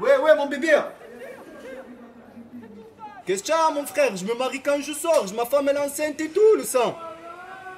Ouais, 0.00 0.16
ouais, 0.16 0.36
mon 0.36 0.46
bébé. 0.46 0.78
Qu'est-ce 3.26 3.42
que 3.42 3.48
tu 3.48 3.74
mon 3.74 3.84
frère? 3.84 4.16
Je 4.16 4.24
me 4.24 4.34
marie 4.34 4.62
quand 4.62 4.80
je 4.80 4.92
sors. 4.92 5.26
Ma 5.34 5.44
femme, 5.44 5.68
est 5.68 5.76
enceinte 5.76 6.20
et 6.20 6.30
tout, 6.30 6.54
le 6.56 6.64
sang. 6.64 6.96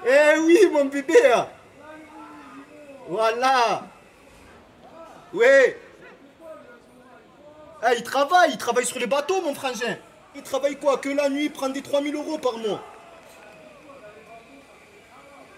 Eh 0.06 0.38
oui, 0.38 0.58
mon 0.72 0.84
bébé. 0.84 1.14
Voilà. 3.08 3.82
Ouais. 5.32 5.78
Eh, 7.82 7.96
il 7.96 8.02
travaille, 8.02 8.50
il 8.52 8.58
travaille 8.58 8.86
sur 8.86 8.98
les 8.98 9.06
bateaux, 9.06 9.40
mon 9.40 9.54
frangin. 9.54 9.96
Il 10.36 10.42
travaille 10.42 10.76
quoi? 10.76 10.98
Que 10.98 11.08
la 11.08 11.28
nuit, 11.28 11.46
il 11.46 11.52
prend 11.52 11.68
des 11.68 11.82
3000 11.82 12.14
euros 12.14 12.38
par 12.38 12.58
mois. 12.58 12.82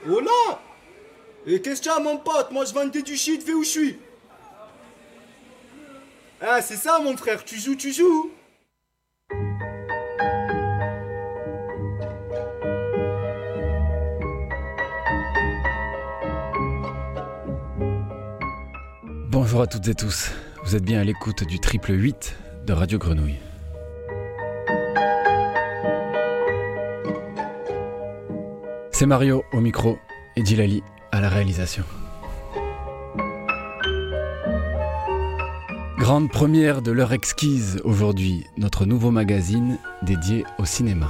Voilà. 0.04 0.30
Et 1.46 1.60
qu'est-ce 1.60 1.82
que 1.82 1.94
tu 1.94 2.02
mon 2.02 2.18
pote? 2.18 2.50
Moi, 2.50 2.64
je 2.64 2.72
vendais 2.72 3.02
du 3.02 3.16
shit, 3.16 3.42
fais 3.44 3.52
où 3.52 3.64
je 3.64 3.68
suis. 3.68 4.00
Ah, 6.44 6.60
c'est 6.60 6.76
ça, 6.76 6.98
mon 6.98 7.16
frère. 7.16 7.44
Tu 7.44 7.56
joues, 7.56 7.76
tu 7.76 7.92
joues. 7.92 8.32
Bonjour 19.30 19.62
à 19.62 19.66
toutes 19.68 19.86
et 19.86 19.94
tous, 19.94 20.32
vous 20.64 20.74
êtes 20.74 20.82
bien 20.82 21.00
à 21.00 21.04
l'écoute 21.04 21.44
du 21.44 21.60
triple 21.60 21.92
8 21.92 22.36
de 22.66 22.72
Radio 22.72 22.98
Grenouille. 22.98 23.38
C'est 28.90 29.06
Mario 29.06 29.44
au 29.52 29.60
micro 29.60 29.96
et 30.36 30.44
Djilali 30.44 30.82
à 31.12 31.20
la 31.20 31.28
réalisation. 31.28 31.84
Grande 36.02 36.32
première 36.32 36.82
de 36.82 36.90
l'heure 36.90 37.12
exquise 37.12 37.80
aujourd'hui, 37.84 38.44
notre 38.56 38.86
nouveau 38.86 39.12
magazine 39.12 39.78
dédié 40.02 40.44
au 40.58 40.64
cinéma. 40.64 41.08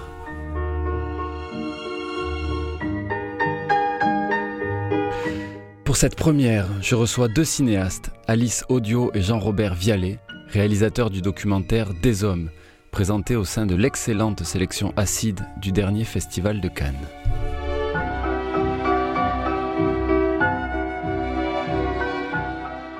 Pour 5.86 5.96
cette 5.96 6.14
première, 6.14 6.66
je 6.82 6.94
reçois 6.94 7.28
deux 7.28 7.46
cinéastes, 7.46 8.10
Alice 8.28 8.66
Audio 8.68 9.10
et 9.14 9.22
Jean-Robert 9.22 9.72
Vialet, 9.74 10.18
réalisateurs 10.48 11.08
du 11.08 11.22
documentaire 11.22 11.94
Des 11.94 12.22
Hommes, 12.22 12.50
présenté 12.90 13.34
au 13.34 13.46
sein 13.46 13.64
de 13.64 13.74
l'excellente 13.74 14.44
sélection 14.44 14.92
acide 14.98 15.40
du 15.56 15.72
dernier 15.72 16.04
festival 16.04 16.60
de 16.60 16.68
Cannes. 16.68 16.94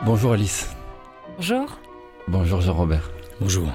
Bonjour 0.07 0.33
Alice. 0.33 0.71
Bonjour. 1.37 1.82
Bonjour 2.29 2.61
Jean-Robert. 2.61 3.11
Bonjour. 3.41 3.69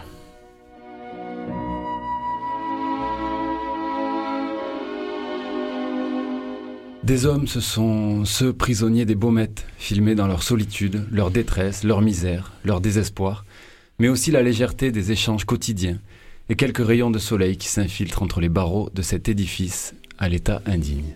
Des 7.03 7.25
hommes, 7.25 7.47
ce 7.47 7.59
sont 7.59 8.25
ceux 8.25 8.53
prisonniers 8.53 9.05
des 9.05 9.15
baumettes, 9.15 9.65
filmés 9.77 10.15
dans 10.15 10.27
leur 10.27 10.43
solitude, 10.43 11.05
leur 11.11 11.29
détresse, 11.29 11.83
leur 11.83 12.01
misère, 12.01 12.53
leur 12.63 12.79
désespoir, 12.79 13.45
mais 13.99 14.07
aussi 14.07 14.31
la 14.31 14.41
légèreté 14.41 14.91
des 14.91 15.11
échanges 15.11 15.45
quotidiens 15.45 15.99
et 16.49 16.55
quelques 16.55 16.85
rayons 16.85 17.11
de 17.11 17.19
soleil 17.19 17.57
qui 17.57 17.67
s'infiltrent 17.67 18.23
entre 18.23 18.39
les 18.39 18.49
barreaux 18.49 18.89
de 18.93 19.01
cet 19.01 19.27
édifice 19.27 19.93
à 20.17 20.29
l'état 20.29 20.61
indigne. 20.65 21.15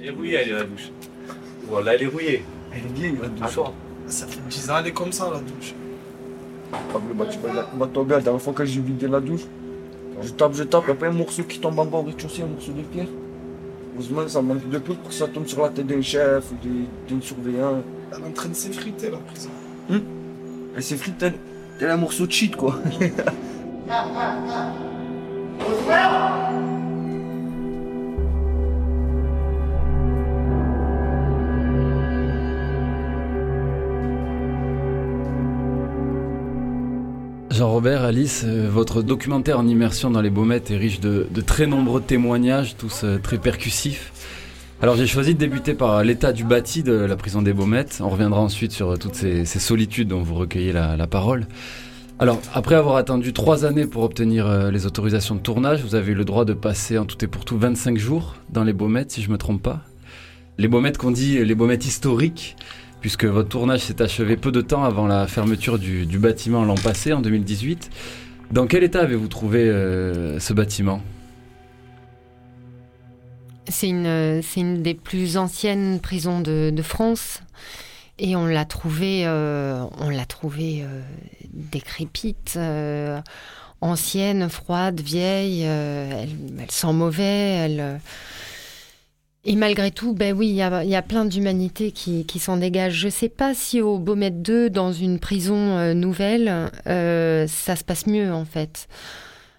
Elle 0.00 0.06
est 0.06 0.10
rouillée, 0.10 0.34
elle 0.34 0.48
est 0.48 0.52
la 0.52 0.64
douche. 0.64 0.90
Voilà, 1.68 1.94
elle 1.94 2.02
est 2.02 2.06
rouillée. 2.06 2.44
Elle 2.72 2.78
est 2.78 2.92
bien, 2.94 3.20
la 3.20 3.28
douche. 3.28 3.58
ça 4.06 4.26
fait 4.26 4.40
10 4.48 4.70
ans, 4.70 4.78
elle 4.78 4.86
est 4.86 4.92
comme 4.92 5.12
ça, 5.12 5.28
la 5.32 5.40
douche. 5.40 5.74
Pablo, 6.70 7.14
bah, 7.14 7.26
tu 7.30 7.38
vas 7.78 7.86
tomber 7.86 8.14
la 8.14 8.20
dernière 8.20 8.42
fois 8.42 8.52
que 8.52 8.64
j'ai 8.64 8.80
vidé 8.80 9.08
la 9.08 9.20
douche. 9.20 9.42
Je 10.22 10.30
tape, 10.30 10.54
je 10.54 10.64
tape, 10.64 10.84
il 10.86 10.90
n'y 10.90 10.92
a 10.92 11.00
pas 11.00 11.08
un 11.08 11.12
morceau 11.12 11.42
qui 11.44 11.58
tombe 11.58 11.78
en 11.78 11.86
bas 11.86 11.98
au 11.98 12.02
rez-de-chaussée, 12.02 12.42
un 12.42 12.46
morceau 12.46 12.72
de 12.72 12.82
pierre. 12.82 13.06
Heureusement, 13.94 14.28
ça 14.28 14.42
manque 14.42 14.68
de 14.68 14.78
peu 14.78 14.94
pour 14.94 15.08
que 15.08 15.14
ça 15.14 15.26
tombe 15.26 15.46
sur 15.46 15.62
la 15.62 15.70
tête 15.70 15.86
d'un 15.86 16.02
chef 16.02 16.44
ou 16.52 16.56
d'un 17.08 17.20
surveillant. 17.20 17.82
Elle 18.12 18.20
est 18.20 18.26
en 18.26 18.32
train 18.32 18.48
de 18.48 18.54
s'effriter, 18.54 19.10
la 19.10 19.18
prison. 19.18 19.50
Hum? 19.90 20.02
Elle 20.76 20.82
s'effrite, 20.82 21.18
tel, 21.18 21.34
tel 21.78 21.90
un 21.90 21.96
morceau 21.96 22.26
de 22.26 22.32
shit, 22.32 22.54
quoi. 22.54 22.76
Jean-Robert, 37.60 38.04
Alice, 38.04 38.44
euh, 38.46 38.70
votre 38.72 39.02
documentaire 39.02 39.58
en 39.58 39.68
immersion 39.68 40.10
dans 40.10 40.22
les 40.22 40.30
Baumettes 40.30 40.70
est 40.70 40.78
riche 40.78 40.98
de, 40.98 41.26
très 41.46 41.66
nombreux 41.66 42.00
témoignages, 42.00 42.74
tous 42.78 43.04
euh, 43.04 43.18
très 43.18 43.36
percussifs. 43.36 44.12
Alors 44.80 44.96
j'ai 44.96 45.06
choisi 45.06 45.34
de 45.34 45.38
débuter 45.38 45.74
par 45.74 46.02
l'état 46.02 46.32
du 46.32 46.42
bâti 46.42 46.82
de 46.82 46.94
la 46.94 47.16
prison 47.16 47.42
des 47.42 47.52
Baumettes. 47.52 47.98
On 48.02 48.08
reviendra 48.08 48.40
ensuite 48.40 48.72
sur 48.72 48.92
euh, 48.92 48.96
toutes 48.96 49.14
ces, 49.14 49.44
solitudes 49.44 50.08
dont 50.08 50.22
vous 50.22 50.36
recueillez 50.36 50.72
la, 50.72 51.06
parole. 51.06 51.46
Alors, 52.18 52.40
après 52.54 52.76
avoir 52.76 52.96
attendu 52.96 53.34
trois 53.34 53.66
années 53.66 53.84
pour 53.84 54.04
obtenir 54.04 54.70
les 54.70 54.86
autorisations 54.86 55.34
de 55.34 55.40
tournage, 55.40 55.82
vous 55.82 55.94
avez 55.94 56.12
eu 56.12 56.14
le 56.14 56.24
droit 56.24 56.46
de 56.46 56.54
passer 56.54 56.96
en 56.96 57.04
tout 57.04 57.22
et 57.22 57.28
pour 57.28 57.44
tout 57.44 57.58
25 57.58 57.98
jours 57.98 58.36
dans 58.48 58.64
les 58.64 58.72
Baumettes, 58.72 59.10
si 59.10 59.20
je 59.20 59.26
ne 59.26 59.32
me 59.32 59.38
trompe 59.38 59.60
pas. 59.60 59.82
Les 60.56 60.66
Baumettes 60.66 60.96
qu'on 60.96 61.10
dit 61.10 61.44
les 61.44 61.54
Baumettes 61.54 61.84
historiques, 61.84 62.56
puisque 63.00 63.24
votre 63.24 63.48
tournage 63.48 63.80
s'est 63.80 64.02
achevé 64.02 64.36
peu 64.36 64.52
de 64.52 64.60
temps 64.60 64.84
avant 64.84 65.06
la 65.06 65.26
fermeture 65.26 65.78
du, 65.78 66.06
bâtiment 66.18 66.64
l'an 66.64 66.74
passé, 66.74 67.12
en 67.12 67.20
2018. 67.20 67.90
Dans 68.50 68.66
quel 68.66 68.82
état 68.82 69.00
avez-vous 69.00 69.28
trouvé 69.28 69.60
euh, 69.60 70.38
ce 70.38 70.52
bâtiment? 70.52 71.00
C'est 73.68 73.88
une, 73.88 74.42
une, 74.56 74.82
des 74.82 74.94
plus 74.94 75.36
anciennes 75.36 76.00
prisons 76.00 76.40
de, 76.40 76.82
France. 76.82 77.42
Et 78.18 78.36
on 78.36 78.46
l'a 78.46 78.66
trouvé, 78.66 79.22
euh, 79.24 79.82
on 79.98 80.10
l'a 80.10 80.26
trouvé 80.26 80.82
euh, 80.82 81.00
décrépite, 81.54 82.58
ancienne, 83.80 84.48
froide, 84.50 85.00
vieille. 85.00 85.62
Elle, 85.62 86.28
elle, 86.58 86.70
sent 86.70 86.92
mauvais. 86.92 87.24
Elle, 87.24 88.00
et 89.44 89.56
malgré 89.56 89.90
tout, 89.90 90.12
ben 90.12 90.36
oui, 90.36 90.48
il 90.48 90.54
y 90.54 90.62
a, 90.62 91.02
plein 91.02 91.24
d'humanité 91.24 91.92
qui, 91.92 92.38
s'en 92.38 92.58
dégage. 92.58 92.94
Je 92.94 93.06
ne 93.06 93.10
sais 93.10 93.30
pas 93.30 93.54
si 93.54 93.80
au 93.80 93.98
Beaumet 93.98 94.30
2, 94.30 94.68
dans 94.68 94.92
une 94.92 95.18
prison 95.18 95.78
euh, 95.78 95.94
nouvelle, 95.94 96.70
euh, 96.86 97.46
ça 97.46 97.74
se 97.74 97.82
passe 97.82 98.06
mieux 98.06 98.32
en 98.32 98.44
fait. 98.44 98.86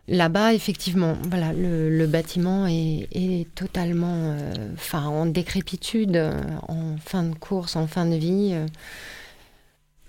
Là-bas, 0.08 0.54
effectivement, 0.54 1.18
voilà, 1.30 1.54
le, 1.54 2.06
bâtiment 2.06 2.68
est, 2.68 3.48
totalement, 3.56 4.36
euh, 4.38 4.54
en 4.94 5.26
décrépitude, 5.26 6.22
en 6.68 6.98
fin 7.04 7.24
de 7.24 7.34
course, 7.34 7.76
en 7.76 7.88
fin 7.88 8.06
de 8.06 8.16
vie 8.16 8.54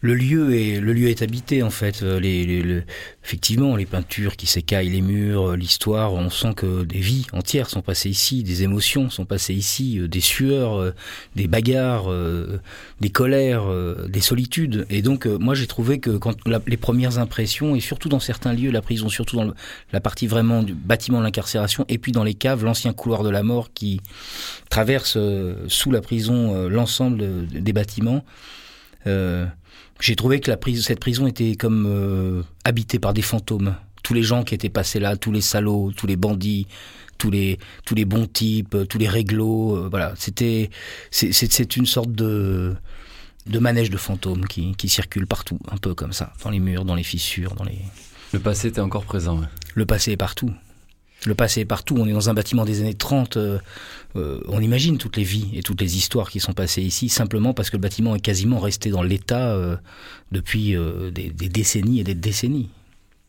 le 0.02 0.14
lieu 0.14 0.54
est 0.54 0.80
le 0.80 0.92
lieu 0.92 1.08
est 1.08 1.22
habité 1.22 1.62
en 1.62 1.70
fait. 1.70 2.02
Euh, 2.02 2.18
les, 2.18 2.82
effectivement, 3.24 3.76
les 3.76 3.86
peintures 3.86 4.36
qui 4.36 4.46
s'écaillent 4.46 4.90
les 4.90 5.00
murs, 5.00 5.50
euh, 5.50 5.56
l'histoire, 5.56 6.12
on 6.12 6.28
sent 6.28 6.54
que 6.56 6.82
des 6.82 6.98
vies 6.98 7.26
entières 7.32 7.70
sont 7.70 7.82
passées 7.82 8.10
ici, 8.10 8.42
des 8.42 8.64
émotions 8.64 9.10
sont 9.10 9.24
passées 9.24 9.54
ici, 9.54 10.00
euh, 10.00 10.08
des 10.08 10.20
sueurs, 10.20 10.92
des 11.36 11.46
bagarres, 11.46 12.10
des 13.00 13.10
colères, 13.10 13.64
des 14.08 14.20
solitudes. 14.20 14.86
Et 14.90 15.02
donc, 15.02 15.26
moi, 15.26 15.54
j'ai 15.54 15.68
trouvé 15.68 16.00
que 16.00 16.10
quand 16.10 16.36
les 16.66 16.76
premières 16.76 17.18
impressions, 17.18 17.76
et 17.76 17.80
surtout 17.80 18.08
dans 18.08 18.18
certains 18.18 18.52
lieux, 18.52 18.72
la 18.72 18.82
prison, 18.82 19.08
surtout 19.08 19.36
dans 19.36 19.54
la 19.92 20.00
partie 20.00 20.26
vraiment 20.26 20.64
du 20.64 20.74
bâtiment 20.74 21.20
de 21.20 21.24
l'incarcération, 21.24 21.84
et 21.88 21.98
puis 21.98 22.10
dans 22.10 22.24
les 22.24 22.34
caves, 22.34 22.64
l'ancien 22.64 22.92
couloir 22.92 23.22
de 23.22 23.30
la 23.30 23.44
mort 23.44 23.72
qui 23.72 24.00
traverse 24.68 25.16
sous 25.68 25.90
la 25.92 26.00
prison 26.00 26.68
l'ensemble 26.68 27.46
des 27.46 27.72
bâtiments. 27.72 28.24
J'ai 30.02 30.16
trouvé 30.16 30.40
que 30.40 30.50
la 30.50 30.56
prise, 30.56 30.84
cette 30.84 30.98
prison 30.98 31.28
était 31.28 31.54
comme 31.54 31.86
euh, 31.86 32.42
habitée 32.64 32.98
par 32.98 33.14
des 33.14 33.22
fantômes. 33.22 33.76
Tous 34.02 34.14
les 34.14 34.24
gens 34.24 34.42
qui 34.42 34.52
étaient 34.52 34.68
passés 34.68 34.98
là, 34.98 35.16
tous 35.16 35.30
les 35.30 35.40
salauds, 35.40 35.92
tous 35.96 36.08
les 36.08 36.16
bandits, 36.16 36.66
tous 37.18 37.30
les 37.30 37.60
tous 37.86 37.94
les 37.94 38.04
bons 38.04 38.26
types, 38.26 38.76
tous 38.88 38.98
les 38.98 39.08
réglos, 39.08 39.76
euh, 39.76 39.88
voilà, 39.88 40.12
c'était 40.16 40.70
c'est 41.12 41.76
une 41.76 41.86
sorte 41.86 42.10
de 42.10 42.74
de 43.46 43.58
manège 43.60 43.90
de 43.90 43.96
fantômes 43.96 44.46
qui, 44.46 44.74
qui 44.74 44.88
circule 44.88 45.26
partout, 45.26 45.58
un 45.70 45.76
peu 45.76 45.94
comme 45.94 46.12
ça, 46.12 46.32
dans 46.42 46.50
les 46.50 46.60
murs, 46.60 46.84
dans 46.84 46.96
les 46.96 47.04
fissures, 47.04 47.54
dans 47.54 47.64
les. 47.64 47.78
Le 48.32 48.40
passé 48.40 48.68
était 48.68 48.80
encore 48.80 49.04
présent. 49.04 49.40
Le 49.74 49.86
passé 49.86 50.12
est 50.12 50.16
partout. 50.16 50.50
Le 51.26 51.34
passé 51.36 51.60
est 51.60 51.64
partout. 51.64 51.96
On 51.96 52.06
est 52.06 52.12
dans 52.12 52.28
un 52.28 52.34
bâtiment 52.34 52.64
des 52.64 52.80
années 52.80 52.94
30. 52.94 53.36
Euh, 53.36 53.58
euh, 54.16 54.40
on 54.48 54.60
imagine 54.60 54.98
toutes 54.98 55.16
les 55.16 55.22
vies 55.22 55.48
et 55.54 55.62
toutes 55.62 55.80
les 55.80 55.96
histoires 55.96 56.30
qui 56.30 56.40
sont 56.40 56.52
passées 56.52 56.82
ici, 56.82 57.08
simplement 57.08 57.54
parce 57.54 57.70
que 57.70 57.76
le 57.76 57.82
bâtiment 57.82 58.14
est 58.14 58.20
quasiment 58.20 58.58
resté 58.58 58.90
dans 58.90 59.02
l'état 59.02 59.52
euh, 59.52 59.76
depuis 60.30 60.76
des, 61.12 61.30
décennies 61.30 62.00
et 62.00 62.04
des 62.04 62.14
décennies. 62.14 62.68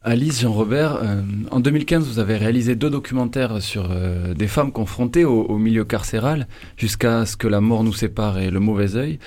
Alice, 0.05 0.41
Jean-Robert, 0.41 0.99
euh, 1.01 1.21
en 1.49 1.61
2015, 1.61 2.05
vous 2.05 2.19
avez 2.19 2.35
réalisé 2.35 2.75
deux 2.75 2.89
documentaires 2.89 3.61
sur 3.61 3.87
euh, 3.89 4.33
des 4.33 4.47
femmes 4.49 4.73
confrontées 4.73 5.23
au, 5.23 5.57
milieu 5.57 5.85
carcéral, 5.85 6.47
jusqu'à 6.75 7.25
ce 7.25 7.37
que 7.37 7.47
la 7.47 7.61
mort 7.61 7.85
nous 7.85 7.93
sépare 7.93 8.37
et 8.37 8.51
le 8.51 8.59
mauvais 8.59 8.97
œil. 8.97 9.19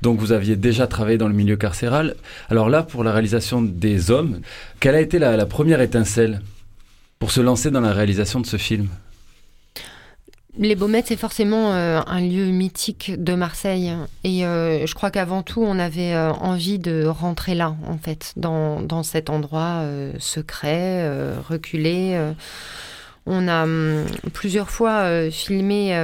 Donc 0.00 0.18
vous 0.18 0.32
aviez 0.32 0.56
déjà 0.56 0.86
travaillé 0.86 1.18
dans 1.18 1.28
le 1.28 1.34
milieu 1.34 1.56
carcéral. 1.56 2.14
Alors 2.48 2.70
là, 2.70 2.82
pour 2.82 3.04
la 3.04 3.12
réalisation 3.12 3.60
des 3.60 4.10
hommes, 4.10 4.40
quelle 4.80 4.94
a 4.94 5.02
été 5.02 5.18
la 5.18 5.44
première 5.44 5.82
étincelle 5.82 6.40
pour 7.18 7.30
se 7.30 7.42
lancer 7.42 7.70
dans 7.70 7.82
la 7.82 7.92
réalisation 7.92 8.40
de 8.40 8.46
ce 8.46 8.56
film? 8.56 8.88
Les 10.58 10.74
Baumettes, 10.74 11.06
c'est 11.06 11.16
forcément 11.16 11.72
euh, 11.72 12.02
un 12.06 12.20
lieu 12.20 12.44
mythique 12.46 13.12
de 13.16 13.34
Marseille. 13.34 13.90
Et 14.22 14.44
euh, 14.44 14.86
je 14.86 14.94
crois 14.94 15.10
qu'avant 15.10 15.42
tout, 15.42 15.62
on 15.62 15.78
avait 15.78 16.12
euh, 16.12 16.30
envie 16.32 16.78
de 16.78 17.06
rentrer 17.06 17.54
là, 17.54 17.74
en 17.86 17.96
fait, 17.96 18.34
dans, 18.36 18.82
dans 18.82 19.02
cet 19.02 19.30
endroit 19.30 19.82
secret, 20.18 21.08
reculé. 21.48 22.20
On 23.24 23.48
a 23.48 23.62
hum, 23.62 24.04
plusieurs 24.34 24.68
fois 24.68 25.30
filmé, 25.30 25.96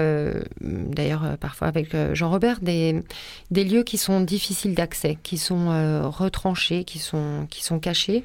d'ailleurs 0.61 1.37
parfois 1.39 1.69
avec 1.69 1.95
Jean-Robert, 2.15 2.61
des, 2.63 3.03
des 3.51 3.65
lieux 3.65 3.83
qui 3.83 3.99
sont 3.99 4.21
difficiles 4.21 4.75
d'accès, 4.75 5.19
qui 5.23 5.37
sont 5.37 5.69
retranchés, 6.11 6.85
qui 6.85 6.99
sont, 6.99 7.47
qui 7.51 7.63
sont 7.63 7.81
cachés. 7.81 8.25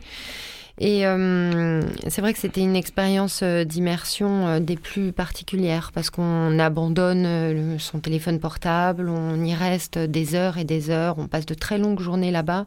Et 0.79 1.05
euh, 1.05 1.81
c'est 2.07 2.21
vrai 2.21 2.33
que 2.33 2.39
c'était 2.39 2.61
une 2.61 2.75
expérience 2.75 3.41
euh, 3.43 3.63
d'immersion 3.63 4.47
euh, 4.47 4.59
des 4.59 4.75
plus 4.75 5.11
particulières 5.11 5.91
parce 5.93 6.09
qu'on 6.09 6.57
abandonne 6.57 7.23
le- 7.23 7.77
son 7.79 7.99
téléphone 7.99 8.39
portable, 8.39 9.07
on 9.07 9.43
y 9.43 9.53
reste 9.53 9.99
des 9.99 10.33
heures 10.33 10.57
et 10.57 10.63
des 10.63 10.89
heures, 10.89 11.19
on 11.19 11.27
passe 11.27 11.45
de 11.45 11.53
très 11.53 11.77
longues 11.77 11.99
journées 11.99 12.31
là-bas, 12.31 12.65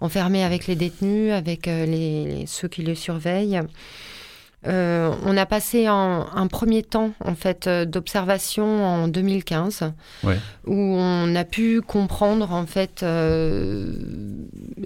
enfermés 0.00 0.44
avec 0.44 0.66
les 0.66 0.76
détenus, 0.76 1.32
avec 1.32 1.64
les, 1.66 2.44
ceux 2.46 2.68
qui 2.68 2.82
les 2.82 2.94
surveillent. 2.94 3.62
Euh, 4.66 5.12
on 5.26 5.36
a 5.36 5.44
passé 5.46 5.86
un, 5.86 6.26
un 6.34 6.46
premier 6.46 6.82
temps 6.82 7.12
en 7.24 7.34
fait 7.34 7.66
euh, 7.66 7.84
d'observation 7.84 8.84
en 8.84 9.08
2015 9.08 9.92
Ouais. 10.22 10.38
où 10.66 10.74
on 10.74 11.34
a 11.36 11.44
pu 11.44 11.82
comprendre 11.82 12.50
en 12.52 12.64
fait 12.66 13.02
euh, 13.02 13.94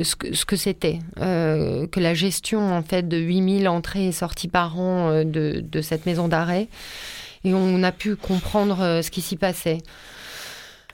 ce 0.02 0.44
que 0.44 0.56
c'était 0.56 0.98
euh, 1.20 1.86
que 1.86 2.00
la 2.00 2.14
gestion 2.14 2.72
en 2.74 2.82
fait 2.82 3.06
de 3.08 3.16
8000 3.18 3.68
entrées 3.68 4.06
et 4.08 4.12
sorties 4.12 4.48
par 4.48 4.78
an 4.80 5.22
de, 5.24 5.60
de 5.64 5.80
cette 5.82 6.06
maison 6.06 6.28
d'arrêt 6.28 6.68
et 7.44 7.54
on 7.54 7.82
a 7.84 7.92
pu 7.92 8.16
comprendre 8.16 9.00
ce 9.02 9.10
qui 9.12 9.20
s'y 9.20 9.36
passait 9.36 9.78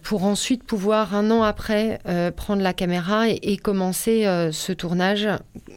pour 0.05 0.25
ensuite 0.25 0.63
pouvoir 0.65 1.15
un 1.15 1.31
an 1.31 1.43
après 1.43 1.99
euh, 2.07 2.31
prendre 2.31 2.63
la 2.63 2.73
caméra 2.75 3.29
et, 3.29 3.41
et 3.43 3.57
commencer 3.57 4.27
euh, 4.27 4.53
ce 4.53 4.71
tournage. 4.73 5.27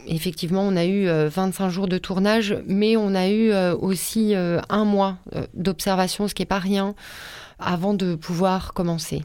Effectivement, 0.06 0.62
on 0.62 0.76
a 0.76 0.84
eu 0.84 1.08
euh, 1.08 1.28
25 1.28 1.70
jours 1.70 1.88
de 1.88 1.98
tournage, 1.98 2.56
mais 2.66 2.96
on 2.96 3.14
a 3.14 3.28
eu 3.28 3.50
euh, 3.50 3.74
aussi 3.74 4.34
euh, 4.36 4.60
un 4.68 4.84
mois 4.84 5.16
euh, 5.34 5.46
d'observation, 5.54 6.28
ce 6.28 6.34
qui 6.34 6.42
n'est 6.42 6.46
pas 6.46 6.58
rien, 6.58 6.94
avant 7.58 7.94
de 7.94 8.14
pouvoir 8.14 8.74
commencer. 8.74 9.22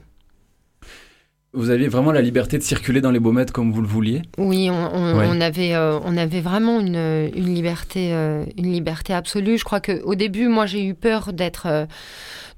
Vous 1.56 1.70
aviez 1.70 1.88
vraiment 1.88 2.12
la 2.12 2.22
liberté 2.22 2.58
de 2.58 2.64
circuler 2.64 3.00
dans 3.00 3.12
les 3.12 3.20
Baumettes 3.20 3.52
comme 3.52 3.72
vous 3.72 3.82
le 3.82 3.88
vouliez? 3.88 4.24
Oui, 4.40 4.72
on, 4.72 4.74
on- 4.96 5.18
Ouais. 5.20 5.28
on 5.30 5.40
avait, 5.40 5.76
euh, 5.76 6.00
on 6.04 6.18
avait 6.18 6.42
vraiment 6.42 6.80
une, 6.80 6.96
une 7.36 7.54
liberté, 7.54 8.12
euh, 8.14 8.44
une 8.58 8.72
liberté 8.72 9.14
absolue. 9.14 9.60
Je 9.60 9.64
crois 9.64 9.80
que 9.80 10.02
au 10.02 10.16
début, 10.16 10.48
moi, 10.48 10.66
j'ai 10.66 10.84
eu 10.84 10.96
peur 10.96 11.32
d'être, 11.32 11.68
euh, 11.68 11.86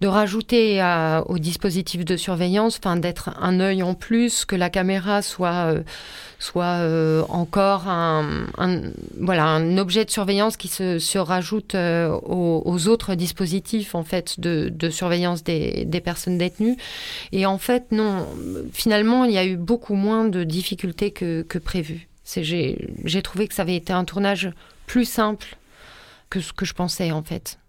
de 0.02 0.08
rajouter 0.08 0.82
à- 0.82 1.24
au 1.28 1.38
dispositif 1.40 2.04
de 2.06 2.18
surveillance, 2.18 2.78
enfin, 2.80 2.98
d'être 2.98 3.30
un 3.42 3.60
œil 3.60 3.84
en 3.84 3.94
plus, 3.94 4.46
que 4.46 4.56
la 4.56 4.70
caméra 4.70 5.22
soit, 5.22 5.72
euh, 5.72 5.84
soit 6.40 6.80
euh, 6.82 7.24
encore 7.30 7.88
un, 7.88 8.46
un- 8.58 8.82
voilà, 9.20 9.46
un 9.46 9.78
objet 9.78 10.06
de 10.06 10.12
surveillance 10.12 10.58
qui 10.58 10.68
se, 10.68 11.00
se 11.00 11.18
rajoute 11.18 11.76
euh, 11.76 12.10
aux, 12.10 12.62
aux 12.66 12.88
autres 12.88 13.16
dispositifs 13.16 13.96
en 13.96 14.04
fait 14.04 14.40
de, 14.40 14.70
de 14.70 14.90
surveillance 14.90 15.44
des, 15.44 15.86
des 15.86 16.02
personnes 16.02 16.38
détenues. 16.38 16.78
Et 17.32 17.46
en 17.46 17.58
fait, 17.58 17.92
non, 17.92 18.26
finalement, 18.74 19.26
il 19.26 19.32
y 19.32 19.38
a 19.38 19.46
eu 19.46 19.56
beaucoup 19.58 19.96
moins 19.96 20.26
de 20.26 20.44
difficultés 20.44 21.12
que, 21.12 21.42
que 21.44 21.58
prévu. 21.58 22.08
J'ai 22.26 23.22
trouvé 23.24 23.48
que 23.48 23.54
ça 23.54 23.62
avait 23.62 23.76
été 23.76 23.94
un 23.94 24.04
tournage 24.04 24.50
plus 24.88 25.06
simple 25.06 25.58
que 26.30 26.40
ce 26.42 26.54
que 26.54 26.66
je 26.66 26.74
pensais 26.74 27.12
en 27.12 27.22
fait. 27.22 27.60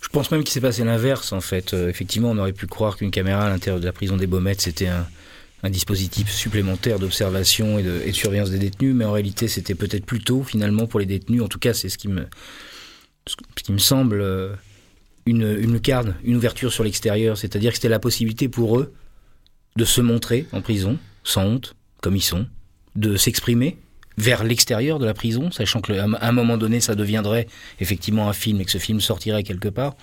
Je 0.00 0.08
pense 0.08 0.30
même 0.30 0.44
qu'il 0.44 0.52
s'est 0.52 0.60
passé 0.60 0.84
l'inverse 0.84 1.32
en 1.32 1.40
fait. 1.40 1.74
Euh, 1.74 1.88
effectivement, 1.88 2.30
on 2.30 2.38
aurait 2.38 2.52
pu 2.52 2.66
croire 2.66 2.96
qu'une 2.96 3.10
caméra 3.10 3.46
à 3.46 3.48
l'intérieur 3.48 3.80
de 3.80 3.84
la 3.84 3.92
prison 3.92 4.16
des 4.16 4.26
Baumettes 4.26 4.60
c'était 4.60 4.88
un, 4.88 5.06
dispositif 5.68 6.30
supplémentaire 6.30 7.00
d'observation 7.00 7.80
et 7.80 7.82
de, 7.82 8.12
surveillance 8.12 8.50
des 8.50 8.58
détenus, 8.60 8.94
mais 8.94 9.04
en 9.04 9.10
réalité 9.10 9.48
c'était 9.48 9.74
peut-être 9.74 10.06
plus 10.06 10.20
tôt 10.20 10.44
finalement 10.44 10.86
pour 10.86 11.00
les 11.00 11.06
détenus. 11.06 11.42
En 11.42 11.48
tout 11.48 11.58
cas, 11.58 11.74
c'est 11.74 11.88
ce 11.88 11.98
qui 11.98 12.06
me, 12.06 12.24
ce 13.26 13.34
qui 13.64 13.72
me 13.72 13.78
semble 13.78 14.20
euh, 14.20 14.54
une, 15.24 15.42
une 15.42 15.72
lucarne, 15.72 16.14
une 16.22 16.36
ouverture 16.36 16.72
sur 16.72 16.84
l'extérieur. 16.84 17.36
C'est-à-dire 17.36 17.72
que 17.72 17.78
c'était 17.78 17.88
la 17.88 17.98
possibilité 17.98 18.48
pour 18.48 18.78
eux 18.78 18.92
de 19.74 19.84
se 19.84 20.00
montrer 20.00 20.46
en 20.52 20.60
prison 20.60 20.98
sans 21.24 21.42
honte, 21.42 21.74
comme 22.00 22.14
ils 22.14 22.22
sont, 22.22 22.46
de 22.94 23.16
s'exprimer 23.16 23.76
vers 24.18 24.44
l'extérieur 24.44 24.98
de 24.98 25.04
la 25.04 25.14
prison, 25.14 25.50
sachant 25.50 25.80
que 25.80 25.92
à 25.92 26.28
un 26.28 26.32
moment 26.32 26.56
donné 26.56 26.80
ça 26.80 26.94
deviendrait 26.94 27.46
effectivement 27.80 28.28
un 28.28 28.32
film 28.32 28.60
et 28.60 28.64
que 28.64 28.70
ce 28.70 28.78
film 28.78 29.00
sortirait 29.00 29.42
quelque 29.42 29.68
part, 29.68 29.94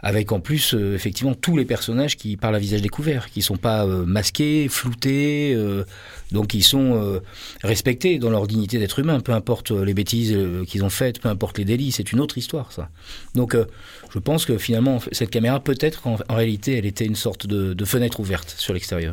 avec 0.00 0.32
en 0.32 0.40
plus 0.40 0.74
euh, 0.74 0.94
effectivement 0.94 1.34
tous 1.34 1.56
les 1.56 1.64
personnages 1.64 2.16
qui 2.16 2.36
parlent 2.36 2.56
à 2.56 2.58
visage 2.58 2.82
découvert, 2.82 3.30
qui 3.30 3.42
sont 3.42 3.56
pas 3.56 3.86
euh, 3.86 4.04
masqués, 4.04 4.68
floutés, 4.68 5.54
euh, 5.54 5.84
donc 6.32 6.54
ils 6.54 6.64
sont 6.64 7.20
respectés 7.62 8.18
dans 8.18 8.30
leur 8.30 8.46
dignité 8.48 8.78
d'être 8.78 8.98
humain, 8.98 9.20
peu 9.20 9.32
importe 9.32 9.70
les 9.70 9.94
bêtises 9.94 10.36
qu'ils 10.66 10.82
ont 10.82 10.90
faites, 10.90 11.20
peu 11.20 11.28
importe 11.28 11.58
les 11.58 11.64
délits, 11.64 11.92
c'est 11.92 12.10
une 12.10 12.18
autre 12.18 12.38
histoire 12.38 12.72
ça. 12.72 12.88
Donc 13.36 13.56
je 14.12 14.18
pense 14.18 14.44
que 14.44 14.58
finalement 14.58 14.98
cette 15.12 15.30
caméra 15.30 15.60
peut-être 15.60 16.08
en, 16.08 16.16
en 16.28 16.34
réalité 16.34 16.76
elle 16.76 16.86
était 16.86 17.04
une 17.04 17.14
sorte 17.14 17.46
de, 17.46 17.72
de 17.72 17.84
fenêtre 17.84 18.18
ouverte 18.18 18.52
sur 18.58 18.74
l'extérieur. 18.74 19.12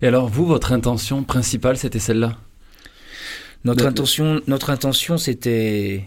Et 0.00 0.06
alors 0.06 0.28
vous, 0.28 0.46
votre 0.46 0.72
intention 0.72 1.24
principale, 1.24 1.76
c'était 1.76 1.98
celle-là? 1.98 2.38
Notre 3.64 3.84
De- 3.84 3.88
intention, 3.88 4.40
notre 4.46 4.70
intention, 4.70 5.18
c'était 5.18 6.04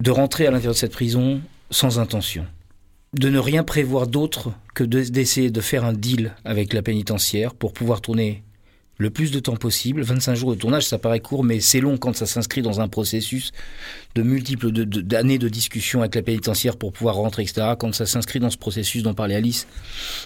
de 0.00 0.10
rentrer 0.10 0.46
à 0.46 0.50
l'intérieur 0.50 0.74
de 0.74 0.78
cette 0.78 0.92
prison 0.92 1.40
sans 1.70 1.98
intention, 1.98 2.46
de 3.14 3.28
ne 3.28 3.38
rien 3.38 3.62
prévoir 3.64 4.06
d'autre 4.06 4.52
que 4.74 4.82
de- 4.84 5.02
d'essayer 5.02 5.50
de 5.50 5.60
faire 5.60 5.84
un 5.84 5.92
deal 5.92 6.34
avec 6.44 6.72
la 6.72 6.82
pénitentiaire 6.82 7.54
pour 7.54 7.72
pouvoir 7.72 8.00
tourner 8.00 8.42
le 8.98 9.08
plus 9.10 9.30
de 9.30 9.38
temps 9.40 9.56
possible. 9.56 10.02
25 10.02 10.34
jours 10.34 10.50
de 10.54 10.58
tournage, 10.58 10.86
ça 10.86 10.98
paraît 10.98 11.20
court, 11.20 11.42
mais 11.44 11.60
c'est 11.60 11.80
long 11.80 11.96
quand 11.96 12.14
ça 12.16 12.26
s'inscrit 12.26 12.60
dans 12.60 12.80
un 12.80 12.88
processus 12.88 13.52
de 14.14 14.22
multiples 14.22 14.72
de- 14.72 14.84
de- 14.84 15.00
d'années 15.00 15.38
de, 15.38 15.48
discussion 15.48 16.00
avec 16.00 16.14
la 16.14 16.22
pénitentiaire 16.22 16.76
pour 16.76 16.92
pouvoir 16.92 17.16
rentrer, 17.16 17.42
etc. 17.42 17.68
Quand 17.78 17.94
ça 17.94 18.06
s'inscrit 18.06 18.40
dans 18.40 18.50
ce 18.50 18.56
processus 18.58 19.02
dont 19.02 19.14
parlait 19.14 19.34
Alice, 19.36 19.66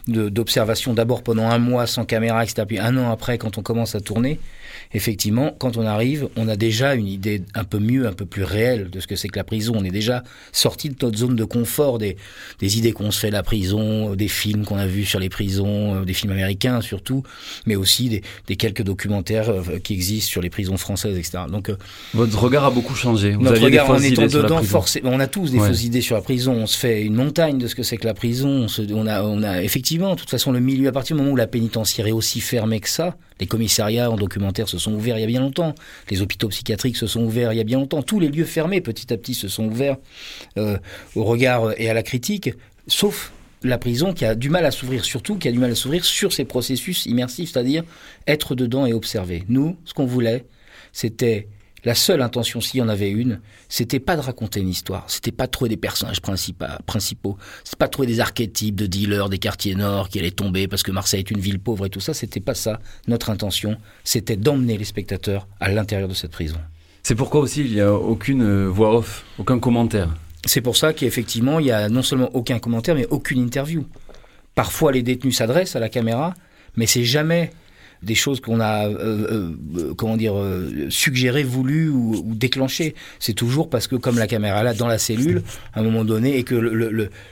d'observation 0.08 0.94
d'abord 0.94 1.22
pendant 1.22 1.48
un 1.48 1.58
mois 1.58 1.86
sans 1.86 2.04
caméra, 2.04 2.42
etc. 2.44 2.64
Puis 2.66 2.78
un 2.78 2.96
an 2.96 3.10
après, 3.10 3.38
quand 3.38 3.58
on 3.58 3.62
commence 3.62 3.94
à 3.94 4.00
tourner, 4.00 4.38
effectivement, 4.92 5.54
quand 5.58 5.76
on 5.76 5.86
arrive, 5.86 6.28
on 6.36 6.48
a 6.48 6.56
déjà 6.56 6.94
une 6.94 7.08
idée 7.08 7.42
un 7.54 7.64
peu 7.64 7.78
mieux, 7.78 8.06
un 8.06 8.12
peu 8.12 8.26
plus 8.26 8.44
réelle 8.44 8.90
de 8.90 9.00
ce 9.00 9.06
que 9.06 9.16
c'est 9.16 9.28
que 9.28 9.38
la 9.38 9.44
prison. 9.44 9.72
On 9.76 9.84
est 9.84 9.90
déjà 9.90 10.22
sorti 10.52 10.88
de 10.90 10.96
notre 11.02 11.16
zone 11.18 11.36
de 11.36 11.44
confort, 11.44 11.98
des, 11.98 12.16
des 12.60 12.78
idées 12.78 12.92
qu'on 12.92 13.10
se 13.10 13.18
fait 13.20 13.28
de 13.28 13.32
la 13.32 13.42
prison, 13.42 14.14
des 14.14 14.28
films 14.28 14.64
qu'on 14.64 14.76
a 14.78 14.86
vus 14.86 15.04
sur 15.04 15.20
les 15.20 15.28
prisons, 15.28 15.96
euh, 15.96 16.04
des 16.04 16.14
films 16.14 16.32
américains 16.32 16.80
surtout, 16.80 17.22
mais 17.66 17.76
aussi 17.76 18.08
des, 18.08 18.22
des 18.46 18.56
quelques 18.56 18.82
documentaires 18.82 19.48
euh, 19.50 19.78
qui 19.82 19.94
existent 19.94 20.28
sur 20.30 20.42
les 20.42 20.50
prisons 20.50 20.76
françaises, 20.76 21.16
etc. 21.18 21.44
Donc, 21.50 21.68
euh, 21.70 21.76
Votre 22.12 22.38
regard 22.42 22.64
a 22.64 22.70
beaucoup 22.70 22.94
changé. 22.94 23.32
Vous 23.32 23.42
notre 23.42 23.56
aviez 23.56 23.66
regard 23.82 24.00
des 24.00 24.18
en 24.18 24.24
étant 24.26 24.38
dedans, 24.42 24.62
forcément, 24.62 25.10
on 25.12 25.20
a 25.20 25.26
tous 25.26 25.50
des 25.50 25.58
Ouais. 25.58 25.68
fausses 25.68 25.84
idées 25.84 26.00
sur 26.00 26.14
la 26.16 26.22
prison. 26.22 26.52
On 26.52 26.66
se 26.66 26.76
fait 26.78 27.02
une 27.02 27.14
montagne 27.14 27.58
de 27.58 27.66
ce 27.66 27.74
que 27.74 27.82
c'est 27.82 27.96
que 27.96 28.06
la 28.06 28.14
prison. 28.14 28.48
On, 28.48 28.68
se- 28.68 28.82
on 28.92 29.06
a, 29.06 29.22
on 29.22 29.42
a 29.42 29.62
effectivement, 29.62 30.14
de 30.14 30.20
toute 30.20 30.30
façon, 30.30 30.52
le 30.52 30.60
milieu. 30.60 30.88
À 30.88 30.92
partir 30.92 31.16
du 31.16 31.22
moment 31.22 31.32
où 31.32 31.36
la 31.36 31.46
pénitentiaire 31.46 32.06
est 32.06 32.12
aussi 32.12 32.40
fermée 32.40 32.80
que 32.80 32.88
ça, 32.88 33.16
les 33.40 33.46
commissariats 33.46 34.10
en 34.10 34.16
documentaire 34.16 34.68
se 34.68 34.78
sont 34.78 34.92
ouverts 34.94 35.18
il 35.18 35.22
y 35.22 35.24
a 35.24 35.28
bien 35.28 35.40
longtemps. 35.40 35.74
Les 36.10 36.22
hôpitaux 36.22 36.48
psychiatriques 36.48 36.96
se 36.96 37.06
sont 37.06 37.22
ouverts 37.24 37.52
il 37.52 37.56
y 37.56 37.60
a 37.60 37.64
bien 37.64 37.78
longtemps. 37.78 38.02
Tous 38.02 38.20
les 38.20 38.28
lieux 38.28 38.44
fermés, 38.44 38.80
petit 38.80 39.12
à 39.12 39.16
petit, 39.16 39.34
se 39.34 39.48
sont 39.48 39.64
ouverts 39.66 39.96
euh, 40.56 40.78
au 41.14 41.24
regard 41.24 41.72
et 41.78 41.88
à 41.90 41.94
la 41.94 42.02
critique, 42.02 42.50
sauf 42.86 43.32
la 43.62 43.78
prison 43.78 44.12
qui 44.12 44.26
a 44.26 44.34
du 44.34 44.50
mal 44.50 44.66
à 44.66 44.70
s'ouvrir, 44.70 45.06
surtout 45.06 45.36
qui 45.36 45.48
a 45.48 45.52
du 45.52 45.58
mal 45.58 45.70
à 45.70 45.74
s'ouvrir 45.74 46.04
sur 46.04 46.34
ces 46.34 46.44
processus 46.44 47.06
immersifs, 47.06 47.52
c'est-à-dire 47.52 47.82
être 48.26 48.54
dedans 48.54 48.84
et 48.84 48.92
observer. 48.92 49.44
Nous, 49.48 49.76
ce 49.86 49.94
qu'on 49.94 50.04
voulait, 50.04 50.44
c'était 50.92 51.48
la 51.84 51.94
seule 51.94 52.22
intention, 52.22 52.60
s'il 52.60 52.80
y 52.80 52.82
en 52.82 52.88
avait 52.88 53.10
une, 53.10 53.40
c'était 53.68 54.00
pas 54.00 54.16
de 54.16 54.22
raconter 54.22 54.60
une 54.60 54.68
histoire, 54.68 55.04
c'était 55.08 55.32
pas 55.32 55.46
de 55.46 55.50
trouver 55.50 55.68
des 55.68 55.76
personnages 55.76 56.20
principaux, 56.20 57.36
c'est 57.62 57.76
pas 57.78 57.86
de 57.86 57.90
trouver 57.90 58.08
des 58.08 58.20
archétypes 58.20 58.74
de 58.74 58.86
dealers 58.86 59.28
des 59.28 59.38
quartiers 59.38 59.74
nord 59.74 60.08
qui 60.08 60.18
allaient 60.18 60.30
tomber 60.30 60.66
parce 60.66 60.82
que 60.82 60.90
Marseille 60.90 61.20
est 61.20 61.30
une 61.30 61.40
ville 61.40 61.58
pauvre 61.58 61.86
et 61.86 61.90
tout 61.90 62.00
ça, 62.00 62.14
c'était 62.14 62.40
pas 62.40 62.54
ça. 62.54 62.80
Notre 63.06 63.30
intention, 63.30 63.76
c'était 64.02 64.36
d'emmener 64.36 64.78
les 64.78 64.84
spectateurs 64.84 65.46
à 65.60 65.70
l'intérieur 65.70 66.08
de 66.08 66.14
cette 66.14 66.32
prison. 66.32 66.56
C'est 67.02 67.14
pourquoi 67.14 67.40
aussi 67.42 67.60
il 67.60 67.72
n'y 67.72 67.80
a 67.80 67.92
aucune 67.92 68.42
euh, 68.42 68.66
voix 68.66 68.96
off, 68.96 69.26
aucun 69.38 69.58
commentaire. 69.58 70.08
C'est 70.46 70.62
pour 70.62 70.76
ça 70.76 70.94
qu'effectivement, 70.94 71.58
il 71.58 71.66
y 71.66 71.70
a 71.70 71.88
non 71.90 72.02
seulement 72.02 72.30
aucun 72.34 72.58
commentaire, 72.58 72.94
mais 72.94 73.06
aucune 73.10 73.40
interview. 73.40 73.84
Parfois, 74.54 74.92
les 74.92 75.02
détenus 75.02 75.36
s'adressent 75.36 75.76
à 75.76 75.80
la 75.80 75.90
caméra, 75.90 76.34
mais 76.76 76.86
c'est 76.86 77.04
jamais 77.04 77.50
des 78.04 78.14
choses 78.14 78.40
qu'on 78.40 78.60
a, 78.60 78.86
euh, 78.86 79.54
euh, 79.76 79.94
comment 79.96 80.16
dire, 80.16 80.34
euh, 80.36 80.86
suggérées, 80.90 81.42
voulues 81.42 81.88
ou, 81.88 82.22
ou 82.24 82.34
déclenchées. 82.34 82.94
C'est 83.18 83.32
toujours 83.32 83.68
parce 83.68 83.86
que 83.86 83.96
comme 83.96 84.18
la 84.18 84.26
caméra 84.26 84.60
est 84.60 84.64
là 84.64 84.74
dans 84.74 84.86
la 84.86 84.98
cellule, 84.98 85.42
à 85.72 85.80
un 85.80 85.82
moment 85.82 86.04
donné, 86.04 86.38
et 86.38 86.44
que 86.44 86.54
le, 86.54 86.74
le, 86.74 86.90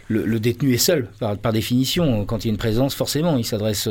le, 0.09 0.25
le 0.25 0.41
détenu 0.41 0.75
est 0.75 0.79
seul 0.79 1.09
par, 1.21 1.37
par, 1.37 1.53
définition. 1.53 2.25
Quand 2.25 2.45
il 2.45 2.49
y 2.49 2.51
a 2.51 2.53
une 2.53 2.59
présence, 2.59 2.95
forcément, 2.95 3.37
il 3.37 3.45
s'adresse 3.45 3.89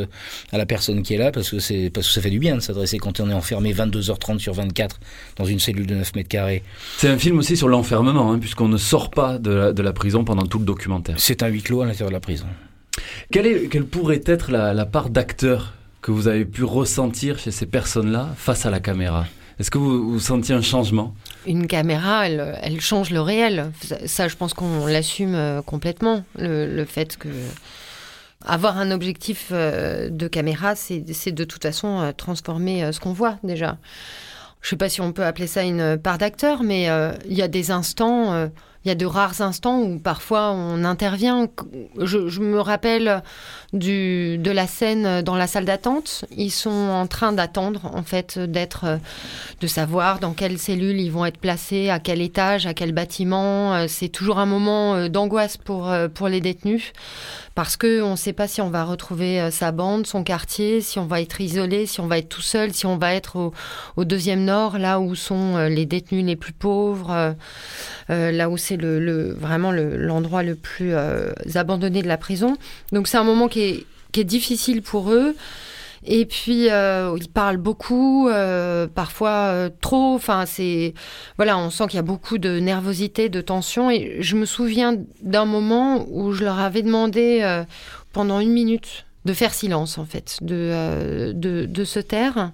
à 0.51 0.57
la 0.57 0.65
personne 0.65 1.03
qui 1.03 1.13
est 1.13 1.17
là 1.17 1.31
parce 1.31 1.49
que 1.49 1.59
c'est 1.59 1.89
parce 1.93 2.07
que 2.07 2.13
ça 2.13 2.21
fait 2.21 2.29
du 2.29 2.39
bien 2.39 2.55
de 2.55 2.61
s'adresser 2.61 2.97
quand 2.97 3.19
on 3.19 3.29
est 3.29 3.33
enfermé 3.33 3.73
22h30 3.73 4.39
sur 4.39 4.53
24 4.53 4.99
dans 5.37 5.45
une 5.45 5.59
cellule 5.59 5.85
de 5.85 5.95
9 5.95 6.15
mètres 6.15 6.29
carrés. 6.29 6.63
C'est 6.97 7.09
un 7.09 7.17
film 7.17 7.37
aussi 7.37 7.55
sur 7.55 7.67
l'enfermement, 7.67 8.31
hein, 8.31 8.39
puisqu'on 8.39 8.67
ne 8.67 8.77
sort 8.77 9.11
pas 9.11 9.37
de 9.37 9.51
la, 9.51 9.73
de 9.73 9.81
la 9.81 9.93
prison 9.93 10.23
pendant 10.23 10.45
tout 10.45 10.59
le 10.59 10.65
documentaire. 10.65 11.15
C'est 11.19 11.43
un 11.43 11.47
huis 11.47 11.61
clos 11.61 11.81
à 11.81 11.85
l'intérieur 11.85 12.09
de 12.09 12.13
la 12.13 12.19
prison. 12.19 12.47
Quelle, 13.31 13.47
est, 13.47 13.67
quelle 13.69 13.85
pourrait 13.85 14.21
être 14.25 14.51
la, 14.51 14.73
la 14.73 14.85
part 14.85 15.09
d'acteur 15.09 15.73
que 16.01 16.11
vous 16.11 16.27
avez 16.27 16.45
pu 16.45 16.63
ressentir 16.63 17.39
chez 17.39 17.51
ces 17.51 17.65
personnes-là 17.65 18.29
face 18.35 18.65
à 18.65 18.71
la 18.71 18.79
caméra 18.79 19.25
Est-ce 19.59 19.69
que 19.69 19.77
vous, 19.77 20.19
sentiez 20.19 20.55
un 20.55 20.61
changement? 20.61 21.13
Une 21.45 21.67
caméra, 21.67 22.27
elle, 22.27 22.81
change 22.81 23.11
le 23.11 23.21
réel. 23.21 23.71
Ça, 24.05 24.27
je 24.27 24.35
pense 24.35 24.53
qu'on 24.53 24.87
l'assume 24.87 25.35
euh, 25.35 25.61
complètement. 25.61 26.23
Le, 26.37 26.65
le, 26.65 26.85
fait 26.85 27.17
que 27.17 27.29
avoir 28.43 28.77
un 28.77 28.89
objectif 28.89 29.49
euh, 29.51 30.09
de 30.09 30.27
caméra, 30.27 30.75
c'est 30.75 30.99
de 30.99 31.43
toute 31.43 31.61
façon 31.61 31.99
euh, 31.99 32.11
transformer 32.11 32.91
ce 32.91 32.99
qu'on 32.99 33.13
voit 33.13 33.37
déjà. 33.43 33.77
Je 34.61 34.67
ne 34.67 34.69
sais 34.71 34.77
pas 34.77 34.89
si 34.89 35.01
on 35.01 35.11
peut 35.11 35.25
appeler 35.25 35.47
ça 35.47 35.63
une 35.63 35.97
part 35.97 36.17
d'acteur, 36.17 36.61
mais 36.61 36.87
il 37.27 37.33
y 37.33 37.41
a 37.41 37.47
des 37.47 37.71
instants 37.71 38.47
il 38.83 38.87
y 38.87 38.91
a 38.91 38.95
de 38.95 39.05
rares 39.05 39.41
instants 39.41 39.79
où 39.79 39.99
parfois 39.99 40.51
on 40.51 40.83
intervient. 40.83 41.47
Je, 41.97 42.39
me 42.39 42.59
rappelle 42.59 43.21
du, 43.73 44.37
de 44.37 44.51
la 44.51 44.65
scène 44.65 45.21
dans 45.21 45.35
la 45.35 45.47
salle 45.47 45.65
d'attente. 45.65 46.25
Ils 46.35 46.51
sont 46.51 46.69
en 46.69 47.05
train 47.07 47.31
d'attendre, 47.31 47.91
en 47.93 48.03
fait, 48.03 48.39
d'être, 48.39 48.99
de 49.59 49.67
savoir 49.67 50.19
dans 50.19 50.33
quelle 50.33 50.57
cellule 50.57 50.99
ils 50.99 51.11
vont 51.11 51.25
être 51.25 51.37
placés, 51.37 51.89
à 51.89 51.99
quel 51.99 52.21
étage, 52.21 52.65
à 52.65 52.73
quel 52.73 52.91
bâtiment. 52.91 53.87
C'est 53.87 54.09
toujours 54.09 54.39
un 54.39 54.47
moment 54.47 55.07
d'angoisse 55.07 55.57
pour, 55.57 55.93
pour 56.13 56.27
les 56.27 56.41
détenus 56.41 56.91
parce 57.55 57.77
que 57.77 58.01
on 58.01 58.11
ne 58.11 58.15
sait 58.15 58.33
pas 58.33 58.47
si 58.47 58.61
on 58.61 58.69
va 58.69 58.83
retrouver 58.83 59.51
sa 59.51 59.71
bande, 59.71 60.07
son 60.07 60.23
quartier, 60.23 60.81
si 60.81 60.99
on 60.99 61.05
va 61.05 61.21
être 61.21 61.41
isolé, 61.41 61.85
si 61.85 61.99
on 61.99 62.07
va 62.07 62.17
être 62.17 62.29
tout 62.29 62.41
seul, 62.41 62.73
si 62.73 62.85
on 62.85 62.97
va 62.97 63.13
être 63.13 63.51
au, 63.95 64.05
deuxième 64.05 64.43
nord, 64.45 64.77
là 64.77 64.99
où 64.99 65.15
sont 65.15 65.57
les 65.67 65.85
détenus 65.85 66.25
les 66.25 66.35
plus 66.35 66.53
pauvres, 66.53 67.35
euh, 68.09 68.31
là 68.31 68.49
où 68.49 68.57
c'est 68.57 68.77
vraiment 68.77 69.71
l'endroit 69.71 70.43
le, 70.43 70.55
plus 70.55 70.93
euh, 70.93 71.31
abandonné 71.55 72.01
de 72.01 72.07
la 72.07 72.17
prison. 72.17 72.57
Donc 72.91 73.07
c'est 73.07 73.17
un 73.17 73.23
moment 73.23 73.47
qui 73.47 73.85
est 74.13 74.23
difficile 74.23 74.81
pour 74.81 75.11
eux. 75.11 75.35
Et 76.03 76.25
puis 76.25 76.69
euh, 76.69 77.15
ils 77.19 77.29
parlent 77.29 77.57
beaucoup, 77.57 78.27
euh, 78.27 78.87
parfois 78.87 79.49
euh, 79.49 79.69
trop. 79.81 80.15
Enfin, 80.15 80.45
c'est 80.45 80.93
voilà, 81.37 81.57
on 81.57 81.69
sent 81.69 81.85
qu'il 81.87 81.97
y 81.97 81.99
a 81.99 82.03
beaucoup 82.03 82.37
de 82.37 82.59
nervosité, 82.59 83.29
de 83.29 83.41
tension. 83.41 83.91
Et 83.91 84.17
je 84.19 84.35
me 84.35 84.45
souviens 84.45 84.97
d'un 85.21 85.45
moment 85.45 86.05
où 86.09 86.33
je 86.33 86.43
leur 86.43 86.59
avais 86.59 86.81
demandé 86.81 87.63
pendant 88.13 88.39
une 88.39 88.51
minute 88.51 89.05
de 89.25 89.33
faire 89.33 89.53
silence 89.53 89.99
en 89.99 90.05
fait, 90.05 90.39
de, 90.41 91.31
de, 91.33 91.83
se 91.83 91.99
taire. 91.99 92.51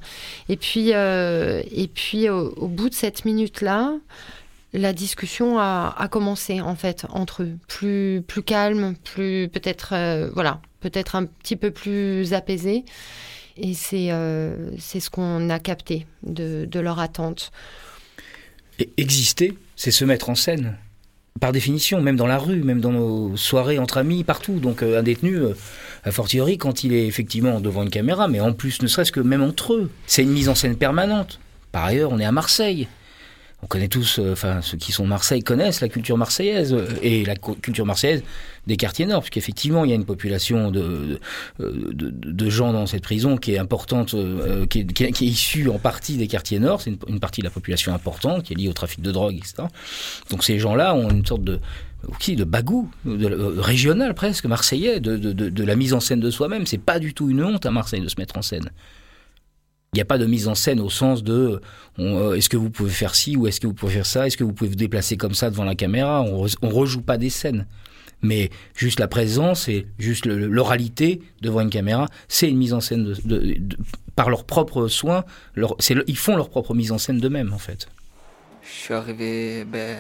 Et 0.49 0.57
puis, 0.57 0.89
et 0.89 1.91
puis 1.93 2.29
au, 2.29 2.67
bout 2.67 2.89
de 2.89 2.93
cette 2.93 3.23
minute-là, 3.23 3.93
la 4.73 4.91
discussion 4.91 5.57
a, 5.57 6.07
commencé 6.11 6.59
en 6.59 6.75
fait 6.75 7.05
entre 7.11 7.43
eux, 7.43 7.57
plus, 7.69 8.21
plus 8.27 8.43
calme, 8.43 8.95
plus 9.05 9.47
peut-être 9.47 9.95
voilà, 10.33 10.59
peut-être 10.81 11.15
un 11.15 11.25
petit 11.25 11.55
peu 11.55 11.71
plus 11.71 12.33
apaisé. 12.33 12.83
Et 13.57 13.73
c'est 13.73 14.11
euh, 14.11 14.71
c'est 14.77 14.99
ce 14.99 15.09
qu'on 15.09 15.49
a 15.49 15.59
capté 15.59 16.05
de, 16.23 16.79
leur 16.79 16.99
attente. 16.99 17.51
Exister, 18.97 19.57
c'est 19.75 19.91
se 19.91 20.05
mettre 20.05 20.29
en 20.29 20.35
scène. 20.35 20.77
Par 21.39 21.51
définition, 21.51 22.01
même 22.01 22.15
dans 22.15 22.27
la 22.27 22.37
rue, 22.37 22.63
même 22.63 22.81
dans 22.81 22.91
nos 22.91 23.37
soirées 23.37 23.79
entre 23.79 23.97
amis, 23.97 24.23
partout. 24.23 24.59
Donc 24.59 24.81
euh, 24.81 24.99
un 24.99 25.03
détenu, 25.03 25.35
euh, 25.35 25.53
a 26.03 26.11
fortiori 26.11 26.57
quand 26.57 26.83
il 26.83 26.93
est 26.93 27.07
effectivement 27.07 27.59
devant 27.59 27.83
une 27.83 27.89
caméra, 27.89 28.27
mais 28.27 28.39
en 28.39 28.53
plus, 28.53 28.81
ne 28.81 28.87
serait-ce 28.87 29.11
que 29.11 29.19
même 29.19 29.43
entre 29.43 29.73
eux, 29.73 29.91
c'est 30.05 30.23
une 30.23 30.31
mise 30.31 30.49
en 30.49 30.55
scène 30.55 30.75
permanente. 30.75 31.39
Par 31.71 31.85
ailleurs, 31.85 32.11
on 32.11 32.19
est 32.19 32.25
à 32.25 32.31
Marseille. 32.31 32.87
On 33.63 33.65
connaît 33.67 33.87
tous, 33.87 34.19
enfin 34.19 34.57
euh, 34.57 34.61
ceux 34.61 34.77
qui 34.77 34.91
sont 34.91 35.07
Marseille 35.07 35.41
connaissent 35.41 35.81
la 35.81 35.89
culture 35.89 36.15
marseillaise 36.15 36.73
euh, 36.73 36.85
et 37.01 37.25
la 37.25 37.35
culture 37.35 37.87
marseillaise 37.87 38.21
des 38.67 38.77
quartiers 38.77 39.07
nord, 39.07 39.21
puisqu'effectivement 39.21 39.83
il 39.83 39.89
y 39.89 39.93
a 39.93 39.95
une 39.95 40.05
population 40.05 40.69
de, 40.69 41.19
de, 41.59 41.91
de, 41.91 42.11
de, 42.11 42.49
gens 42.51 42.71
dans 42.71 42.85
cette 42.85 43.01
prison 43.01 43.35
qui 43.35 43.53
est 43.53 43.57
importante, 43.57 44.13
euh, 44.13 44.67
qui, 44.67 44.81
est, 44.81 44.93
qui, 44.93 45.05
est, 45.05 45.21
issue 45.21 45.69
en 45.69 45.79
partie 45.79 46.17
des 46.17 46.27
quartiers 46.27 46.59
nord, 46.59 46.81
c'est 46.81 46.91
une, 47.07 47.19
partie 47.19 47.41
de 47.41 47.45
la 47.45 47.51
population 47.51 47.95
importante 47.95 48.43
qui 48.43 48.53
est 48.53 48.57
liée 48.57 48.67
au 48.67 48.73
trafic 48.73 49.01
de 49.01 49.11
drogue, 49.11 49.35
etc. 49.35 49.63
Donc 50.29 50.43
ces 50.43 50.59
gens-là 50.59 50.93
ont 50.93 51.09
une 51.09 51.25
sorte 51.25 51.43
de 51.43 51.59
qui 52.19 52.35
de 52.35 52.43
bagou, 52.43 52.91
de, 53.05 53.27
euh, 53.27 53.59
régional 53.59 54.13
presque, 54.13 54.45
marseillais, 54.45 54.99
de, 54.99 55.17
de 55.17 55.63
la 55.63 55.75
mise 55.75 55.95
en 55.95 55.99
scène 55.99 56.19
de 56.19 56.29
soi-même. 56.29 56.67
C'est 56.67 56.77
pas 56.77 56.99
du 56.99 57.15
tout 57.15 57.29
une 57.29 57.43
honte 57.43 57.65
à 57.65 57.71
Marseille 57.71 58.01
de 58.01 58.07
se 58.07 58.15
mettre 58.19 58.37
en 58.37 58.43
scène. 58.43 58.69
Il 59.93 59.97
n'y 59.97 60.01
a 60.01 60.05
pas 60.05 60.17
de 60.17 60.25
mise 60.25 60.47
en 60.47 60.55
scène 60.55 60.79
au 60.79 60.89
sens 60.89 61.23
de 61.23 61.61
euh, 61.99 62.33
est-ce 62.35 62.49
que 62.49 62.57
vous 62.57 62.69
pouvez 62.69 62.91
faire 62.91 63.15
ci 63.15 63.37
ou 63.37 63.47
est-ce 63.47 63.59
que 63.59 63.67
vous 63.67 63.73
pouvez 63.73 63.93
faire 63.93 64.05
ça, 64.05 64.27
est-ce 64.27 64.37
que 64.37 64.43
vous 64.43 64.53
pouvez 64.53 64.69
vous 64.69 64.75
déplacer 64.75 65.17
comme 65.17 65.33
ça 65.33 65.49
devant 65.49 65.63
la 65.63 65.75
caméra? 65.75 66.21
On, 66.21 66.45
on 66.61 66.69
rejoue 66.69 67.01
pas 67.01 67.17
des 67.17 67.29
scènes. 67.29 67.65
Mais 68.21 68.49
juste 68.75 68.99
la 68.99 69.07
présence 69.07 69.67
et 69.67 69.87
juste 69.99 70.25
l'oralité 70.25 71.21
devant 71.41 71.61
une 71.61 71.69
caméra, 71.69 72.07
c'est 72.27 72.49
une 72.49 72.57
mise 72.57 72.73
en 72.73 72.81
scène 72.81 73.13
par 74.15 74.29
leurs 74.29 74.43
propres 74.43 74.87
soins. 74.87 75.23
Leur, 75.55 75.75
ils 76.07 76.17
font 76.17 76.35
leur 76.35 76.49
propre 76.49 76.73
mise 76.73 76.91
en 76.91 76.97
scène 76.97 77.19
d'eux-mêmes 77.19 77.53
en 77.53 77.59
fait. 77.59 77.87
Je 78.63 78.69
suis 78.69 78.93
arrivé, 78.93 79.65
ben, 79.65 79.97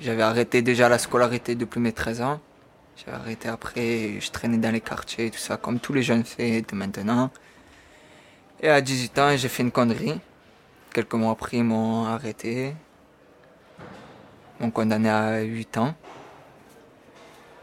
j'avais 0.00 0.22
arrêté 0.22 0.62
déjà 0.62 0.88
la 0.88 0.98
scolarité 0.98 1.54
depuis 1.54 1.80
mes 1.80 1.92
13 1.92 2.20
ans. 2.20 2.40
J'ai 2.96 3.12
arrêté 3.12 3.48
après, 3.48 4.20
je 4.20 4.30
traînais 4.30 4.58
dans 4.58 4.70
les 4.70 4.80
quartiers, 4.80 5.30
tout 5.30 5.38
ça, 5.38 5.56
comme 5.56 5.80
tous 5.80 5.92
les 5.92 6.02
jeunes 6.02 6.24
de 6.38 6.74
maintenant. 6.74 7.30
Et 8.60 8.68
à 8.68 8.80
18 8.80 9.18
ans, 9.20 9.36
j'ai 9.36 9.48
fait 9.48 9.62
une 9.62 9.70
connerie. 9.70 10.20
Quelques 10.92 11.14
mois 11.14 11.30
après, 11.30 11.58
ils 11.58 11.64
m'ont 11.64 12.06
arrêté. 12.06 12.74
Ils 14.58 14.64
m'ont 14.66 14.72
condamné 14.72 15.08
à 15.08 15.42
8 15.42 15.78
ans. 15.78 15.94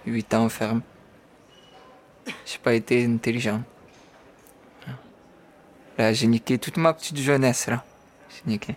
8 0.06 0.34
ans 0.36 0.48
ferme. 0.48 0.82
J'ai 2.46 2.60
pas 2.60 2.74
été 2.74 3.06
intelligent. 3.06 3.62
Là, 5.98 6.14
j'ai 6.14 6.28
niqué 6.28 6.58
toute 6.58 6.78
ma 6.78 6.94
petite 6.94 7.18
jeunesse, 7.18 7.68
là. 7.68 7.84
J'ai 8.30 8.50
niqué. 8.50 8.76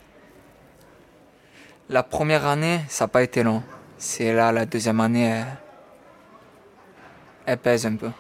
La 1.89 2.03
première 2.03 2.47
année, 2.47 2.81
ça 2.89 3.05
n'a 3.05 3.09
pas 3.09 3.23
été 3.23 3.45
long. 3.45 3.63
C'est 3.97 4.33
là, 4.33 4.51
la 4.51 4.67
deuxième 4.67 5.01
année, 5.01 5.25
elle, 5.25 5.47
elle 7.47 7.59
pèse 7.59 7.87
un 7.87 7.95
peu. 7.95 8.11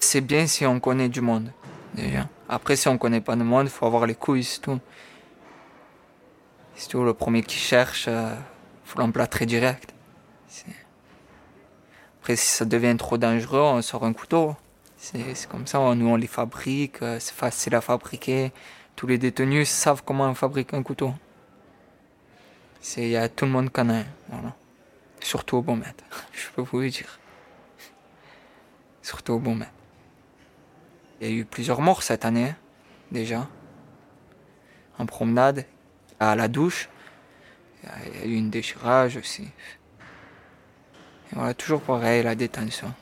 C'est 0.00 0.20
bien 0.20 0.46
si 0.48 0.66
on 0.66 0.80
connaît 0.80 1.08
du 1.08 1.20
monde 1.20 1.52
déjà. 1.94 2.28
Après, 2.48 2.76
si 2.76 2.88
on 2.88 2.98
connaît 2.98 3.20
pas 3.20 3.36
le 3.36 3.44
monde, 3.44 3.66
il 3.66 3.70
faut 3.70 3.86
avoir 3.86 4.06
les 4.06 4.14
couilles, 4.14 4.44
c'est 4.44 4.60
tout. 4.60 4.80
C'est 6.74 6.88
tout, 6.88 7.04
le 7.04 7.14
premier 7.14 7.42
qui 7.42 7.56
cherche, 7.56 8.06
il 8.06 8.12
euh, 8.12 8.34
faut 8.84 8.98
l'emplâtrer 8.98 9.46
direct. 9.46 9.94
Après, 12.20 12.36
si 12.36 12.48
ça 12.48 12.64
devient 12.64 12.96
trop 12.98 13.18
dangereux, 13.18 13.60
on 13.60 13.82
sort 13.82 14.04
un 14.04 14.12
couteau. 14.12 14.56
C'est 14.96 15.48
comme 15.48 15.66
ça, 15.66 15.78
nous 15.94 16.08
on 16.08 16.16
les 16.16 16.26
fabrique, 16.26 17.00
euh, 17.00 17.18
c'est 17.18 17.34
facile 17.34 17.74
à 17.74 17.80
fabriquer. 17.80 18.52
Tous 18.96 19.06
les 19.06 19.16
détenus 19.16 19.68
savent 19.68 20.02
comment 20.04 20.24
on 20.24 20.34
fabrique 20.34 20.74
un 20.74 20.82
couteau. 20.82 21.14
Il 22.98 23.08
y 23.08 23.16
a 23.16 23.28
tout 23.30 23.46
le 23.46 23.50
monde 23.50 23.70
connaît, 23.70 24.04
voilà. 24.28 24.54
Surtout 25.20 25.56
au 25.56 25.62
bon 25.62 25.76
maître, 25.76 26.04
je 26.32 26.48
peux 26.54 26.62
vous 26.62 26.80
le 26.80 26.90
dire. 26.90 27.18
Surtout 29.00 29.34
au 29.34 29.38
bon 29.38 29.54
maître. 29.54 29.79
Il 31.20 31.28
y 31.28 31.30
a 31.30 31.34
eu 31.34 31.44
plusieurs 31.44 31.82
morts 31.82 32.02
cette 32.02 32.24
année, 32.24 32.54
déjà. 33.12 33.46
En 34.98 35.04
promenade, 35.04 35.66
à 36.18 36.34
la 36.34 36.48
douche. 36.48 36.88
Il 37.82 38.20
y 38.20 38.22
a 38.22 38.26
eu 38.26 38.34
une 38.36 38.48
déchirage 38.48 39.18
aussi. 39.18 39.42
Et 39.42 41.34
voilà, 41.34 41.52
toujours 41.52 41.82
pareil, 41.82 42.22
la 42.22 42.34
détention. 42.34 42.92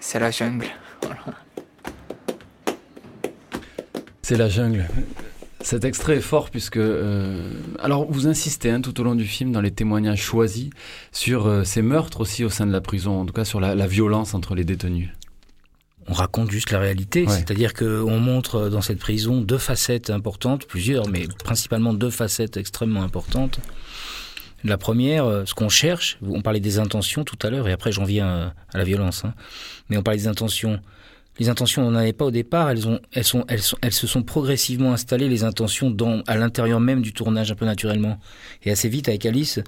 C'est 0.00 0.18
la 0.18 0.30
jungle. 0.30 0.66
C'est 4.22 4.36
la 4.36 4.48
jungle. 4.48 4.88
Cet 5.60 5.84
extrait 5.84 6.16
est 6.16 6.22
fort 6.22 6.48
puisque, 6.48 6.78
euh, 6.78 7.52
alors 7.80 8.10
vous 8.10 8.26
insistez 8.26 8.70
hein, 8.70 8.80
tout 8.80 8.98
au 8.98 9.04
long 9.04 9.14
du 9.14 9.26
film 9.26 9.52
dans 9.52 9.60
les 9.60 9.72
témoignages 9.72 10.22
choisis 10.22 10.70
sur 11.12 11.46
euh, 11.46 11.64
ces 11.64 11.82
meurtres 11.82 12.20
aussi 12.20 12.44
au 12.44 12.48
sein 12.48 12.66
de 12.66 12.72
la 12.72 12.80
prison, 12.80 13.20
en 13.20 13.26
tout 13.26 13.34
cas 13.34 13.44
sur 13.44 13.60
la 13.60 13.86
violence 13.86 14.32
entre 14.32 14.54
les 14.54 14.64
détenus 14.64 15.10
on 16.10 16.12
raconte 16.12 16.50
juste 16.50 16.72
la 16.72 16.80
réalité, 16.80 17.24
ouais. 17.24 17.32
c'est-à-dire 17.32 17.72
qu'on 17.72 18.18
montre 18.18 18.68
dans 18.68 18.82
cette 18.82 18.98
prison 18.98 19.40
deux 19.40 19.58
facettes 19.58 20.10
importantes, 20.10 20.66
plusieurs, 20.66 21.08
mais 21.08 21.28
principalement 21.44 21.94
deux 21.94 22.10
facettes 22.10 22.56
extrêmement 22.56 23.02
importantes. 23.02 23.60
La 24.64 24.76
première, 24.76 25.24
ce 25.46 25.54
qu'on 25.54 25.68
cherche, 25.68 26.18
on 26.20 26.42
parlait 26.42 26.60
des 26.60 26.78
intentions 26.78 27.24
tout 27.24 27.38
à 27.42 27.48
l'heure, 27.48 27.68
et 27.68 27.72
après 27.72 27.92
j'en 27.92 28.04
viens 28.04 28.52
à 28.74 28.78
la 28.78 28.84
violence, 28.84 29.24
hein, 29.24 29.34
mais 29.88 29.96
on 29.96 30.02
parlait 30.02 30.18
des 30.18 30.26
intentions. 30.26 30.80
Les 31.38 31.48
intentions, 31.48 31.86
on 31.86 31.92
n'en 31.92 31.98
avait 32.00 32.12
pas 32.12 32.26
au 32.26 32.30
départ. 32.30 32.68
Elles, 32.68 32.86
ont, 32.86 33.00
elles, 33.12 33.24
sont, 33.24 33.46
elles, 33.48 33.62
sont, 33.62 33.76
elles 33.80 33.94
se 33.94 34.06
sont 34.06 34.22
progressivement 34.22 34.92
installées, 34.92 35.26
les 35.26 35.42
intentions, 35.42 35.90
dans, 35.90 36.22
à 36.26 36.36
l'intérieur 36.36 36.80
même 36.80 37.00
du 37.00 37.14
tournage, 37.14 37.50
un 37.50 37.54
peu 37.54 37.64
naturellement. 37.64 38.18
Et 38.64 38.70
assez 38.70 38.90
vite, 38.90 39.08
avec 39.08 39.24
Alice, 39.24 39.58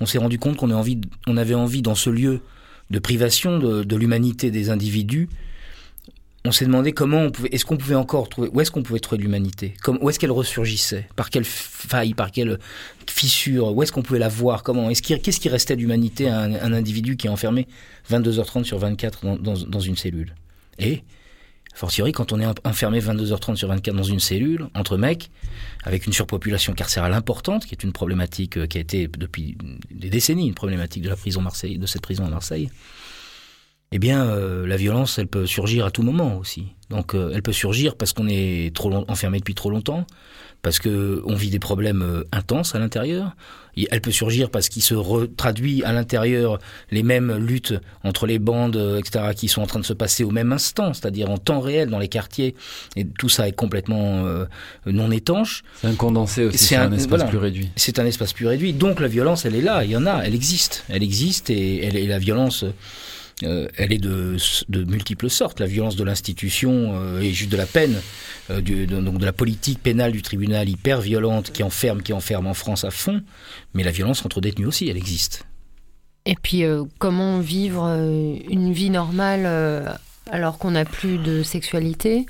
on 0.00 0.06
s'est 0.06 0.18
rendu 0.18 0.38
compte 0.38 0.56
qu'on 0.56 0.70
avait 0.70 1.54
envie, 1.54 1.82
dans 1.82 1.96
ce 1.96 2.10
lieu 2.10 2.42
de 2.90 2.98
privation 3.00 3.58
de, 3.58 3.82
de 3.82 3.96
l'humanité 3.96 4.52
des 4.52 4.70
individus, 4.70 5.28
on 6.46 6.52
s'est 6.52 6.66
demandé 6.66 6.92
comment 6.92 7.22
on 7.22 7.30
pouvait, 7.30 7.48
est-ce 7.52 7.64
qu'on 7.64 7.76
pouvait 7.76 7.94
encore 7.94 8.28
trouver, 8.28 8.48
où 8.52 8.60
est-ce 8.60 8.70
qu'on 8.70 8.82
pouvait 8.82 9.00
trouver 9.00 9.22
l'humanité, 9.22 9.74
où 10.00 10.08
est-ce 10.08 10.18
qu'elle 10.18 10.30
ressurgissait, 10.30 11.08
par 11.16 11.30
quelle 11.30 11.44
faille, 11.44 12.14
par 12.14 12.30
quelle 12.30 12.58
fissure, 13.08 13.74
où 13.74 13.82
est-ce 13.82 13.92
qu'on 13.92 14.02
pouvait 14.02 14.18
la 14.18 14.28
voir, 14.28 14.62
comment, 14.62 14.88
qu'est-ce 14.88 15.40
qui 15.40 15.48
restait 15.48 15.76
d'humanité 15.76 16.28
à 16.28 16.40
un, 16.40 16.72
individu 16.72 17.16
qui 17.16 17.26
est 17.26 17.30
enfermé 17.30 17.66
22h30 18.10 18.64
sur 18.64 18.78
24 18.78 19.24
dans, 19.24 19.36
dans, 19.36 19.54
dans 19.54 19.80
une 19.80 19.96
cellule? 19.96 20.34
Et, 20.78 21.02
fortiori, 21.74 22.12
quand 22.12 22.32
on 22.32 22.40
est 22.40 22.46
enfermé 22.66 23.00
22h30 23.00 23.56
sur 23.56 23.68
24 23.68 23.94
dans 23.94 24.02
une 24.02 24.20
cellule, 24.20 24.68
entre 24.74 24.96
mecs, 24.96 25.30
avec 25.84 26.06
une 26.06 26.12
surpopulation 26.12 26.72
carcérale 26.74 27.12
importante, 27.12 27.66
qui 27.66 27.74
est 27.74 27.82
une 27.82 27.92
problématique 27.92 28.56
euh, 28.56 28.66
qui 28.66 28.78
a 28.78 28.80
été 28.80 29.08
depuis 29.08 29.56
des 29.90 30.10
décennies 30.10 30.48
une 30.48 30.54
problématique 30.54 31.02
de 31.02 31.08
la 31.08 31.16
prison 31.16 31.40
Marseille, 31.40 31.78
de 31.78 31.86
cette 31.86 32.02
prison 32.02 32.24
à 32.24 32.30
Marseille, 32.30 32.70
eh 33.92 33.98
bien, 33.98 34.26
euh, 34.26 34.66
la 34.66 34.76
violence, 34.76 35.18
elle 35.18 35.28
peut 35.28 35.46
surgir 35.46 35.86
à 35.86 35.90
tout 35.90 36.02
moment 36.02 36.36
aussi. 36.38 36.68
Donc, 36.90 37.14
euh, 37.14 37.32
elle 37.34 37.42
peut 37.42 37.52
surgir 37.52 37.96
parce 37.96 38.12
qu'on 38.12 38.28
est 38.28 38.74
trop 38.74 38.90
long, 38.90 39.04
enfermé 39.08 39.38
depuis 39.38 39.54
trop 39.54 39.70
longtemps, 39.70 40.06
parce 40.66 40.80
que 40.80 41.22
on 41.26 41.36
vit 41.36 41.50
des 41.50 41.60
problèmes 41.60 42.02
euh, 42.02 42.24
intenses 42.32 42.74
à 42.74 42.80
l'intérieur. 42.80 43.36
Elle 43.90 44.00
peut 44.00 44.10
surgir 44.10 44.50
parce 44.50 44.68
qu'il 44.68 44.82
se 44.82 45.26
traduit 45.36 45.84
à 45.84 45.92
l'intérieur 45.92 46.58
les 46.90 47.02
mêmes 47.02 47.36
luttes 47.36 47.74
entre 48.02 48.26
les 48.26 48.38
bandes, 48.38 48.76
euh, 48.76 48.98
etc., 48.98 49.26
qui 49.36 49.48
sont 49.48 49.62
en 49.62 49.66
train 49.66 49.78
de 49.78 49.84
se 49.84 49.92
passer 49.92 50.24
au 50.24 50.30
même 50.30 50.50
instant, 50.50 50.94
c'est-à-dire 50.94 51.30
en 51.30 51.38
temps 51.38 51.60
réel 51.60 51.88
dans 51.88 51.98
les 52.00 52.08
quartiers. 52.08 52.56
Et 52.96 53.06
tout 53.06 53.28
ça 53.28 53.46
est 53.46 53.52
complètement 53.52 54.26
euh, 54.26 54.46
non 54.86 55.12
étanche. 55.12 55.62
C'est 55.80 55.88
un 55.88 55.94
condensé 55.94 56.46
aussi, 56.46 56.58
c'est 56.58 56.76
un, 56.76 56.90
un, 56.90 56.92
espace 56.92 57.08
voilà, 57.08 57.24
plus 57.26 57.38
réduit. 57.38 57.70
C'est 57.76 57.98
un 57.98 58.06
espace 58.06 58.32
plus 58.32 58.46
réduit. 58.46 58.72
Donc 58.72 58.98
la 58.98 59.08
violence, 59.08 59.44
elle 59.44 59.54
est 59.54 59.62
là, 59.62 59.84
il 59.84 59.90
y 59.90 59.96
en 59.96 60.06
a, 60.06 60.22
elle 60.24 60.34
existe. 60.34 60.84
Elle 60.88 61.02
existe 61.02 61.50
et, 61.50 61.84
elle, 61.84 61.96
et 61.96 62.06
la 62.06 62.18
violence... 62.18 62.64
Euh, 63.42 63.68
elle 63.76 63.92
est 63.92 63.98
de, 63.98 64.38
multiples 64.84 65.28
sortes. 65.28 65.60
La 65.60 65.66
violence 65.66 65.96
de 65.96 66.04
l'institution 66.04 66.94
euh, 66.94 67.20
juste 67.20 67.52
de 67.52 67.56
la 67.56 67.66
peine, 67.66 68.00
euh, 68.50 68.60
de, 68.62 68.86
donc 68.86 69.18
de 69.18 69.24
la 69.26 69.32
politique 69.32 69.82
pénale 69.82 70.12
du 70.12 70.22
tribunal 70.22 70.68
hyper 70.68 71.00
violente 71.00 71.52
qui 71.52 71.62
enferme, 71.62 72.02
qui 72.02 72.12
enferme 72.14 72.46
en 72.46 72.54
France 72.54 72.84
à 72.84 72.90
fond. 72.90 73.22
Mais 73.74 73.82
la 73.82 73.90
violence 73.90 74.24
entre 74.24 74.40
détenus 74.40 74.68
aussi, 74.68 74.88
elle 74.88 74.96
existe. 74.96 75.44
Et 76.24 76.34
puis, 76.34 76.64
euh, 76.64 76.84
comment 76.98 77.38
vivre 77.40 77.84
une 78.48 78.72
vie 78.72 78.90
normale 78.90 79.98
alors 80.30 80.58
qu'on 80.58 80.72
n'a 80.72 80.84
plus 80.84 81.18
de 81.18 81.42
sexualité 81.42 82.26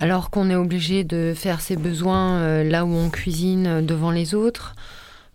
alors 0.00 0.30
qu'on 0.30 0.48
est 0.48 0.54
obligé 0.54 1.02
de 1.02 1.34
faire 1.34 1.60
ses 1.60 1.74
besoins 1.74 2.62
là 2.62 2.84
où 2.84 2.94
on 2.94 3.10
cuisine 3.10 3.84
devant 3.84 4.12
les 4.12 4.32
autres. 4.32 4.76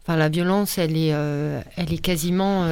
Enfin, 0.01 0.15
la 0.15 0.29
violence, 0.29 0.77
elle 0.77 0.95
est, 0.95 1.09
elle 1.09 1.91
est 1.91 2.01
quasiment 2.01 2.69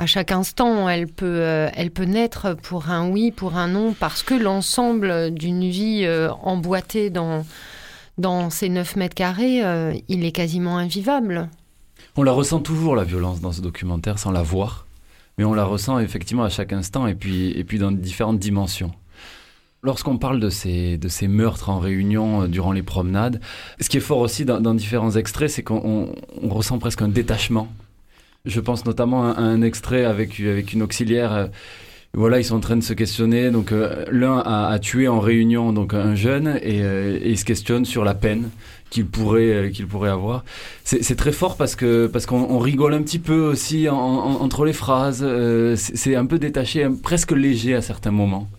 à 0.00 0.06
chaque 0.06 0.32
instant, 0.32 0.88
elle 0.88 1.06
peut, 1.06 1.26
euh, 1.26 1.68
elle 1.74 1.90
peut 1.90 2.04
naître 2.04 2.54
pour 2.54 2.88
un 2.88 3.10
oui, 3.10 3.32
pour 3.32 3.58
un 3.58 3.68
non, 3.68 3.92
parce 3.92 4.22
que 4.22 4.32
l'ensemble 4.32 5.30
d'une 5.30 5.68
vie 5.68 6.04
euh, 6.04 6.30
emboîtée 6.42 7.10
dans, 7.10 7.44
dans 8.16 8.48
ces 8.48 8.70
9 8.70 8.96
mètres 8.96 9.14
carrés, 9.14 9.62
euh, 9.62 9.92
il 10.08 10.24
est 10.24 10.32
quasiment 10.32 10.78
invivable. 10.78 11.50
On 12.16 12.22
la 12.22 12.32
ressent 12.32 12.60
toujours, 12.60 12.96
la 12.96 13.04
violence, 13.04 13.42
dans 13.42 13.52
ce 13.52 13.60
documentaire, 13.60 14.18
sans 14.18 14.30
la 14.30 14.42
voir. 14.42 14.86
Mais 15.36 15.44
on 15.44 15.52
la 15.52 15.64
ressent 15.64 15.98
effectivement 15.98 16.44
à 16.44 16.48
chaque 16.48 16.72
instant 16.72 17.06
et 17.06 17.14
puis, 17.14 17.50
et 17.50 17.62
puis 17.62 17.78
dans 17.78 17.92
différentes 17.92 18.38
dimensions. 18.38 18.92
Lorsqu'on 19.82 20.16
parle 20.16 20.40
de 20.40 20.48
ces, 20.48 20.96
de 20.96 21.08
ces 21.08 21.28
meurtres 21.28 21.68
en 21.68 21.78
réunion 21.78 22.48
durant 22.48 22.72
les 22.72 22.82
promenades, 22.82 23.38
ce 23.80 23.90
qui 23.90 23.98
est 23.98 24.00
fort 24.00 24.20
aussi 24.20 24.46
dans, 24.46 24.74
différents 24.74 25.12
extraits, 25.12 25.50
c'est 25.50 25.62
qu'on 25.62 26.14
on 26.42 26.48
ressent 26.48 26.78
presque 26.78 27.02
un 27.02 27.08
détachement 27.08 27.68
je 28.44 28.60
pense 28.60 28.84
notamment 28.84 29.30
à 29.30 29.40
un 29.40 29.62
extrait 29.62 30.04
avec, 30.04 30.40
avec 30.40 30.72
une 30.72 30.82
auxiliaire. 30.82 31.48
Voilà, 32.12 32.40
ils 32.40 32.44
sont 32.44 32.56
en 32.56 32.60
train 32.60 32.76
de 32.76 32.82
se 32.82 32.92
questionner. 32.92 33.50
Donc, 33.50 33.70
euh, 33.70 34.04
l'un 34.10 34.38
a, 34.38 34.66
a, 34.66 34.78
tué 34.80 35.06
en 35.06 35.20
réunion 35.20 35.72
donc 35.72 35.94
un 35.94 36.16
jeune 36.16 36.58
et, 36.60 36.82
euh, 36.82 37.20
et 37.22 37.30
il 37.30 37.38
se 37.38 37.44
questionne 37.44 37.84
sur 37.84 38.04
la 38.04 38.14
peine 38.14 38.50
qu'il 38.90 39.06
pourrait 39.06 39.52
euh, 39.52 39.70
qu'il 39.70 39.86
pourrait 39.86 40.10
avoir. 40.10 40.44
C'est 40.82 41.14
très 41.14 41.30
fort 41.30 41.56
parce 41.56 41.76
que 41.76 42.08
parce 42.08 42.26
qu'on 42.26 42.58
rigole 42.58 42.94
un 42.94 43.02
petit 43.02 43.20
peu 43.20 43.40
aussi 43.40 43.88
en, 43.88 43.96
en, 43.96 44.40
entre 44.42 44.64
les 44.64 44.72
phrases. 44.72 45.20
Euh, 45.22 45.76
C'est 45.76 46.16
un 46.16 46.26
peu 46.26 46.40
détaché, 46.40 46.88
presque 47.00 47.30
léger 47.30 47.74
à 47.76 47.82
certains 47.82 48.10
moments. 48.10 48.50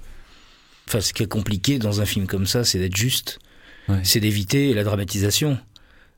Enfin, 0.87 1.01
ce 1.01 1.11
qui 1.13 1.23
est 1.23 1.27
compliqué 1.27 1.77
dans 1.77 1.99
un 1.99 2.05
film 2.05 2.27
comme 2.27 2.45
ça, 2.45 2.63
c'est 2.63 2.79
d'être 2.79 2.95
juste. 2.95 3.39
Ouais. 3.89 3.99
C'est 4.03 4.21
d'éviter 4.21 4.73
la 4.73 4.85
dramatisation 4.85 5.57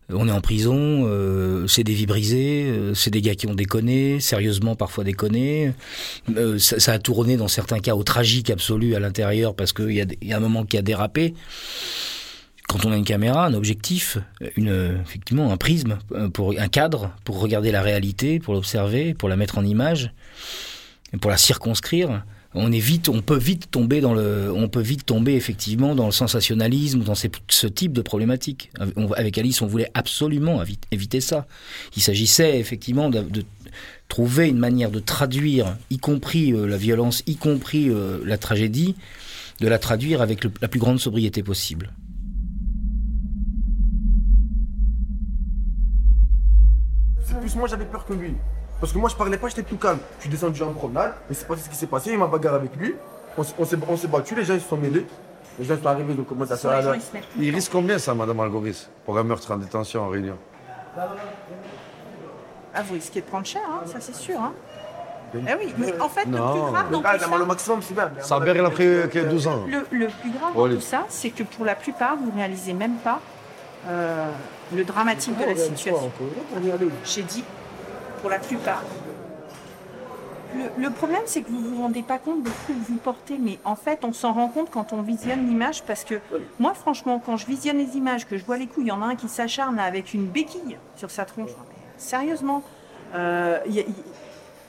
on 0.10 0.28
est 0.28 0.32
en 0.32 0.42
prison, 0.42 1.04
euh, 1.06 1.68
c'est 1.68 1.84
des 1.84 1.94
vies 1.94 2.06
brisées, 2.06 2.66
euh, 2.66 2.94
c'est 2.94 3.10
des 3.10 3.22
gars 3.22 3.36
qui 3.36 3.48
ont 3.48 3.56
déconné, 3.56 4.20
sérieusement 4.20 4.76
parfois 4.76 5.04
déconné. 5.04 5.74
Euh, 6.36 6.60
ça, 6.60 6.80
ça, 6.80 6.94
a 6.94 7.00
tourné 7.00 7.38
dans 7.38 7.48
certains 7.48 7.80
cas 7.80 7.96
au 7.96 8.04
tragique 8.04 8.50
absolu 8.50 8.96
à 8.96 9.00
l'intérieur 9.00 9.56
parce 9.56 9.74
qu'il 9.74 9.92
y, 9.92 10.34
a 10.34 10.38
un 10.38 10.40
moment 10.40 10.66
qui 10.66 10.78
a 10.78 10.82
dérapé. 10.82 11.34
Quand 12.68 12.86
on 12.86 12.92
a 12.92 12.98
une 12.98 13.04
caméra, 13.04 13.46
un 13.46 13.54
objectif, 13.54 14.18
une, 14.56 15.00
effectivement 15.06 15.52
un 15.52 15.58
prisme, 15.58 16.00
pour 16.34 16.54
un 16.58 16.68
cadre, 16.70 17.12
pour 17.24 17.40
regarder 17.40 17.72
la 17.72 17.82
réalité, 17.82 18.40
pour 18.40 18.54
l'observer, 18.54 19.14
pour 19.14 19.30
la 19.30 19.36
mettre 19.36 19.58
en 19.58 19.66
image, 19.66 20.12
pour 21.22 21.30
la 21.30 21.38
circonscrire, 21.38 22.24
on 22.56 23.22
peut 23.22 23.38
vite 23.38 23.72
tomber 23.72 24.02
dans 24.02 24.14
le, 24.14 24.54
effectivement 25.28 25.96
dans 25.96 26.06
le 26.06 26.12
sensationnalisme, 26.12 27.04
dans 27.04 27.16
ce 27.16 27.68
type 27.68 27.94
de 27.94 28.02
problématique. 28.02 28.72
Avec 29.16 29.38
Alice, 29.38 29.62
on 29.62 29.68
voulait 29.68 29.90
absolument 29.94 30.62
éviter 30.92 31.22
ça. 31.22 31.48
Il 31.96 32.02
s'agissait 32.02 32.60
effectivement 32.60 33.10
de, 33.10 33.26
trouver 34.08 34.50
une 34.50 34.60
manière 34.60 34.92
de 34.92 35.00
traduire, 35.00 35.76
y 35.90 35.98
compris 35.98 36.54
euh, 36.54 36.68
la 36.68 36.78
violence, 36.78 37.24
y 37.26 37.36
compris 37.36 37.90
euh, 37.90 38.20
la 38.24 38.38
tragédie, 38.38 38.96
de 39.60 39.68
la 39.68 39.80
traduire 39.80 40.22
avec 40.22 40.44
la 40.62 40.68
plus 40.68 40.80
grande 40.80 41.00
sobriété 41.00 41.42
possible. 41.42 41.92
C'est 47.26 47.40
plus 47.40 47.56
moi 47.56 47.68
j'avais 47.68 47.86
peur 47.86 48.06
que 48.06 48.14
lui. 48.14 48.34
Parce 48.84 48.92
que 48.92 48.98
moi 48.98 49.10
je 49.10 49.16
parlais 49.16 49.38
pas, 49.38 49.48
j'étais 49.48 49.64
tout 49.64 49.78
calme. 49.78 50.00
Je 50.18 50.24
suis 50.24 50.30
descendu 50.30 50.62
en 50.62 50.74
promenade, 50.74 51.14
mais 51.30 51.36
c'est 51.36 51.48
pas 51.48 51.56
ce 51.56 51.70
qui 51.70 51.76
s'est 51.78 51.88
passé, 51.88 52.12
il 52.12 52.18
m'a 52.18 52.28
bagarré 52.28 52.58
avec 52.58 52.76
lui. 52.76 52.94
On, 53.38 53.44
on 53.58 53.96
s'est 53.96 54.08
battu, 54.08 54.36
les 54.36 54.44
gens 54.44 54.56
ils 54.56 54.60
se 54.60 54.68
sont 54.68 54.76
mêlés. 54.76 55.06
Les 55.58 55.64
gens 55.64 55.78
sont 55.82 55.88
arrivés, 55.88 56.14
donc 56.14 56.28
comment 56.28 56.46
ça 56.46 56.58
se 56.58 56.68
Il, 57.38 57.46
il 57.46 57.56
risque 57.56 57.72
combien 57.72 57.98
ça, 57.98 58.14
Madame 58.14 58.42
Algoris, 58.42 58.90
pour 59.06 59.18
un 59.18 59.24
meurtre 59.24 59.50
en 59.54 59.56
détention 59.56 60.04
en 60.04 60.10
réunion? 60.10 60.38
Ah, 60.98 62.82
vous 62.86 62.96
risquez 62.96 63.22
de 63.22 63.26
prendre 63.26 63.46
cher, 63.46 63.62
hein, 63.72 63.84
ça 63.86 64.02
c'est 64.02 64.16
sûr. 64.16 64.38
Hein. 64.38 64.52
Eh 65.34 65.40
oui, 65.58 65.74
mais 65.78 65.98
en 66.02 66.10
fait, 66.10 66.26
non, 66.26 66.46
le 66.46 66.52
plus 66.52 66.72
grave 66.74 66.92
dans 66.92 67.02
ah, 67.06 67.18
tout 67.18 67.24
ça... 67.24 67.38
le 67.38 67.46
maximum, 67.46 67.82
c'est 67.82 67.94
bien. 67.94 68.12
Ça 68.20 68.36
a 68.36 68.46
il 68.46 68.60
a 68.60 68.70
pris 68.70 68.84
que 69.10 69.30
12 69.30 69.48
ans. 69.48 69.64
Le, 69.66 69.98
le 69.98 70.08
plus 70.08 70.32
grave 70.32 70.52
Oh, 70.56 70.68
dans 70.68 70.76
tout 70.76 70.82
ça, 70.82 71.06
c'est 71.08 71.30
que 71.30 71.44
pour 71.44 71.64
la 71.64 71.76
plupart, 71.76 72.18
vous 72.18 72.30
ne 72.30 72.36
réalisez 72.36 72.74
même 72.74 72.96
pas 72.96 73.22
euh, 73.88 74.28
le 74.76 74.84
dramatique 74.84 75.40
de 75.40 75.46
la 75.46 75.56
situation. 75.56 76.12
J'ai 77.06 77.24
dit, 77.24 77.46
pour 78.24 78.30
la 78.32 78.40
plupart. 78.40 78.82
Le, 80.56 80.84
le 80.84 80.90
problème, 80.92 81.24
c'est 81.26 81.42
que 81.42 81.50
vous 81.50 81.60
vous 81.60 81.82
rendez 81.82 82.04
pas 82.04 82.18
compte 82.20 82.44
de 82.44 82.50
ce 82.50 82.68
que 82.72 82.78
vous 82.88 82.96
portez, 82.98 83.38
mais 83.38 83.60
en 83.66 83.76
fait, 83.76 84.00
on 84.04 84.14
s'en 84.14 84.32
rend 84.34 84.48
compte 84.48 84.70
quand 84.72 84.94
on 84.94 85.02
visionne 85.02 85.46
l'image, 85.48 85.84
parce 85.84 86.06
que 86.06 86.16
moi, 86.58 86.74
franchement, 86.74 87.22
quand 87.24 87.36
je 87.38 87.46
visionne 87.48 87.78
les 87.78 87.98
images, 87.98 88.26
que 88.26 88.38
je 88.38 88.46
vois 88.46 88.58
les 88.58 88.68
coups, 88.68 88.86
il 88.86 88.90
y 88.90 88.92
en 88.92 89.02
a 89.02 89.06
un 89.06 89.16
qui 89.16 89.28
s'acharne 89.28 89.78
avec 89.78 90.14
une 90.14 90.26
béquille 90.28 90.78
sur 90.96 91.12
sa 91.12 91.26
tronche. 91.26 91.50
Non, 91.50 91.56
mais 91.70 91.76
Sérieusement, 91.98 92.64
euh, 93.14 93.58
y 93.68 93.80
a- 93.82 93.84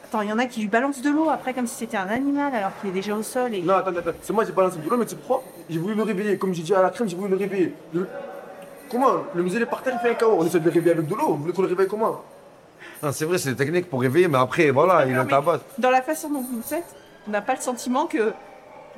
attends, 0.04 0.22
il 0.22 0.30
y 0.30 0.32
en 0.32 0.38
a 0.38 0.46
qui 0.46 0.60
lui 0.62 0.68
balancent 0.68 1.00
de 1.02 1.10
l'eau 1.10 1.28
après 1.28 1.52
comme 1.54 1.66
si 1.68 1.76
c'était 1.76 1.96
un 1.96 2.08
animal 2.08 2.54
alors 2.54 2.70
qu'il 2.80 2.90
est 2.90 2.92
déjà 2.92 3.14
au 3.14 3.22
sol. 3.22 3.54
Et... 3.54 3.62
Non, 3.62 3.74
attends, 3.74 3.94
attends, 3.94 4.10
c'est 4.22 4.32
moi 4.32 4.44
j'ai 4.44 4.52
balancé 4.52 4.78
du 4.78 4.88
l'eau, 4.88 4.96
mais 4.96 5.06
tu 5.06 5.14
pourquoi 5.16 5.44
J'ai 5.70 5.78
voulu 5.78 5.94
le 5.94 6.02
réveiller, 6.02 6.38
comme 6.38 6.52
j'ai 6.54 6.62
dit 6.62 6.74
à 6.74 6.82
la 6.82 6.90
crème, 6.90 7.08
j'ai 7.08 7.16
voulu 7.16 7.28
le 7.30 7.36
réveiller. 7.36 7.72
Le- 7.92 8.08
Comment? 8.90 9.24
Le 9.34 9.42
musée 9.42 9.60
est 9.60 9.66
par 9.66 9.82
terre, 9.82 9.98
il 10.00 10.02
fait 10.02 10.10
un 10.12 10.14
chaos. 10.14 10.36
On 10.38 10.44
essaie 10.46 10.60
de 10.60 10.64
le 10.64 10.70
réveiller 10.70 10.92
avec 10.92 11.06
de 11.06 11.14
l'eau, 11.14 11.28
vous 11.34 11.36
voulez 11.38 11.52
qu'on 11.52 11.62
le 11.62 11.68
réveille 11.68 11.88
comment? 11.88 12.22
Non, 13.04 13.12
c'est 13.12 13.26
vrai, 13.26 13.36
c'est 13.36 13.50
des 13.50 13.56
techniques 13.56 13.90
pour 13.90 14.00
réveiller, 14.00 14.28
mais 14.28 14.38
après, 14.38 14.70
voilà, 14.70 15.04
il 15.04 15.12
Non, 15.12 15.20
en 15.20 15.24
mais 15.24 15.30
tabasse. 15.30 15.60
Dans 15.76 15.90
la 15.90 16.00
façon 16.00 16.30
dont 16.30 16.40
vous 16.40 16.56
le 16.56 16.62
faites, 16.62 16.86
on 17.28 17.32
n'a 17.32 17.42
pas 17.42 17.54
le 17.54 17.60
sentiment 17.60 18.06
que 18.06 18.32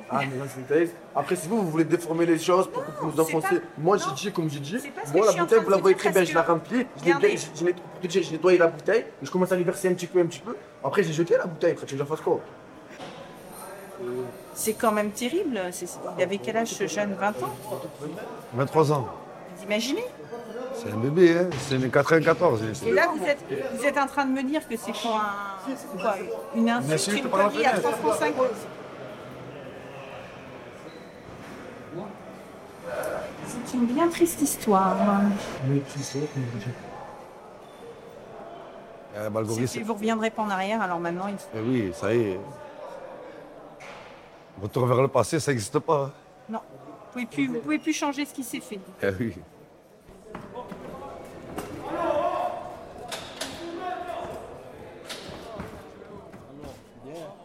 Ah, 0.09 0.19
mais 0.21 0.37
là, 0.37 0.45
c'est. 0.69 0.91
Après, 1.13 1.35
c'est 1.35 1.49
vous, 1.49 1.57
vous 1.61 1.69
voulez 1.69 1.83
déformer 1.83 2.25
les 2.25 2.39
choses 2.39 2.69
pour 2.71 2.85
que 2.85 2.91
vous 3.01 3.11
nous 3.11 3.19
enfoncez. 3.19 3.55
pas- 3.55 3.65
Moi, 3.77 3.97
j'ai 3.97 4.15
dit, 4.15 4.31
comme 4.31 4.49
j'ai 4.49 4.59
dit, 4.61 4.77
moi, 5.13 5.25
la 5.25 5.33
bouteille, 5.33 5.59
vous 5.61 5.69
la 5.69 5.77
voyez 5.77 5.97
très 5.97 6.11
bien, 6.11 6.23
je 6.23 6.33
la 6.33 6.43
remplis. 6.43 6.85
Je 7.03 8.31
nettoyé 8.31 8.57
la 8.57 8.67
bouteille, 8.67 9.05
je 9.21 9.29
commence 9.29 9.51
à 9.51 9.57
lui 9.57 9.65
verser 9.65 9.89
un 9.89 9.93
petit 9.93 10.07
peu, 10.07 10.21
un 10.21 10.25
petit 10.25 10.39
peu. 10.39 10.55
Après, 10.81 11.03
j'ai 11.03 11.11
jeté 11.11 11.35
la 11.35 11.45
bouteille, 11.45 11.71
après, 11.73 11.85
tu 11.85 11.95
veux 11.95 12.01
que 12.03 12.07
j'en 12.07 12.15
fasse 12.15 12.23
quoi? 12.23 12.39
C'est 14.53 14.73
quand 14.73 14.93
même 14.93 15.11
terrible. 15.11 15.59
Il 16.17 16.23
avait 16.23 16.37
quel 16.37 16.55
âge 16.55 16.69
ce 16.69 16.87
jeune? 16.87 17.13
20 17.19 17.29
ans? 17.43 17.55
23 18.53 18.93
ans. 18.93 19.07
Vous 19.57 19.63
imaginez? 19.65 20.05
C'est 20.77 20.91
un 20.91 20.97
bébé, 20.97 21.37
hein. 21.37 21.49
C'est 21.59 21.75
une 21.75 21.89
94. 21.89 22.61
Et 22.85 22.91
là, 22.91 23.07
vous 23.15 23.23
êtes, 23.25 23.39
vous 23.75 23.85
êtes 23.85 23.97
en 23.97 24.05
train 24.05 24.25
de 24.25 24.31
me 24.31 24.43
dire 24.43 24.67
que 24.67 24.77
c'est 24.77 24.91
pour 24.91 25.15
un, 25.15 25.99
quoi, 25.99 26.15
une 26.55 26.69
insulte, 26.69 26.93
insulte 26.93 27.23
une 27.23 27.29
connerie 27.29 27.65
à 27.65 27.75
fenêtre. 27.75 27.97
350. 27.99 28.45
C'est 33.65 33.77
une 33.77 33.85
bien 33.85 34.07
triste 34.07 34.41
histoire. 34.41 34.95
Eh, 39.15 39.29
Malgoris, 39.29 39.71
Si 39.71 39.79
vous 39.81 39.93
ne 39.93 39.97
reviendrez 39.97 40.29
pas 40.29 40.43
en 40.43 40.49
arrière, 40.49 40.81
alors 40.81 40.99
maintenant, 40.99 41.27
il 41.27 41.37
faut... 41.37 41.47
eh 41.55 41.59
oui, 41.61 41.91
ça 41.93 42.13
y 42.13 42.21
est. 42.21 42.39
Retour 44.61 44.85
vers 44.85 45.01
le 45.01 45.07
passé, 45.07 45.39
ça 45.39 45.51
n'existe 45.51 45.79
pas. 45.79 46.11
Non, 46.49 46.59
vous 46.69 47.11
pouvez 47.13 47.25
plus, 47.25 47.47
vous 47.47 47.59
pouvez 47.59 47.79
plus 47.79 47.93
changer 47.93 48.25
ce 48.25 48.33
qui 48.33 48.43
s'est 48.43 48.59
fait. 48.59 48.79
Eh 49.01 49.09
oui. 49.19 49.33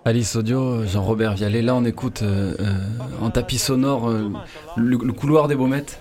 Alice 0.05 0.35
Audio, 0.35 0.85
Jean-Robert 0.85 1.35
Vialet, 1.35 1.62
là 1.62 1.77
on 1.77 1.85
écoute 1.85 2.23
euh, 2.23 2.55
euh, 2.59 2.73
en 3.21 3.31
tapis 3.31 3.59
sonore 3.59 4.09
euh, 4.09 4.31
le, 4.77 4.99
le 4.99 5.12
couloir 5.12 5.47
des 5.47 5.55
Baumettes, 5.55 6.01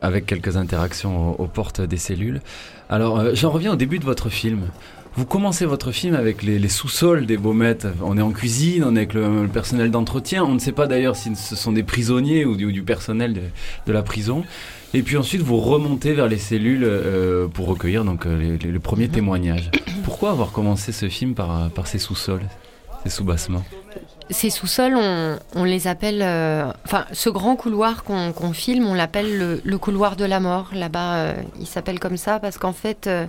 avec 0.00 0.24
quelques 0.24 0.56
interactions 0.56 1.32
aux, 1.38 1.44
aux 1.44 1.46
portes 1.46 1.82
des 1.82 1.98
cellules. 1.98 2.40
Alors 2.88 3.34
j'en 3.34 3.50
reviens 3.50 3.74
au 3.74 3.76
début 3.76 3.98
de 3.98 4.04
votre 4.04 4.30
film. 4.30 4.62
Vous 5.16 5.26
commencez 5.26 5.64
votre 5.66 5.92
film 5.92 6.14
avec 6.14 6.42
les, 6.42 6.58
les 6.58 6.68
sous-sols 6.68 7.24
des 7.26 7.36
Baumettes. 7.38 7.86
On 8.02 8.18
est 8.18 8.22
en 8.22 8.32
cuisine, 8.32 8.84
on 8.84 8.94
est 8.96 9.00
avec 9.00 9.14
le, 9.14 9.42
le 9.42 9.48
personnel 9.48 9.90
d'entretien. 9.90 10.44
On 10.44 10.52
ne 10.52 10.58
sait 10.58 10.72
pas 10.72 10.86
d'ailleurs 10.86 11.16
si 11.16 11.34
ce 11.36 11.56
sont 11.56 11.72
des 11.72 11.82
prisonniers 11.82 12.44
ou 12.44 12.54
du, 12.54 12.66
ou 12.66 12.72
du 12.72 12.82
personnel 12.82 13.32
de, 13.32 13.40
de 13.86 13.92
la 13.92 14.02
prison. 14.02 14.44
Et 14.94 15.02
puis 15.02 15.16
ensuite 15.16 15.40
vous 15.42 15.58
remontez 15.58 16.12
vers 16.14 16.28
les 16.28 16.38
cellules 16.38 16.88
pour 17.52 17.66
recueillir 17.66 18.04
donc 18.04 18.24
les, 18.24 18.56
les- 18.58 18.70
le 18.70 18.80
premier 18.80 19.08
témoignage. 19.08 19.70
Pourquoi 20.04 20.30
avoir 20.30 20.52
commencé 20.52 20.92
ce 20.92 21.08
film 21.10 21.34
par, 21.34 21.70
par 21.70 21.86
ces 21.86 21.98
sous-sols, 21.98 22.44
ces 23.08 23.16
sous-bassements 23.16 23.64
Ces 24.30 24.50
sous-sols, 24.50 24.96
on, 25.54 25.64
les 25.64 25.86
appelle. 25.86 26.20
euh, 26.22 26.72
Enfin, 26.84 27.06
ce 27.12 27.30
grand 27.30 27.56
couloir 27.56 28.04
qu'on 28.04 28.52
filme, 28.52 28.86
on 28.86 28.94
l'appelle 28.94 29.60
le, 29.62 29.78
couloir 29.78 30.16
de 30.16 30.24
la 30.24 30.40
mort. 30.40 30.70
Là-bas, 30.72 31.16
euh, 31.16 31.34
il 31.60 31.66
s'appelle 31.66 32.00
comme 32.00 32.16
ça 32.16 32.40
parce 32.40 32.58
qu'en 32.58 32.72
fait, 32.72 33.06
euh, 33.06 33.26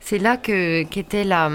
c'est 0.00 0.18
là 0.18 0.36
que 0.36 0.82
qu'était 0.84 1.24
la, 1.24 1.48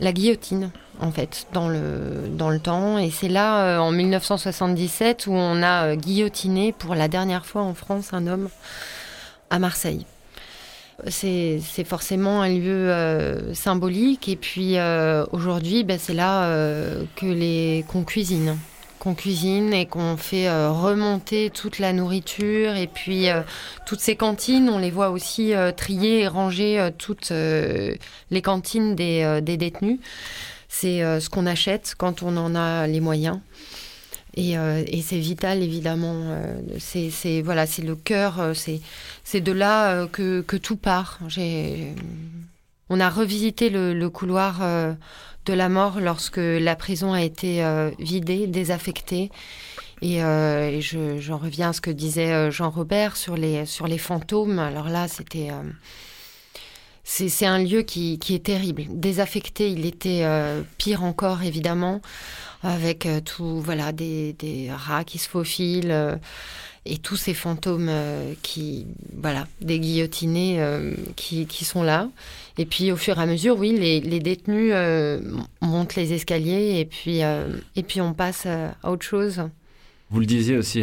la 0.00 0.12
guillotine, 0.12 0.70
en 1.00 1.10
fait, 1.12 1.46
dans 1.52 1.68
le, 1.68 2.28
dans 2.30 2.50
le 2.50 2.60
temps. 2.60 2.98
Et 2.98 3.10
c'est 3.10 3.28
là, 3.28 3.80
en 3.80 3.90
1977, 3.90 5.26
où 5.26 5.32
on 5.32 5.62
a 5.62 5.96
guillotiné 5.96 6.72
pour 6.72 6.94
la 6.94 7.08
dernière 7.08 7.46
fois 7.46 7.62
en 7.62 7.74
France 7.74 8.12
un 8.12 8.26
homme 8.26 8.48
à 9.50 9.58
Marseille. 9.58 10.04
C'est 11.08 11.84
forcément 11.84 12.42
un 12.42 12.48
lieu 12.48 12.90
euh, 12.90 13.54
symbolique. 13.54 14.28
Et 14.28 14.36
puis 14.36 14.78
euh, 14.78 15.24
aujourd'hui, 15.32 15.84
ben, 15.84 15.98
c'est 15.98 16.14
là 16.14 16.44
euh, 16.44 17.04
que 17.16 17.26
les 17.26 17.84
qu'on 17.88 18.04
cuisine. 18.04 18.58
Qu'on 18.98 19.14
cuisine 19.14 19.72
et 19.72 19.86
qu'on 19.86 20.16
fait 20.16 20.48
remonter 20.48 21.50
toute 21.50 21.80
la 21.80 21.92
nourriture. 21.92 22.76
Et 22.76 22.86
puis 22.86 23.26
toutes 23.84 23.98
ces 23.98 24.14
cantines, 24.14 24.70
on 24.70 24.78
les 24.78 24.92
voit 24.92 25.10
aussi 25.10 25.54
trier 25.76 26.20
et 26.20 26.28
ranger 26.28 26.88
toutes 26.98 27.32
les 27.32 28.42
cantines 28.42 28.94
des, 28.94 29.40
des 29.42 29.56
détenus. 29.56 29.98
C'est 30.68 31.00
ce 31.18 31.28
qu'on 31.28 31.46
achète 31.46 31.96
quand 31.98 32.22
on 32.22 32.36
en 32.36 32.54
a 32.54 32.86
les 32.86 33.00
moyens. 33.00 33.40
Et, 34.34 34.56
euh, 34.56 34.82
et 34.86 35.02
c'est 35.02 35.18
vital, 35.18 35.62
évidemment. 35.62 36.14
euh, 36.14 36.60
c'est 36.78 37.42
voilà, 37.42 37.66
c'est 37.66 37.82
le 37.82 37.96
cœur. 37.96 38.40
euh, 38.40 38.54
c'est 38.54 38.80
c'est 39.24 39.40
de 39.40 39.52
là 39.52 39.92
euh, 39.92 40.06
que, 40.06 40.40
que 40.40 40.56
tout 40.56 40.76
part. 40.76 41.18
On 42.88 43.00
a 43.00 43.08
revisité 43.10 43.70
le, 43.70 43.94
le 43.94 44.10
couloir 44.10 44.60
de 45.46 45.52
la 45.52 45.68
mort 45.68 45.98
lorsque 46.00 46.36
la 46.38 46.76
prison 46.76 47.12
a 47.14 47.22
été 47.22 47.62
vidée, 47.98 48.46
désaffectée. 48.46 49.30
Et, 50.02 50.22
euh, 50.22 50.68
et 50.68 50.80
je- 50.82 51.18
j'en 51.18 51.38
reviens 51.38 51.70
à 51.70 51.72
ce 51.72 51.80
que 51.80 51.90
disait 51.90 52.50
Jean-Robert 52.50 53.16
sur 53.16 53.36
les, 53.36 53.64
sur 53.66 53.86
les 53.86 53.98
fantômes. 53.98 54.58
Alors 54.58 54.88
là, 54.88 55.08
c'était. 55.08 55.50
euh, 55.50 55.62
c'est 57.04 57.28
c'est 57.28 57.46
un 57.46 57.58
lieu 57.58 57.82
qui, 57.82 58.18
qui 58.18 58.34
est 58.34 58.44
terrible. 58.44 58.84
Désaffecté, 58.88 59.70
il 59.70 59.86
était 59.86 60.20
euh, 60.24 60.62
pire 60.78 61.02
encore, 61.02 61.42
évidemment, 61.42 62.00
avec 62.62 63.06
euh, 63.06 63.20
tout, 63.20 63.60
voilà, 63.60 63.92
des, 63.92 64.34
rats 64.70 65.04
qui 65.04 65.18
se 65.18 65.28
faufilent 65.28 65.90
euh, 65.90 66.16
et 66.84 66.98
tous 66.98 67.16
ces 67.16 67.34
fantômes 67.34 67.88
euh, 67.88 68.34
qui, 68.42 68.86
voilà, 69.16 69.46
des 69.60 69.78
guillotinés 69.78 70.60
qui, 71.16 71.64
sont 71.64 71.82
là. 71.82 72.08
Et 72.58 72.66
puis, 72.66 72.90
au 72.92 72.96
fur 72.96 73.18
et 73.18 73.22
à 73.22 73.26
mesure, 73.26 73.58
oui, 73.58 73.72
les, 73.72 74.20
détenus 74.20 74.74
montent 75.60 75.94
les 75.94 76.12
escaliers 76.12 76.80
et 76.80 76.84
puis, 76.84 77.20
et 77.20 77.82
puis 77.82 78.00
on 78.00 78.14
passe 78.14 78.46
à 78.46 78.90
autre 78.90 79.04
chose. 79.04 79.42
Vous 80.10 80.20
le 80.20 80.26
disiez 80.26 80.56
aussi 80.56 80.82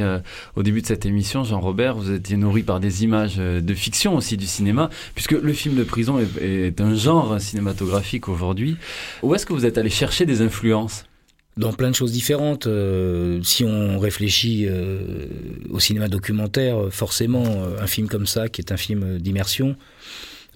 au 0.55 0.63
début 0.63 0.81
de 0.81 0.87
cette 0.87 1.05
émission, 1.05 1.43
Jean-Robert, 1.43 1.95
vous 1.95 2.11
étiez 2.13 2.37
nourri 2.37 2.63
par 2.63 2.79
des 2.79 3.03
images 3.03 3.35
de 3.35 3.73
fiction 3.73 4.15
aussi 4.15 4.37
du 4.37 4.47
cinéma, 4.47 4.89
puisque 5.15 5.33
le 5.33 5.53
film 5.53 5.75
de 5.75 5.83
prison 5.83 6.17
est 6.41 6.79
un 6.79 6.95
genre 6.95 7.39
cinématographique 7.41 8.29
aujourd'hui. 8.29 8.77
Où 9.21 9.35
est-ce 9.35 9.45
que 9.45 9.53
vous 9.53 9.65
êtes 9.65 9.77
allé 9.77 9.89
chercher 9.89 10.25
des 10.25 10.41
influences? 10.41 11.08
Dans 11.57 11.73
plein 11.73 11.89
de 11.89 11.95
choses 11.95 12.11
différentes. 12.11 12.67
Euh, 12.67 13.41
si 13.43 13.63
on 13.63 13.99
réfléchit 13.99 14.65
euh, 14.67 15.27
au 15.69 15.79
cinéma 15.79 16.07
documentaire, 16.07 16.77
euh, 16.77 16.89
forcément, 16.89 17.43
euh, 17.45 17.81
un 17.81 17.87
film 17.87 18.07
comme 18.07 18.25
ça, 18.25 18.47
qui 18.47 18.61
est 18.61 18.71
un 18.71 18.77
film 18.77 19.19
d'immersion, 19.19 19.75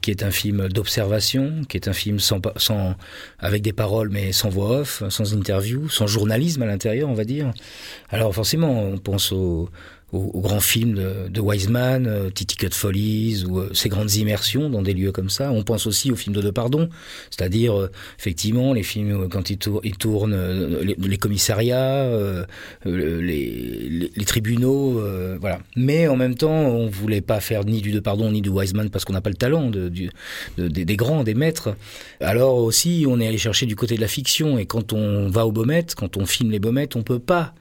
qui 0.01 0.12
est 0.12 0.23
un 0.23 0.32
film 0.32 0.67
d'observation, 0.67 1.62
qui 1.69 1.77
est 1.77 1.88
un 1.88 1.93
film 1.93 2.19
sans, 2.19 2.41
sans, 2.58 2.95
avec 3.39 3.62
des 3.62 3.71
paroles 3.71 4.10
mais 4.10 4.34
sans 4.34 4.49
voix 4.49 4.82
off, 4.82 5.03
sans 5.10 5.34
interview, 5.34 5.89
sans 5.89 6.08
journalisme 6.08 6.62
à 6.62 6.65
l'intérieur, 6.65 7.10
on 7.10 7.13
va 7.13 7.23
dire. 7.23 7.51
Alors 8.10 8.36
forcément, 8.36 8.84
on 8.84 8.97
pense 8.97 9.32
au, 9.32 9.69
au, 10.13 10.32
au 10.34 10.41
grand 10.41 10.62
film 10.62 11.02
de, 11.30 11.41
Wiseman, 11.41 12.06
euh, 12.08 12.30
Titi 12.30 12.56
Cut 12.56 12.69
Follies, 12.71 13.43
ou 13.45 13.60
euh, 13.60 13.69
ces 13.73 13.89
grandes 13.89 14.13
immersions 14.13 14.69
dans 14.69 14.82
des 14.82 14.93
lieux 14.93 15.12
comme 15.12 15.30
ça. 15.30 15.52
On 15.52 15.63
pense 15.63 15.88
aussi 15.88 16.12
aux 16.12 16.15
films 16.15 16.36
de 16.36 16.41
Depardon, 16.41 16.88
c'est-à-dire 17.32 17.78
euh, 17.78 17.91
effectivement 18.17 18.73
les 18.73 18.84
films 18.84 19.28
quand 19.30 19.49
ils, 19.49 19.58
tour- 19.58 19.82
ils 19.84 19.97
tournent 19.97 20.38
les, 20.82 21.17
commissariats, 21.17 22.08
les, 22.86 24.12
tribunaux, 24.26 25.02
voilà. 25.39 25.60
Mais 25.76 26.08
en 26.08 26.15
même 26.15 26.36
temps, 26.36 26.52
on 26.52 26.88
voulait 26.88 27.21
pas 27.21 27.39
faire 27.39 27.65
ni 27.65 27.82
du 27.82 27.91
Depardon 27.91 28.32
ni 28.32 28.41
du 28.41 28.49
Wiseman 28.49 28.89
parce 28.89 29.04
qu'on 29.06 29.13
n'a 29.13 29.21
pas 29.21 29.30
le 29.30 29.36
talent 29.36 29.69
de, 29.69 29.89
des 30.58 30.95
grands, 30.95 31.23
des 31.23 31.34
maîtres. 31.34 31.76
Alors 32.21 32.56
aussi, 32.58 33.06
on 33.08 33.19
est 33.19 33.28
allé 33.28 33.38
chercher 33.38 33.65
du 33.65 33.76
côté 33.76 33.95
de 33.95 34.02
la 34.02 34.08
fiction 34.08 34.58
et 34.58 34.65
quand 34.65 34.93
on 34.93 35.30
va 35.30 35.45
aux 35.45 35.52
Baumettes, 35.52 35.95
quand 35.95 36.17
on 36.17 36.26
filme 36.26 36.52
les 36.52 36.60
Baumettes, 36.60 36.95
on 36.95 37.04
peut 37.04 37.19
pas. 37.19 37.54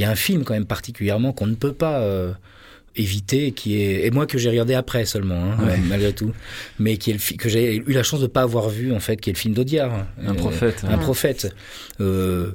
Il 0.00 0.04
y 0.04 0.06
a 0.06 0.10
un 0.10 0.14
film 0.16 0.44
quand 0.44 0.54
même 0.54 0.64
particulièrement 0.64 1.32
qu'on 1.34 1.46
ne 1.46 1.54
peut 1.54 1.74
pas. 1.74 2.00
euh, 2.00 2.32
éviter 2.96 3.52
qui 3.52 3.80
est 3.80 4.04
et 4.04 4.10
moi 4.10 4.26
que 4.26 4.36
j'ai 4.36 4.50
regardé 4.50 4.74
après 4.74 5.04
seulement 5.04 5.52
hein, 5.52 5.64
Ouais. 5.64 5.78
malgré 5.88 6.12
tout 6.12 6.32
mais 6.80 6.96
qui 6.96 7.12
est 7.12 7.14
le 7.14 7.36
que 7.36 7.48
j'ai 7.48 7.76
eu 7.76 7.92
la 7.92 8.02
chance 8.02 8.20
de 8.20 8.26
pas 8.26 8.42
avoir 8.42 8.68
vu 8.68 8.92
en 8.92 8.98
fait 8.98 9.16
qui 9.20 9.30
est 9.30 9.32
le 9.32 9.38
film 9.38 9.54
d'Audiard 9.54 9.92
Un 10.26 10.32
Euh, 10.32 10.34
prophète. 10.34 10.82
un 10.88 10.98
prophète 10.98 11.54
Euh, 12.00 12.50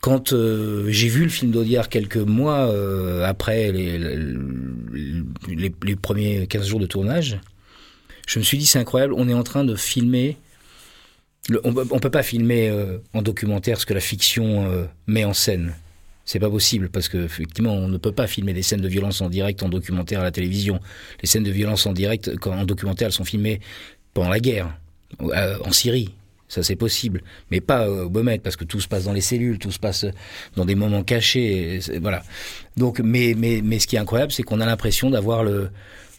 quand 0.00 0.32
euh, 0.32 0.86
j'ai 0.88 1.08
vu 1.08 1.24
le 1.24 1.28
film 1.28 1.50
d'Audiard 1.50 1.90
quelques 1.90 2.16
mois 2.16 2.60
euh, 2.70 3.24
après 3.26 3.72
les, 3.72 3.98
les, 5.48 5.72
les 5.82 5.96
premiers 5.96 6.46
15 6.46 6.66
jours 6.66 6.80
de 6.80 6.86
tournage, 6.86 7.38
je 8.26 8.38
me 8.38 8.44
suis 8.44 8.56
dit 8.56 8.64
c'est 8.66 8.78
incroyable, 8.78 9.12
on 9.16 9.28
est 9.28 9.34
en 9.34 9.42
train 9.44 9.64
de 9.64 9.74
filmer. 9.76 10.38
le- 11.50 11.60
on, 11.64 11.74
on 11.90 11.98
peut 11.98 12.10
pas 12.10 12.22
filmer 12.22 12.70
euh, 12.70 12.98
en 13.12 13.20
documentaire 13.22 13.78
ce 13.78 13.84
que 13.86 13.92
la 13.94 14.00
fiction 14.00 14.66
met 15.06 15.24
en 15.24 15.34
scène. 15.34 15.74
C'est 16.24 16.38
pas 16.38 16.50
possible 16.50 16.88
parce 16.88 17.08
que 17.08 17.18
effectivement 17.18 17.74
on 17.74 17.88
ne 17.88 17.98
peut 17.98 18.12
pas 18.12 18.26
filmer 18.26 18.52
des 18.52 18.62
scènes 18.62 18.80
de 18.80 18.88
violence 18.88 19.20
en 19.20 19.28
direct 19.28 19.62
en 19.62 19.68
documentaire 19.68 20.20
à 20.20 20.24
la 20.24 20.30
télévision. 20.30 20.80
Les 21.22 21.28
scènes 21.28 21.42
de 21.44 21.50
violence 21.50 21.86
en 21.86 21.92
direct 21.92 22.30
en 22.46 22.64
documentaire 22.64 23.06
elles 23.06 23.12
sont 23.12 23.24
filmées 23.24 23.60
pendant 24.14 24.30
la 24.30 24.40
guerre 24.40 24.78
euh, 25.20 25.58
en 25.64 25.72
Syrie. 25.72 26.14
Ça 26.48 26.62
c'est 26.62 26.76
possible, 26.76 27.22
mais 27.50 27.60
pas 27.60 27.86
euh, 27.86 28.04
au 28.04 28.10
Beaumet 28.10 28.38
parce 28.38 28.56
que 28.56 28.64
tout 28.64 28.80
se 28.80 28.86
passe 28.86 29.04
dans 29.04 29.12
les 29.12 29.20
cellules, 29.20 29.58
tout 29.58 29.72
se 29.72 29.78
passe 29.78 30.06
dans 30.56 30.64
des 30.64 30.74
moments 30.74 31.02
cachés, 31.02 31.80
voilà. 32.00 32.22
Donc, 32.76 33.00
mais 33.00 33.34
mais 33.36 33.60
mais 33.64 33.78
ce 33.78 33.86
qui 33.86 33.96
est 33.96 33.98
incroyable, 33.98 34.30
c'est 34.30 34.42
qu'on 34.42 34.60
a 34.60 34.66
l'impression 34.66 35.10
d'avoir 35.10 35.42
le 35.42 35.70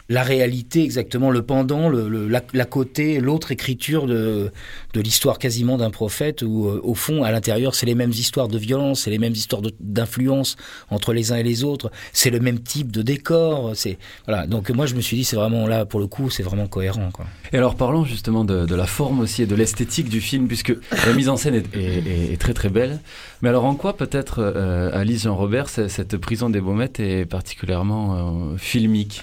la 0.08 0.22
réalité 0.22 0.84
exactement, 0.84 1.30
le 1.30 1.42
pendant, 1.42 1.90
la, 1.90 2.64
côté, 2.64 3.18
l'autre 3.18 3.50
écriture 3.50 4.06
de, 4.06 4.52
de 4.94 5.00
l'histoire 5.00 5.38
quasiment 5.38 5.76
d'un 5.78 5.90
prophète, 5.90 6.42
où 6.42 6.66
euh, 6.66 6.80
au 6.84 6.94
fond, 6.94 7.24
à 7.24 7.32
l'intérieur, 7.32 7.74
c'est 7.74 7.86
les 7.86 7.96
mêmes 7.96 8.10
histoires 8.10 8.48
de 8.48 8.58
violence, 8.58 9.02
c'est 9.02 9.10
les 9.10 9.18
mêmes 9.18 9.32
histoires 9.32 9.62
d'influence 9.80 10.56
entre 10.90 11.12
les 11.12 11.32
uns 11.32 11.36
et 11.36 11.42
les 11.42 11.64
autres, 11.64 11.90
c'est 12.12 12.30
le 12.30 12.38
même 12.38 12.60
type 12.60 12.92
de 12.92 13.02
décor, 13.02 13.72
c'est 13.74 13.98
voilà. 14.26 14.46
Donc 14.46 14.70
moi, 14.70 14.86
je 14.86 14.94
me 14.94 15.00
suis 15.00 15.16
dit, 15.16 15.24
c'est 15.24 15.36
vraiment 15.36 15.66
là, 15.66 15.84
pour 15.84 15.98
le 15.98 16.06
coup, 16.06 16.30
c'est 16.30 16.42
vraiment 16.44 16.68
cohérent. 16.68 17.10
Et 17.52 17.56
alors 17.56 17.74
parlons 17.74 18.04
justement 18.04 18.44
de, 18.44 18.74
la 18.74 18.86
forme 18.86 19.20
aussi 19.20 19.42
et 19.42 19.46
de 19.46 19.54
l'esthétique 19.54 20.08
du 20.08 20.20
film, 20.20 20.46
puisque 20.46 20.74
la 21.06 21.12
mise 21.14 21.28
en 21.28 21.36
scène 21.36 21.62
est, 21.74 22.40
très 22.40 22.54
très 22.54 22.68
belle. 22.68 23.00
Mais 23.42 23.48
alors 23.48 23.64
en 23.64 23.74
quoi 23.74 23.96
peut-être, 23.96 24.36
euh, 24.38 24.90
Alice 24.92 25.24
Jean-Robert, 25.24 25.68
c- 25.68 25.88
cette 25.88 26.16
prison 26.16 26.48
des 26.50 26.60
Baumettes 26.60 27.00
est 27.00 27.26
particulièrement 27.26 28.52
euh, 28.52 28.56
filmique? 28.56 29.22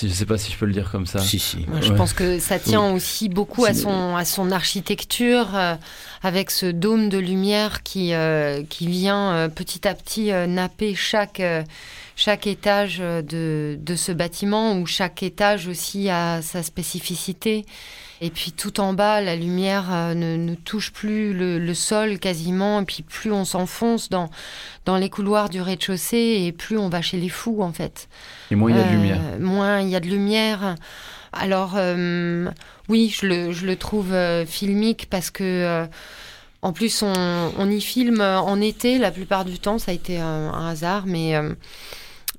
Si, 0.00 0.06
Je 0.08 0.12
ne 0.12 0.16
sais 0.16 0.26
pas 0.26 0.38
si 0.38 0.50
je 0.52 0.56
peux 0.56 0.66
le 0.66 0.72
dire 0.72 0.90
comme 0.90 1.06
ça. 1.06 1.20
Si, 1.20 1.38
si. 1.38 1.64
Moi, 1.68 1.80
Je 1.80 1.90
Ouais. 1.90 1.96
pense 1.96 2.12
que 2.12 2.38
ça 2.38 2.58
tient 2.58 2.92
aussi 2.92 3.28
beaucoup 3.28 3.64
à 3.64 3.74
son, 3.74 4.16
à 4.16 4.24
son 4.24 4.50
architecture, 4.50 5.54
euh, 5.54 5.74
avec 6.22 6.50
ce 6.50 6.66
dôme 6.66 7.08
de 7.08 7.18
lumière 7.18 7.82
qui, 7.82 8.14
euh, 8.14 8.62
qui 8.68 8.86
vient 8.86 9.32
euh, 9.34 9.48
petit 9.48 9.86
à 9.86 9.94
petit 9.94 10.32
euh, 10.32 10.46
napper 10.46 10.94
chaque, 10.94 11.40
euh, 11.40 11.62
chaque 12.16 12.46
étage 12.46 12.98
de, 12.98 13.78
de 13.80 13.94
ce 13.96 14.12
bâtiment 14.12 14.76
où 14.78 14.86
chaque 14.86 15.22
étage 15.22 15.66
aussi 15.68 16.10
a 16.10 16.42
sa 16.42 16.62
spécificité. 16.62 17.64
Et 18.22 18.30
puis 18.30 18.52
tout 18.52 18.80
en 18.80 18.92
bas, 18.92 19.20
la 19.22 19.34
lumière 19.34 19.86
euh, 19.90 20.14
ne, 20.14 20.36
ne 20.36 20.54
touche 20.54 20.92
plus 20.92 21.32
le, 21.32 21.58
le 21.58 21.74
sol 21.74 22.18
quasiment. 22.18 22.80
Et 22.82 22.84
puis 22.84 23.02
plus 23.02 23.32
on 23.32 23.44
s'enfonce 23.46 24.10
dans, 24.10 24.28
dans 24.84 24.96
les 24.98 25.08
couloirs 25.08 25.48
du 25.48 25.62
rez-de-chaussée 25.62 26.42
et 26.44 26.52
plus 26.52 26.76
on 26.76 26.88
va 26.90 27.00
chez 27.00 27.16
les 27.18 27.30
fous 27.30 27.62
en 27.62 27.72
fait. 27.72 28.08
Et 28.50 28.56
moins 28.56 28.70
il 28.70 28.76
y 28.76 28.80
a 28.80 28.84
de 28.84 28.88
Euh, 28.88 28.92
lumière. 28.92 29.20
Moins 29.40 29.80
il 29.80 29.88
y 29.88 29.96
a 29.96 30.00
de 30.00 30.06
lumière. 30.08 30.74
Alors 31.32 31.74
euh, 31.76 32.50
oui, 32.88 33.14
je 33.18 33.26
le, 33.26 33.52
je 33.52 33.64
le 33.64 33.76
trouve 33.76 34.14
filmique 34.46 35.06
parce 35.08 35.30
que 35.30 35.86
en 36.62 36.72
plus 36.74 37.02
on, 37.02 37.52
on 37.56 37.70
y 37.70 37.80
filme 37.80 38.20
en 38.20 38.60
été 38.60 38.98
la 38.98 39.10
plupart 39.10 39.46
du 39.46 39.58
temps. 39.58 39.78
Ça 39.78 39.92
a 39.92 39.94
été 39.94 40.18
un, 40.18 40.52
un 40.52 40.68
hasard, 40.68 41.04
mais 41.06 41.36
euh, 41.36 41.54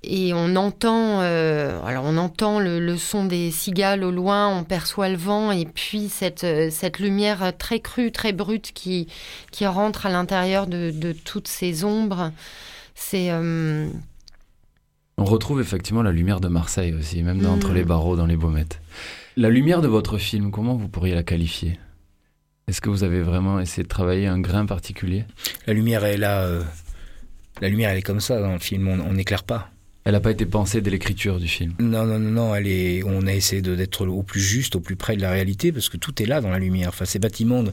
et 0.04 0.34
on 0.34 0.56
entend, 0.56 1.22
euh, 1.22 1.80
alors 1.86 2.06
on 2.06 2.18
entend 2.18 2.60
le, 2.60 2.80
le 2.80 2.98
son 2.98 3.26
des 3.26 3.52
cigales 3.52 4.04
au 4.04 4.12
loin, 4.12 4.48
on 4.50 4.64
perçoit 4.64 5.10
le 5.10 5.16
vent 5.18 5.52
et 5.52 5.66
puis 5.66 6.10
cette, 6.10 6.44
euh, 6.44 6.70
cette 6.72 7.00
lumière 7.00 7.54
très 7.58 7.80
crue, 7.80 8.12
très 8.12 8.34
brute 8.34 8.72
qui, 8.74 9.08
qui 9.52 9.66
rentre 9.68 10.06
à 10.06 10.10
l'intérieur 10.10 10.68
de, 10.68 10.92
de 10.92 11.12
toutes 11.14 11.48
ces 11.48 11.84
ombres. 11.84 12.32
C'est 12.96 13.32
euh, 13.32 13.88
On 15.18 15.26
retrouve 15.26 15.62
effectivement 15.62 16.02
la 16.04 16.12
lumière 16.12 16.40
de 16.40 16.48
Marseille 16.48 16.94
aussi, 16.94 17.22
même 17.24 17.40
dans- 17.40 17.54
entre 17.54 17.72
les 17.74 17.84
barreaux, 17.84 18.16
dans 18.16 18.26
les 18.28 18.38
baumettes. 18.38 18.82
La 19.38 19.50
lumière 19.50 19.82
de 19.82 19.88
votre 19.88 20.18
film, 20.18 20.52
comment 20.52 20.76
vous 20.76 20.88
pourriez 20.90 21.16
la 21.16 21.24
qualifier? 21.24 21.80
Est-ce 22.68 22.82
que 22.82 22.90
vous 22.90 23.04
avez 23.04 23.22
vraiment 23.22 23.60
essayé 23.60 23.84
de 23.84 23.88
travailler 23.88 24.28
un 24.28 24.40
grain 24.40 24.66
particulier? 24.66 25.26
La 25.68 25.74
lumière 25.74 26.06
est 26.06 26.18
là. 26.18 26.44
euh, 26.44 26.64
la 27.60 27.70
lumière, 27.70 27.90
elle 27.92 27.98
est 27.98 28.02
comme 28.04 28.20
ça 28.22 28.40
dans 28.40 28.54
le 28.54 28.60
film. 28.60 28.88
On 28.88 29.00
on 29.00 29.14
n'éclaire 29.14 29.44
pas. 29.44 29.71
Elle 30.04 30.14
n'a 30.14 30.20
pas 30.20 30.32
été 30.32 30.48
pensée 30.48 30.82
dès 30.82 30.90
l'écriture 30.90 31.40
du 31.40 31.48
film. 31.48 31.74
Non, 31.80 32.06
non, 32.06 32.18
non, 32.18 32.32
non, 32.32 32.56
elle 32.56 32.68
est, 32.68 33.04
on 33.04 33.28
a 33.28 33.34
essayé 33.34 33.62
d'être 33.62 34.08
au 34.08 34.24
plus 34.24 34.42
juste, 34.42 34.76
au 34.76 34.80
plus 34.80 34.96
près 34.96 35.16
de 35.16 35.22
la 35.22 35.30
réalité, 35.30 35.72
parce 35.72 35.90
que 35.90 35.98
tout 35.98 36.24
est 36.24 36.26
là 36.26 36.42
dans 36.42 36.50
la 36.50 36.58
lumière. 36.58 36.90
Enfin, 36.90 37.06
ces 37.06 37.20
bâtiments 37.20 37.64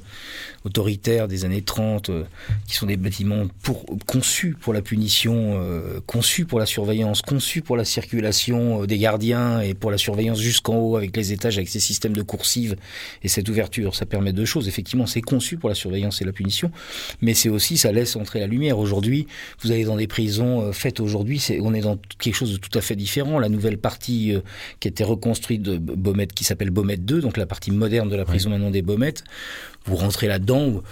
autoritaires 0.68 1.28
des 1.28 1.44
années 1.44 1.62
30, 1.62 2.10
euh, 2.10 2.24
qui 2.66 2.74
sont 2.74 2.86
des 2.86 2.96
bâtiments 2.96 3.46
pour, 3.62 3.84
conçus 4.06 4.54
pour 4.60 4.72
la 4.74 4.82
punition, 4.82 5.58
euh, 5.60 6.00
conçus 6.06 6.44
pour 6.44 6.58
la 6.58 6.66
surveillance, 6.66 7.22
conçus 7.22 7.62
pour 7.62 7.76
la 7.76 7.84
circulation 7.84 8.82
euh, 8.82 8.86
des 8.86 8.98
gardiens 8.98 9.60
et 9.60 9.74
pour 9.74 9.90
la 9.90 9.98
surveillance 9.98 10.38
jusqu'en 10.38 10.76
haut 10.76 10.96
avec 10.96 11.16
les 11.16 11.32
étages, 11.32 11.56
avec 11.56 11.68
ces 11.68 11.80
systèmes 11.80 12.12
de 12.12 12.22
coursives 12.22 12.76
et 13.22 13.28
cette 13.28 13.48
ouverture. 13.48 13.94
Ça 13.94 14.04
permet 14.04 14.32
deux 14.32 14.44
choses. 14.44 14.68
Effectivement, 14.68 15.06
c'est 15.06 15.22
conçu 15.22 15.56
pour 15.56 15.70
la 15.70 15.74
surveillance 15.74 16.20
et 16.20 16.24
la 16.24 16.32
punition, 16.32 16.70
mais 17.22 17.32
c'est 17.32 17.48
aussi, 17.48 17.78
ça 17.78 17.90
laisse 17.90 18.14
entrer 18.16 18.40
la 18.40 18.46
lumière. 18.46 18.78
Aujourd'hui, 18.78 19.26
vous 19.62 19.72
allez 19.72 19.84
dans 19.84 19.96
des 19.96 20.06
prisons 20.06 20.72
faites 20.72 21.00
aujourd'hui, 21.00 21.42
on 21.62 21.72
est 21.72 21.80
dans 21.80 21.98
quelque 22.18 22.34
chose 22.34 22.52
de 22.52 22.58
tout 22.58 22.76
à 22.76 22.82
fait 22.82 22.96
différent. 22.96 23.38
La 23.38 23.48
nouvelle 23.48 23.78
partie 23.78 24.34
qui 24.80 24.88
a 24.88 24.90
été 24.90 25.02
reconstruite 25.02 25.62
de 25.62 25.78
Baumette, 25.78 26.34
qui 26.34 26.44
s'appelle 26.44 26.70
Baumette 26.70 27.04
2, 27.04 27.20
donc 27.20 27.36
la 27.36 27.46
partie 27.46 27.70
moderne 27.70 28.08
de 28.08 28.16
la 28.16 28.24
prison 28.24 28.50
maintenant 28.50 28.70
des 28.70 28.82
Baumettes, 28.82 29.24
vous 29.88 29.96
rentrez 29.96 30.26
là-dedans, 30.26 30.57
vous- 30.66 30.82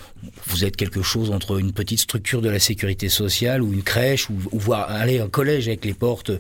vous 0.46 0.64
êtes 0.64 0.76
quelque 0.76 1.02
chose 1.02 1.31
entre 1.31 1.59
une 1.59 1.72
petite 1.72 2.00
structure 2.00 2.42
de 2.42 2.48
la 2.48 2.59
sécurité 2.59 3.09
sociale 3.09 3.62
ou 3.62 3.72
une 3.72 3.83
crèche, 3.83 4.29
ou, 4.31 4.35
ou 4.52 4.59
voir 4.59 4.90
aller 4.90 5.18
un 5.20 5.29
collège 5.29 5.68
avec 5.68 5.85
les 5.85 5.94
portes 5.94 6.31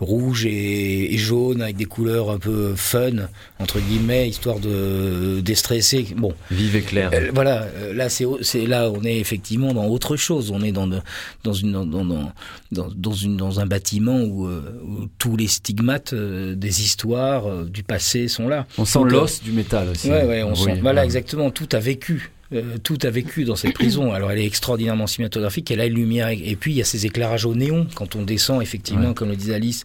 rouges 0.00 0.46
et, 0.46 1.14
et 1.14 1.18
jaunes, 1.18 1.62
avec 1.62 1.76
des 1.76 1.84
couleurs 1.84 2.30
un 2.30 2.38
peu 2.38 2.74
fun, 2.76 3.28
entre 3.58 3.80
guillemets, 3.80 4.28
histoire 4.28 4.58
de 4.60 5.40
déstresser. 5.40 6.06
Bon, 6.16 6.32
Vive 6.50 6.76
et 6.76 6.82
clair. 6.82 7.10
euh, 7.12 7.30
voilà, 7.34 7.62
euh, 7.62 7.92
là 7.94 8.08
c'est 8.08 8.24
c'est 8.42 8.66
là 8.66 8.90
on 8.90 9.02
est 9.04 9.18
effectivement 9.18 9.72
dans 9.74 9.86
autre 9.86 10.16
chose. 10.16 10.50
On 10.50 10.62
est 10.62 10.72
dans 10.72 10.86
de- 10.86 11.00
dans 11.42 11.52
une 11.52 11.72
dans 11.72 11.84
dans 12.04 12.32
dans, 12.70 13.12
une 13.12 13.36
dans 13.36 13.60
un 13.60 13.66
bâtiment 13.66 14.20
où, 14.20 14.46
euh, 14.46 14.80
où 14.84 15.06
tous 15.18 15.36
les 15.36 15.46
stigmates 15.48 16.14
des 16.14 16.82
histoires 16.82 17.64
du 17.66 17.82
passé 17.82 18.26
sont 18.28 18.48
là. 18.48 18.66
On 18.78 18.84
sent 18.84 19.00
l'os 19.06 19.42
du 19.42 19.52
métal 19.52 19.88
aussi. 19.90 20.08
Ouais, 20.10 20.24
ouais, 20.24 20.42
on 20.42 20.50
Oui, 20.52 20.56
sent. 20.56 20.78
Voilà, 20.82 21.00
ouais. 21.02 21.04
exactement. 21.06 21.50
Tout 21.50 21.68
a 21.72 21.78
vécu. 21.78 22.30
Euh, 22.52 22.76
tout 22.82 22.98
a 23.02 23.10
vécu 23.10 23.44
dans 23.44 23.56
cette 23.56 23.72
prison. 23.72 24.12
Alors, 24.12 24.30
elle 24.30 24.38
est 24.38 24.44
extraordinairement 24.46 25.06
cinématographique. 25.06 25.70
Elle 25.70 25.80
a 25.80 25.86
une 25.86 25.94
lumière. 25.94 26.28
Et 26.28 26.56
puis, 26.56 26.72
il 26.72 26.76
y 26.76 26.82
a 26.82 26.84
ces 26.84 27.06
éclairages 27.06 27.46
au 27.46 27.54
néon. 27.54 27.86
Quand 27.94 28.16
on 28.16 28.22
descend, 28.22 28.60
effectivement, 28.62 29.08
Ouais. 29.08 29.14
comme 29.14 29.30
le 29.30 29.36
disait 29.36 29.54
Alice, 29.54 29.84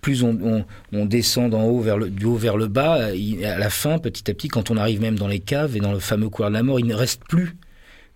plus 0.00 0.22
on, 0.22 0.36
on, 0.42 0.64
on 0.92 1.04
descend 1.04 1.50
d'en 1.50 1.64
haut 1.64 1.80
vers 1.80 1.98
le, 1.98 2.08
du 2.10 2.24
haut 2.24 2.36
vers 2.36 2.56
le 2.56 2.68
bas. 2.68 3.14
il- 3.14 3.44
à 3.44 3.58
la 3.58 3.70
fin, 3.70 3.98
petit 3.98 4.30
à 4.30 4.34
petit, 4.34 4.48
quand 4.48 4.70
on 4.70 4.76
arrive 4.76 5.00
même 5.00 5.18
dans 5.18 5.28
les 5.28 5.40
caves 5.40 5.76
et 5.76 5.80
dans 5.80 5.92
le 5.92 5.98
fameux 6.00 6.28
couloir 6.30 6.50
de 6.50 6.54
la 6.56 6.62
mort, 6.62 6.80
il 6.80 6.86
ne 6.86 6.94
reste 6.94 7.22
plus 7.28 7.56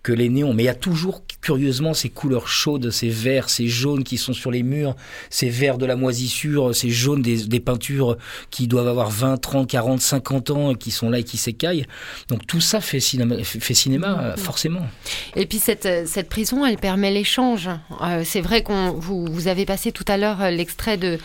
que 0.03 0.11
les 0.13 0.29
néons. 0.29 0.53
Mais 0.53 0.63
il 0.63 0.67
y 0.67 0.69
a 0.69 0.75
toujours, 0.75 1.24
curieusement, 1.45 1.93
ces 1.93 2.09
couleurs 2.09 2.47
chaudes, 2.47 2.89
ces 2.89 3.09
verts, 3.09 3.51
ces 3.51 3.67
jaunes 3.67 4.03
qui 4.03 4.17
sont 4.17 4.33
sur 4.33 4.49
les 4.49 4.63
murs, 4.63 4.95
ces 5.29 5.47
verts 5.47 5.77
de 5.77 5.85
la 5.85 5.95
moisissure, 5.95 6.73
ces 6.73 6.89
jaunes 6.89 7.21
des, 7.21 7.45
des 7.45 7.59
peintures 7.59 8.17
qui 8.49 8.67
doivent 8.67 8.87
avoir 8.87 9.11
20, 9.11 9.37
30, 9.37 9.69
40, 9.69 10.01
50 10.01 10.49
ans 10.49 10.71
et 10.71 10.75
qui 10.75 10.89
sont 10.89 11.11
là 11.11 11.19
et 11.19 11.23
qui 11.23 11.37
s'écaillent. 11.37 11.85
Donc 12.29 12.47
tout 12.47 12.61
ça 12.61 12.81
fait 12.81 12.99
cinéma, 12.99 13.35
fait 13.43 13.75
cinéma 13.75 14.19
euh, 14.23 14.37
forcément. 14.37 14.87
Et 15.35 15.45
puis 15.45 15.59
cette, 15.59 15.85
euh, 15.85 16.05
cette 16.07 16.29
prison, 16.29 16.65
elle 16.65 16.77
permet 16.77 17.11
l'échange. 17.11 17.69
Euh, 18.01 18.23
c'est 18.25 18.41
vrai 18.41 18.63
qu'on 18.63 18.93
vous, 18.93 19.27
vous 19.27 19.47
avez 19.47 19.67
passé 19.67 19.91
tout 19.91 20.05
à 20.07 20.17
l'heure 20.17 20.49
l'extrait 20.49 20.97
de 20.97 21.19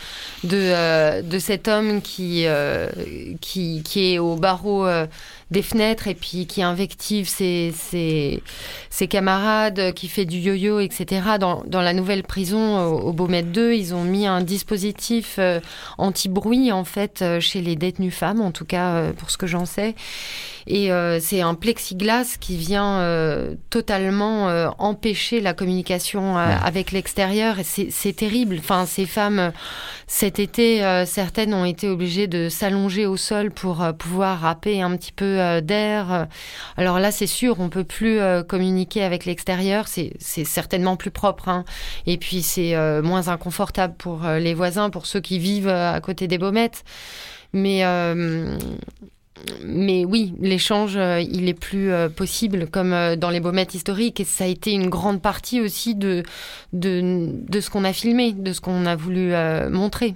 de, 0.44 0.56
euh, 0.56 1.22
de 1.22 1.38
cet 1.38 1.68
homme 1.68 2.02
qui, 2.02 2.44
euh, 2.46 2.88
qui 3.40 3.82
qui 3.82 4.14
est 4.14 4.18
au 4.18 4.36
barreau 4.36 4.86
des 5.50 5.62
fenêtres 5.62 6.06
et 6.08 6.14
puis 6.14 6.46
qui 6.46 6.62
invective 6.62 7.28
ses, 7.28 7.72
ses, 7.76 8.42
ses 8.88 9.08
camarades, 9.08 9.92
qui 9.94 10.08
fait 10.08 10.24
du 10.24 10.38
yo-yo, 10.38 10.80
etc. 10.80 11.22
Dans, 11.38 11.62
dans 11.66 11.82
la 11.82 11.92
nouvelle 11.92 12.22
prison 12.22 12.80
au, 12.80 13.08
au 13.08 13.12
Beaumet 13.12 13.42
2, 13.42 13.74
ils 13.74 13.94
ont 13.94 14.04
mis 14.04 14.26
un 14.26 14.42
dispositif 14.42 15.36
euh, 15.38 15.60
anti-bruit 15.98 16.72
en 16.72 16.84
fait 16.84 17.22
euh, 17.22 17.40
chez 17.40 17.60
les 17.60 17.76
détenues 17.76 18.10
femmes, 18.10 18.40
en 18.40 18.52
tout 18.52 18.64
cas 18.64 18.94
euh, 18.94 19.12
pour 19.12 19.30
ce 19.30 19.38
que 19.38 19.46
j'en 19.46 19.66
sais. 19.66 19.94
Et 20.72 20.92
euh, 20.92 21.18
c'est 21.18 21.40
un 21.40 21.54
plexiglas 21.54 22.36
qui 22.38 22.56
vient 22.56 23.00
euh, 23.00 23.56
totalement 23.70 24.48
euh, 24.48 24.68
empêcher 24.78 25.40
la 25.40 25.52
communication 25.52 26.36
Ouais. 26.36 26.54
avec 26.64 26.92
l'extérieur. 26.92 27.56
C'est 27.64 28.12
terrible. 28.14 28.56
Enfin, 28.60 28.86
ces 28.86 29.04
femmes, 29.04 29.52
cet 30.06 30.38
été, 30.38 30.80
certaines 31.06 31.54
ont 31.54 31.64
été 31.64 31.88
obligées 31.88 32.28
de 32.28 32.48
s'allonger 32.48 33.06
au 33.06 33.16
sol 33.16 33.50
pour 33.50 33.84
pouvoir 33.98 34.40
râper 34.40 34.80
un 34.80 34.96
petit 34.96 35.12
peu 35.12 35.60
d'air. 35.60 36.28
Alors 36.76 37.00
là, 37.00 37.10
c'est 37.10 37.26
sûr, 37.26 37.58
on 37.58 37.68
peut 37.68 37.84
plus 37.84 38.20
communiquer 38.48 39.02
avec 39.02 39.24
l'extérieur. 39.24 39.86
C'est 39.88 40.44
certainement 40.44 40.96
plus 40.96 41.10
propre. 41.10 41.48
hein. 41.48 41.64
Et 42.06 42.16
puis, 42.16 42.42
c'est 42.42 42.74
moins 43.02 43.26
inconfortable 43.28 43.94
pour 43.98 44.22
les 44.24 44.54
voisins, 44.54 44.90
pour 44.90 45.06
ceux 45.06 45.20
qui 45.20 45.38
vivent 45.38 45.68
à 45.68 46.00
côté 46.00 46.28
des 46.28 46.38
baumettes. 46.38 46.84
Mais 47.52 47.82
mais 49.64 50.04
oui, 50.04 50.34
l'échange, 50.40 50.96
euh, 50.96 51.20
il 51.20 51.48
est 51.48 51.58
plus 51.58 51.92
euh, 51.92 52.08
possible, 52.08 52.66
comme 52.66 52.92
euh, 52.92 53.16
dans 53.16 53.30
les 53.30 53.40
baumettes 53.40 53.74
historiques, 53.74 54.20
et 54.20 54.24
ça 54.24 54.44
a 54.44 54.46
été 54.46 54.72
une 54.72 54.88
grande 54.88 55.20
partie 55.20 55.60
aussi 55.60 55.94
de, 55.94 56.22
de, 56.72 57.60
ce 57.60 57.70
qu'on 57.70 57.84
a 57.84 57.92
filmé, 57.92 58.32
de 58.32 58.52
ce 58.52 58.60
qu'on 58.60 58.86
a 58.86 58.96
voulu 58.96 59.32
montrer. 59.70 60.14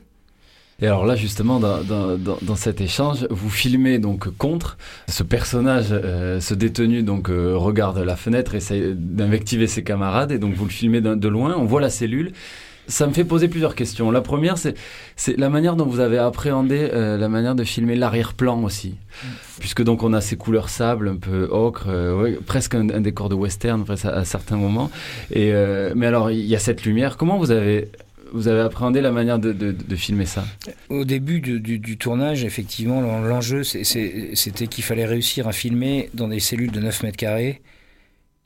Et 0.80 0.86
alors 0.86 1.06
là, 1.06 1.14
justement, 1.14 1.60
dans, 1.60 1.82
dans, 1.84 2.56
cet 2.56 2.80
échange, 2.80 3.26
vous 3.30 3.48
filmez 3.48 3.98
donc 3.98 4.28
contre 4.36 4.76
ce 5.08 5.22
personnage, 5.22 5.88
ce 5.88 6.54
détenu, 6.54 7.02
donc 7.02 7.28
regarde 7.28 7.98
la 7.98 8.16
fenêtre, 8.16 8.54
essaye 8.54 8.92
d'invectiver 8.94 9.68
ses 9.68 9.84
camarades, 9.84 10.32
et 10.32 10.38
donc 10.38 10.54
vous 10.54 10.64
le 10.64 10.70
filmez 10.70 11.00
de 11.00 11.28
loin. 11.28 11.54
On 11.56 11.64
voit 11.64 11.80
la 11.80 11.90
cellule. 11.90 12.32
Ça 12.86 13.06
me 13.06 13.12
fait 13.12 13.24
poser 13.24 13.48
plusieurs 13.48 13.74
questions. 13.74 14.10
La 14.10 14.20
première, 14.20 14.58
c'est 14.58 14.74
c'est 15.16 15.38
la 15.38 15.48
manière 15.48 15.74
dont 15.76 15.86
vous 15.86 16.00
avez 16.00 16.18
appréhendé 16.18 16.90
euh, 16.92 17.16
la 17.16 17.28
manière 17.28 17.54
de 17.54 17.64
filmer 17.64 17.94
l'arrière-plan 17.96 18.62
aussi, 18.62 18.96
puisque 19.58 19.82
donc 19.82 20.02
on 20.02 20.12
a 20.12 20.20
ces 20.20 20.36
couleurs 20.36 20.68
sable, 20.68 21.08
un 21.08 21.16
peu 21.16 21.48
ocre, 21.50 21.86
euh, 21.88 22.20
ouais, 22.20 22.38
presque 22.44 22.74
un, 22.74 22.88
un 22.90 23.00
décor 23.00 23.28
de 23.30 23.34
western 23.34 23.84
à, 23.88 24.08
à 24.08 24.24
certains 24.24 24.56
moments. 24.56 24.90
Et 25.30 25.52
euh, 25.52 25.92
mais 25.96 26.06
alors 26.06 26.30
il 26.30 26.44
y 26.44 26.54
a 26.54 26.58
cette 26.58 26.84
lumière. 26.84 27.16
Comment 27.16 27.38
vous 27.38 27.50
avez 27.50 27.88
vous 28.32 28.48
avez 28.48 28.60
appréhendé 28.60 29.00
la 29.00 29.12
manière 29.12 29.38
de, 29.38 29.52
de, 29.52 29.70
de 29.72 29.96
filmer 29.96 30.26
ça? 30.26 30.44
Au 30.90 31.04
début 31.04 31.40
du, 31.40 31.60
du- 31.60 31.78
du 31.78 31.96
tournage, 31.96 32.44
effectivement, 32.44 33.00
l'en- 33.00 33.20
l'enjeu, 33.20 33.62
c'était 33.62 34.66
qu'il 34.66 34.82
fallait 34.84 35.06
réussir 35.06 35.46
à 35.46 35.52
filmer 35.52 36.10
dans 36.14 36.26
des 36.28 36.40
cellules 36.40 36.72
de 36.72 36.80
9 36.80 37.02
mètres 37.04 37.16
carrés. 37.16 37.60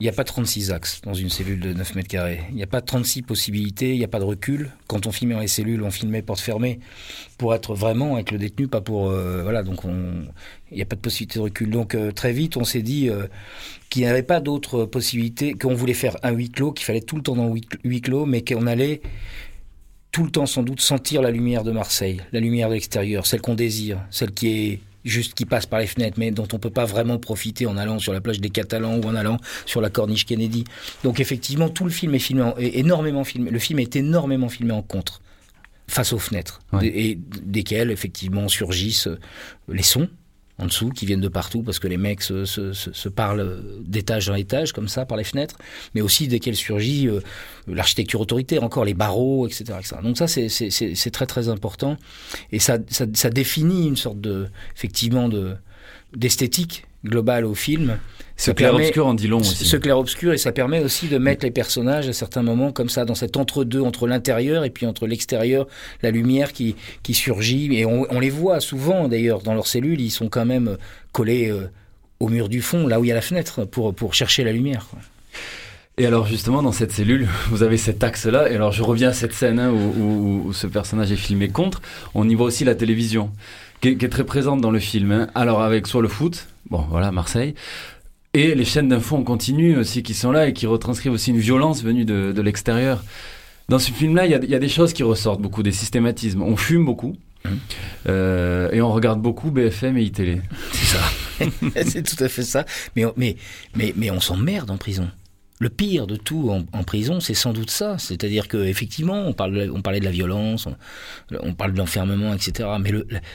Il 0.01 0.03
n'y 0.05 0.09
a 0.09 0.13
pas 0.13 0.23
36 0.23 0.71
axes 0.71 1.01
dans 1.03 1.13
une 1.13 1.29
cellule 1.29 1.59
de 1.59 1.73
9 1.73 1.95
mètres 1.95 2.07
carrés. 2.07 2.39
Il 2.51 2.55
n'y 2.55 2.63
a 2.63 2.67
pas 2.67 2.79
36 2.79 3.21
possibilités, 3.23 3.91
il 3.91 3.97
n'y 3.97 4.05
a 4.05 4.07
pas 4.07 4.19
de 4.19 4.23
recul. 4.23 4.71
Quand 4.87 5.07
on 5.07 5.11
filmait 5.11 5.33
dans 5.33 5.41
les 5.41 5.49
cellules, 5.49 5.83
on 5.83 5.91
filmait 5.91 6.21
porte 6.21 6.39
fermée 6.39 6.79
pour 7.37 7.53
être 7.53 7.75
vraiment 7.75 8.15
avec 8.15 8.31
le 8.31 8.37
détenu, 8.37 8.69
pas 8.69 8.79
pour... 8.79 9.09
euh, 9.09 9.43
voilà, 9.43 9.61
donc 9.61 9.83
on- 9.83 10.23
il 10.71 10.77
n'y 10.77 10.81
a 10.81 10.85
pas 10.85 10.95
de 10.95 11.01
possibilité 11.01 11.39
de 11.39 11.43
recul. 11.43 11.69
Donc 11.69 11.95
euh, 11.95 12.13
très 12.13 12.31
vite, 12.31 12.55
on 12.55 12.63
s'est 12.63 12.81
dit 12.81 13.09
euh, 13.09 13.27
qu'il 13.89 14.03
n'y 14.03 14.07
avait 14.07 14.23
pas 14.23 14.39
d'autres 14.39 14.85
possibilités, 14.85 15.51
qu'on 15.51 15.73
voulait 15.73 15.93
faire 15.93 16.15
un 16.23 16.31
huis 16.31 16.49
clos, 16.49 16.71
qu'il 16.71 16.85
fallait 16.85 17.01
tout 17.01 17.17
le 17.17 17.21
temps 17.21 17.35
dans 17.35 17.53
huis 17.83 18.01
clos, 18.01 18.25
mais 18.25 18.41
qu'on 18.41 18.67
allait 18.67 19.01
tout 20.13 20.23
le 20.23 20.31
temps 20.31 20.45
sans 20.45 20.63
doute 20.63 20.79
sentir 20.79 21.21
la 21.21 21.29
lumière 21.29 21.65
de 21.65 21.71
Marseille, 21.73 22.21
la 22.31 22.39
lumière 22.39 22.69
de 22.69 22.75
l'extérieur, 22.75 23.25
celle 23.27 23.41
qu'on 23.41 23.53
désire, 23.53 23.99
celle 24.11 24.31
qui 24.31 24.47
est 24.47 24.79
juste 25.05 25.33
qui 25.33 25.45
passe 25.45 25.65
par 25.65 25.79
les 25.79 25.87
fenêtres, 25.87 26.17
mais 26.19 26.31
dont 26.31 26.47
on 26.53 26.59
peut 26.59 26.69
pas 26.69 26.85
vraiment 26.85 27.17
profiter 27.17 27.65
en 27.65 27.77
allant 27.77 27.99
sur 27.99 28.13
la 28.13 28.21
plage 28.21 28.39
des 28.41 28.49
Catalans 28.49 28.97
ou 28.97 29.03
en 29.03 29.15
allant 29.15 29.37
sur 29.65 29.81
la 29.81 29.89
corniche 29.89 30.25
Kennedy. 30.25 30.63
Donc 31.03 31.19
effectivement, 31.19 31.69
tout 31.69 31.83
le 31.85 31.89
film 31.91 32.15
est 32.15 32.19
filmé, 32.19 32.41
en- 32.43 32.55
est 32.57 32.77
énormément 32.77 33.23
filmé. 33.23 33.49
Le 33.51 33.59
film 33.59 33.79
est 33.79 33.95
énormément 33.95 34.49
filmé 34.49 34.71
en 34.73 34.81
contre. 34.81 35.21
face 35.91 36.13
aux 36.13 36.19
fenêtres, 36.19 36.59
Ouais. 36.71 36.85
et 36.85 37.19
desquelles 37.43 37.89
effectivement 37.89 38.47
surgissent 38.47 39.07
euh, 39.07 39.17
les 39.69 39.81
sons 39.81 40.07
en 40.59 40.65
dessous 40.65 40.89
qui 40.89 41.05
viennent 41.05 41.21
de 41.21 41.27
partout 41.29 41.63
parce 41.63 41.79
que 41.79 41.87
les 41.87 41.97
mecs 41.97 42.21
se, 42.21 42.45
se- 42.45 42.73
se- 42.73 42.91
se 42.91 43.09
parlent 43.09 43.63
d'étage 43.81 44.29
en 44.29 44.35
étage 44.35 44.73
comme 44.73 44.87
ça 44.89 45.05
par 45.05 45.17
les 45.17 45.23
fenêtres, 45.23 45.55
mais 45.95 46.01
aussi 46.01 46.27
desquelles 46.27 46.55
surgit 46.55 47.07
euh, 47.07 47.21
l'architecture 47.67 48.19
autoritaire, 48.21 48.63
encore 48.63 48.83
les 48.85 48.93
barreaux, 48.93 49.47
etc. 49.47 49.63
etc. 49.79 49.95
Donc 50.03 50.17
ça 50.17 50.27
c'est 50.27 51.11
très 51.11 51.25
très 51.25 51.49
important 51.49 51.97
et 52.51 52.59
ça, 52.59 52.77
ça, 52.89 53.05
ça 53.13 53.29
définit 53.29 53.87
une 53.87 53.95
sorte 53.97 54.19
de 54.19 54.47
effectivement 54.75 55.29
de 55.29 55.55
d'esthétique 56.15 56.85
globale 57.05 57.45
au 57.45 57.53
film. 57.55 57.97
Ce 58.37 58.51
clair-obscur 58.51 59.05
en 59.05 59.13
dit 59.13 59.27
long 59.27 59.39
aussi. 59.39 59.65
ce 59.65 59.75
clair-obscur 59.75 60.31
et 60.31 60.37
ça 60.37 60.53
permet 60.53 60.79
aussi 60.79 61.07
de 61.09 61.17
mettre 61.17 61.43
les 61.45 61.51
personnages 61.51 62.07
à 62.07 62.13
certains 62.13 62.41
moments 62.41 62.71
comme 62.71 62.87
ça 62.87 63.03
dans 63.03 63.15
cet 63.15 63.35
entre-deux 63.35 63.81
entre 63.81 64.07
l'intérieur 64.07 64.63
et 64.63 64.69
puis 64.69 64.85
entre 64.85 65.07
l'extérieur 65.07 65.67
la 66.03 66.09
lumière 66.11 66.53
qui, 66.53 66.77
qui 67.03 67.13
surgit 67.13 67.77
et 67.77 67.85
on, 67.85 68.05
on 68.09 68.19
les 68.21 68.29
voit 68.29 68.61
souvent 68.61 69.09
d'ailleurs 69.09 69.41
dans 69.41 69.53
leurs 69.53 69.67
cellules 69.67 69.99
ils 69.99 70.09
sont 70.09 70.29
quand 70.29 70.45
même 70.45 70.77
collés 71.11 71.49
euh, 71.51 71.69
au 72.21 72.29
mur 72.29 72.47
du 72.47 72.61
fond 72.61 72.87
là 72.87 73.01
où 73.01 73.03
il 73.03 73.09
y 73.09 73.11
a 73.11 73.15
la 73.15 73.19
fenêtre 73.21 73.65
pour, 73.65 73.93
pour 73.93 74.13
chercher 74.13 74.45
la 74.45 74.53
lumière 74.53 74.87
quoi. 74.89 74.99
Et 75.97 76.05
alors 76.05 76.25
justement 76.27 76.63
dans 76.63 76.71
cette 76.71 76.93
cellule, 76.93 77.27
vous 77.49 77.61
avez 77.61 77.75
cet 77.75 78.01
axe-là. 78.05 78.49
Et 78.49 78.55
alors 78.55 78.71
je 78.71 78.83
reviens 78.83 79.09
à 79.09 79.13
cette 79.13 79.33
scène 79.33 79.59
hein, 79.59 79.69
où, 79.69 79.75
où- 80.01 80.43
où 80.47 80.53
ce 80.53 80.65
personnage 80.65 81.11
est 81.11 81.17
filmé 81.17 81.49
contre. 81.49 81.81
On 82.15 82.29
y 82.29 82.35
voit 82.35 82.45
aussi 82.45 82.63
la 82.63 82.73
télévision, 82.73 83.31
qui 83.81 83.89
est, 83.89 83.95
qui 83.97 84.05
est 84.05 84.09
très 84.09 84.25
présente 84.25 84.61
dans 84.61 84.71
le 84.71 84.79
film. 84.79 85.11
hein. 85.11 85.27
Alors 85.35 85.61
avec 85.61 85.87
soit 85.87 86.01
le 86.01 86.07
foot, 86.07 86.47
bon 86.69 86.85
voilà 86.89 87.11
Marseille, 87.11 87.55
et 88.33 88.53
les 88.55 88.65
chaînes 88.65 88.89
d'infos 88.89 89.17
en 89.17 89.23
continu 89.23 89.77
aussi 89.77 90.03
qui 90.03 90.13
sont 90.13 90.31
là 90.31 90.47
et 90.47 90.53
qui 90.53 90.67
retranscrivent 90.67 91.13
aussi 91.13 91.31
une 91.31 91.39
violence 91.39 91.83
venue 91.83 92.05
de, 92.05 92.31
de 92.31 92.41
l'extérieur. 92.41 93.03
Dans 93.69 93.79
ce 93.79 93.91
film-là, 93.91 94.25
il 94.25 94.31
y, 94.31 94.35
a- 94.35 94.39
il 94.43 94.49
y 94.49 94.55
a 94.55 94.59
des 94.59 94.69
choses 94.69 94.93
qui 94.93 95.03
ressortent 95.03 95.41
beaucoup, 95.41 95.61
des 95.63 95.71
systématismes. 95.71 96.41
On 96.41 96.55
fume 96.57 96.85
beaucoup. 96.85 97.15
Mhm. 97.45 97.57
euh, 98.09 98.69
et 98.73 98.81
on 98.81 98.91
regarde 98.91 99.21
beaucoup 99.21 99.49
BFM 99.49 99.97
et 99.97 100.03
iTélé. 100.03 100.41
c'est 100.73 100.85
ça 100.97 100.99
c'est 101.85 102.03
tout 102.03 102.21
à 102.21 102.27
fait 102.27 102.43
ça 102.43 102.65
mais, 102.97 103.05
mais, 103.15 103.37
mais, 103.77 103.93
mais 103.95 104.11
on 104.11 104.19
s'emmerde 104.19 104.69
en 104.71 104.75
prison 104.75 105.09
le 105.61 105.69
pire 105.69 106.07
de 106.07 106.15
tout 106.15 106.49
en, 106.71 106.83
prison, 106.83 107.19
c'est 107.19 107.33
sans 107.33 107.51
doute 107.51 107.69
ça. 107.69 107.97
C'est-à-dire 107.97 108.47
que 108.47 108.57
effectivement, 108.57 109.25
on, 109.27 109.33
parle, 109.33 109.69
on 109.73 109.81
parlait 109.81 109.99
de 109.99 110.05
la 110.05 110.11
violence, 110.11 110.65
on, 110.67 110.75
on 111.41 111.53
parle 111.53 111.73
de 111.73 111.77
l'enfermement, 111.77 112.33
etc. 112.33 112.69
Mais 112.79 112.91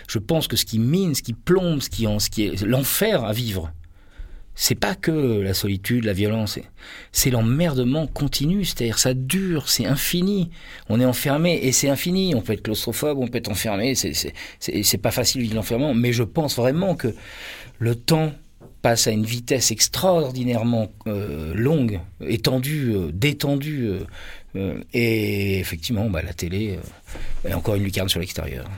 je 0.09 0.19
pense 0.19 0.49
que 0.49 0.57
ce 0.57 0.65
qui 0.65 0.79
mine, 0.79 1.15
ce 1.15 1.23
qui 1.23 1.35
plombe, 1.35 1.81
ce 1.83 1.91
qui, 1.91 2.07
ce 2.19 2.31
qui 2.31 2.45
est 2.47 2.63
l'enfer 2.63 3.25
à 3.25 3.35
vivre, 3.35 3.71
c'est 4.55 4.77
pas 4.77 4.95
que 4.95 5.11
la 5.41 5.53
solitude, 5.53 6.05
la 6.05 6.13
violence, 6.13 6.59
c'est- 7.13 7.31
l'emmerdement 7.31 8.07
continu. 8.07 8.65
C'est-à-dire, 8.65 8.99
ça 8.99 9.13
dure, 9.13 9.69
c'est 9.69 9.85
infini. 9.85 10.51
On 10.89 11.01
est 11.01 11.05
enfermé 11.05 11.59
et 11.63 11.73
c'est 11.73 11.89
infini. 11.89 12.35
On 12.35 12.41
peut 12.41 12.53
être 12.53 12.63
claustrophobe, 12.63 13.19
on 13.19 13.27
peut 13.27 13.39
être 13.39 13.51
enfermé. 13.51 13.95
C'est- 13.97 14.99
pas 15.03 15.11
facile 15.11 15.49
de 15.49 15.55
l'enfermement. 15.55 15.93
Mais 15.93 16.13
je 16.13 16.23
pense 16.23 16.57
vraiment 16.57 16.95
que 16.95 17.15
le 17.81 17.97
temps 17.97 18.33
passe 18.85 19.07
à 19.07 19.13
une 19.13 19.25
vitesse 19.25 19.71
extraordinairement 19.71 20.93
euh, 21.07 21.55
longue, 21.55 22.01
étendue, 22.21 22.93
euh, 22.95 23.11
détendue. 23.15 23.89
euh, 24.57 24.75
et 24.93 25.59
effectivement, 25.59 26.11
bah, 26.11 26.21
la 26.21 26.35
télé 26.35 26.79
est 27.47 27.55
encore 27.55 27.77
une 27.77 27.85
lucarne 27.85 28.11
sur 28.11 28.21
l'extérieur. 28.21 28.69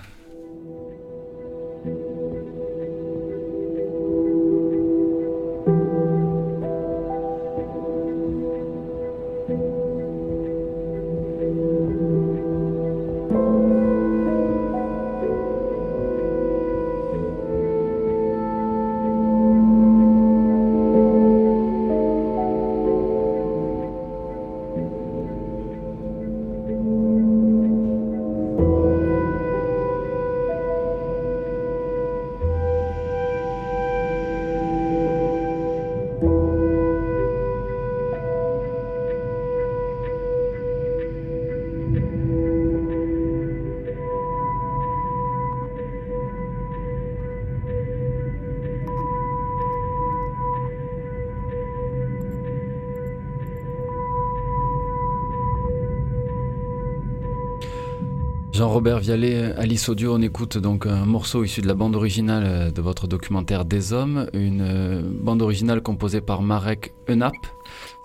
Jean-Robert 58.87 59.03
Vialet, 59.03 59.53
Alice 59.57 59.88
Audio, 59.88 60.14
on 60.14 60.22
écoute 60.22 60.59
donc 60.59 60.87
un 60.87 61.05
morceau 61.07 61.42
issu 61.42 61.61
de 61.61 61.66
la 61.66 61.75
bande 61.75 61.96
originale 61.96 62.44
euh, 62.46 62.70
de 62.70 62.81
votre 62.81 63.09
documentaire 63.09 63.64
Des 63.64 63.92
Hommes, 63.92 64.31
une 64.33 64.61
euh, 64.61 65.03
bande 65.03 65.42
originale 65.42 65.81
composée 65.81 66.20
par 66.20 66.40
Marek 66.40 66.92
Enap, 67.09 67.35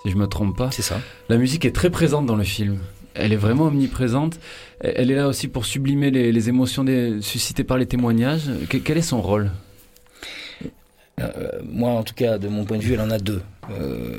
si 0.03 0.09
je 0.09 0.15
me 0.17 0.25
trompe 0.25 0.57
pas. 0.57 0.71
C'est 0.71 0.81
ça. 0.81 0.99
La 1.29 1.37
musique 1.37 1.65
est 1.65 1.71
très 1.71 1.91
présente 1.91 2.25
dans 2.25 2.35
le 2.35 2.43
film. 2.43 2.79
Elle 3.13 3.31
est 3.31 3.35
vraiment 3.37 3.65
omniprésente. 3.65 4.39
Elle 4.79 5.11
est 5.11 5.15
là 5.17 5.27
aussi 5.27 5.47
pour 5.49 5.65
sublimer 5.65 6.09
les, 6.09 6.31
les 6.31 6.49
émotions 6.49 6.83
des- 6.83 7.21
suscitées 7.21 7.63
par 7.63 7.77
les 7.77 7.85
témoignages. 7.85 8.49
Que- 8.67 8.77
quel 8.77 8.97
est 8.97 9.03
son 9.03 9.21
rôle? 9.21 9.51
Euh, 11.19 11.59
moi, 11.63 11.91
en 11.91 12.01
tout 12.01 12.15
cas, 12.15 12.39
de 12.39 12.47
mon 12.47 12.65
point 12.65 12.77
de 12.77 12.81
vue, 12.81 12.93
elle 12.95 13.01
en 13.01 13.11
a 13.11 13.19
deux. 13.19 13.43
Euh, 13.69 14.17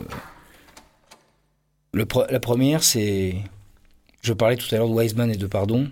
le 1.93 2.07
la 2.31 2.39
première, 2.39 2.85
c'est. 2.85 3.35
Je 4.23 4.33
parlais 4.33 4.55
tout 4.57 4.73
à 4.73 4.79
l'heure 4.79 4.89
de 4.89 4.95
Wiseman 4.95 5.29
et 5.29 5.37
de 5.37 5.47
Pardon. 5.49 5.89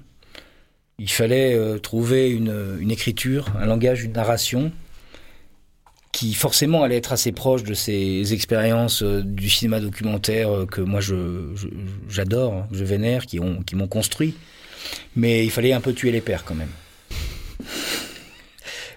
Il 1.03 1.09
fallait 1.11 1.55
euh, 1.55 1.79
trouver 1.79 2.29
une, 2.29 2.77
une 2.79 2.91
écriture, 2.91 3.47
un 3.59 3.65
langage, 3.65 4.05
une 4.05 4.13
narration 4.13 4.71
qui 6.13 6.35
forcément 6.35 6.83
allait 6.83 6.99
être 6.99 7.13
assez 7.13 7.33
proche 7.33 7.63
de 7.65 7.73
ces 7.73 8.35
expériences 8.35 9.03
euh, 9.03 9.23
du 9.23 9.49
cinéma 9.49 9.81
documentaire 9.81 10.51
euh, 10.55 10.67
que 10.67 10.83
moi 10.83 11.01
je, 11.01 11.55
j'adore, 12.11 12.53
hein, 12.53 12.69
que 12.71 12.77
je 12.77 12.85
vénère, 12.85 13.25
qui, 13.25 13.41
ont, 13.41 13.63
qui 13.63 13.77
m'ont 13.77 13.89
construit. 13.89 14.35
Mais 15.17 15.43
il 15.43 15.51
fallait 15.51 15.73
un 15.73 15.81
peu 15.81 15.95
tuer 15.95 16.13
les 16.13 16.21
pères 16.21 16.45
quand 16.45 16.55
même. 16.55 16.69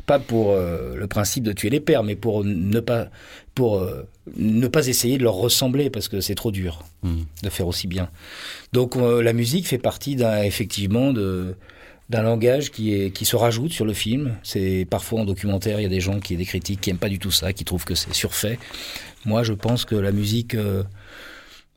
Pas 0.05 0.19
pour 0.19 0.53
le 0.57 1.05
principe 1.07 1.45
de 1.45 1.53
tuer 1.53 1.69
les 1.69 1.79
pères, 1.79 2.03
mais 2.03 2.17
pour 2.17 2.43
ne 2.43 2.79
pas, 2.81 3.07
pour, 3.55 3.87
ne 4.35 4.67
pas 4.67 4.87
essayer 4.87 5.17
de 5.17 5.23
leur 5.23 5.35
ressembler, 5.35 5.89
parce 5.89 6.09
que 6.09 6.19
c'est 6.19 6.35
trop 6.35 6.51
dur 6.51 6.83
Mhm. 7.03 7.25
de 7.43 7.49
faire 7.49 7.67
aussi 7.67 7.87
bien. 7.87 8.09
Donc 8.73 8.95
la 8.95 9.31
musique 9.33 9.67
fait 9.67 9.77
partie 9.77 10.17
d'un, 10.17 10.43
effectivement 10.43 11.13
de, 11.13 11.55
d'un 12.13 12.21
langage 12.21 12.69
qui, 12.69 12.93
est, 12.93 13.11
qui 13.11 13.25
se 13.25 13.35
rajoute 13.35 13.73
sur 13.73 13.85
le 13.85 13.93
film. 13.93 14.35
C'est 14.43 14.85
parfois 14.89 15.21
en 15.21 15.25
documentaire, 15.25 15.79
il 15.79 15.83
y 15.83 15.85
a 15.87 15.89
des 15.89 15.99
gens 15.99 16.19
qui, 16.19 16.37
des 16.37 16.45
critiques 16.45 16.79
qui 16.79 16.91
aiment 16.91 16.99
pas 16.99 17.09
du 17.09 17.17
tout 17.17 17.31
ça, 17.31 17.53
qui 17.53 17.65
trouvent 17.65 17.85
que 17.85 17.95
c'est 17.95 18.13
surfait. 18.13 18.59
Moi, 19.25 19.41
je 19.41 19.53
pense 19.53 19.83
que 19.83 19.95
la 19.95 20.11
musique 20.11 20.53
euh, 20.53 20.83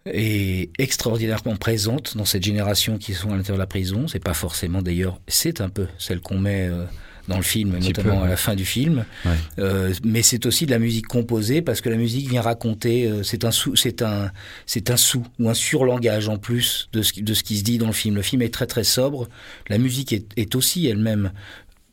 est 0.04 0.70
extraordinairement 0.78 1.56
présente 1.56 2.18
dans 2.18 2.26
cette 2.26 2.44
génération 2.44 2.98
qui 2.98 3.14
sont 3.14 3.32
à 3.32 3.36
l'intérieur 3.36 3.56
de 3.56 3.62
la 3.62 3.66
prison. 3.66 4.08
C'est 4.08 4.22
pas 4.22 4.34
forcément 4.34 4.82
d'ailleurs, 4.82 5.18
c'est 5.26 5.62
un 5.62 5.70
peu 5.70 5.86
celle 5.98 6.20
qu'on 6.20 6.38
met 6.38 6.68
euh, 6.68 6.84
dans 7.28 7.36
le 7.36 7.42
film, 7.42 7.78
notamment 7.78 8.20
peu, 8.20 8.24
à 8.26 8.28
la 8.28 8.36
fin 8.36 8.54
du 8.54 8.64
film. 8.64 9.04
Ouais. 9.24 9.30
Euh, 9.58 9.92
mais 10.04 10.22
c'est 10.22 10.46
aussi 10.46 10.66
de 10.66 10.70
la 10.70 10.78
musique 10.78 11.06
composée 11.06 11.62
parce 11.62 11.80
que 11.80 11.88
la 11.88 11.96
musique 11.96 12.28
vient 12.28 12.42
raconter. 12.42 13.06
euh, 13.06 13.22
c'est 13.22 13.44
un 13.44 13.50
sous, 13.50 13.74
c'est 13.76 14.02
un, 14.02 14.30
c'est 14.66 14.90
un 14.90 14.96
sous 14.96 15.24
ou 15.38 15.48
un 15.48 15.54
surlangage 15.54 16.28
en 16.28 16.38
plus 16.38 16.88
de 16.92 17.02
ce, 17.02 17.12
qui- 17.12 17.22
de 17.22 17.34
ce 17.34 17.42
qui 17.42 17.56
se 17.58 17.62
dit 17.64 17.78
dans 17.78 17.86
le 17.88 17.92
film. 17.92 18.14
Le 18.14 18.22
film 18.22 18.42
est 18.42 18.52
très 18.52 18.66
très 18.66 18.84
sobre. 18.84 19.28
La 19.68 19.78
musique 19.78 20.12
est, 20.12 20.26
est 20.36 20.54
aussi 20.54 20.86
elle-même 20.86 21.32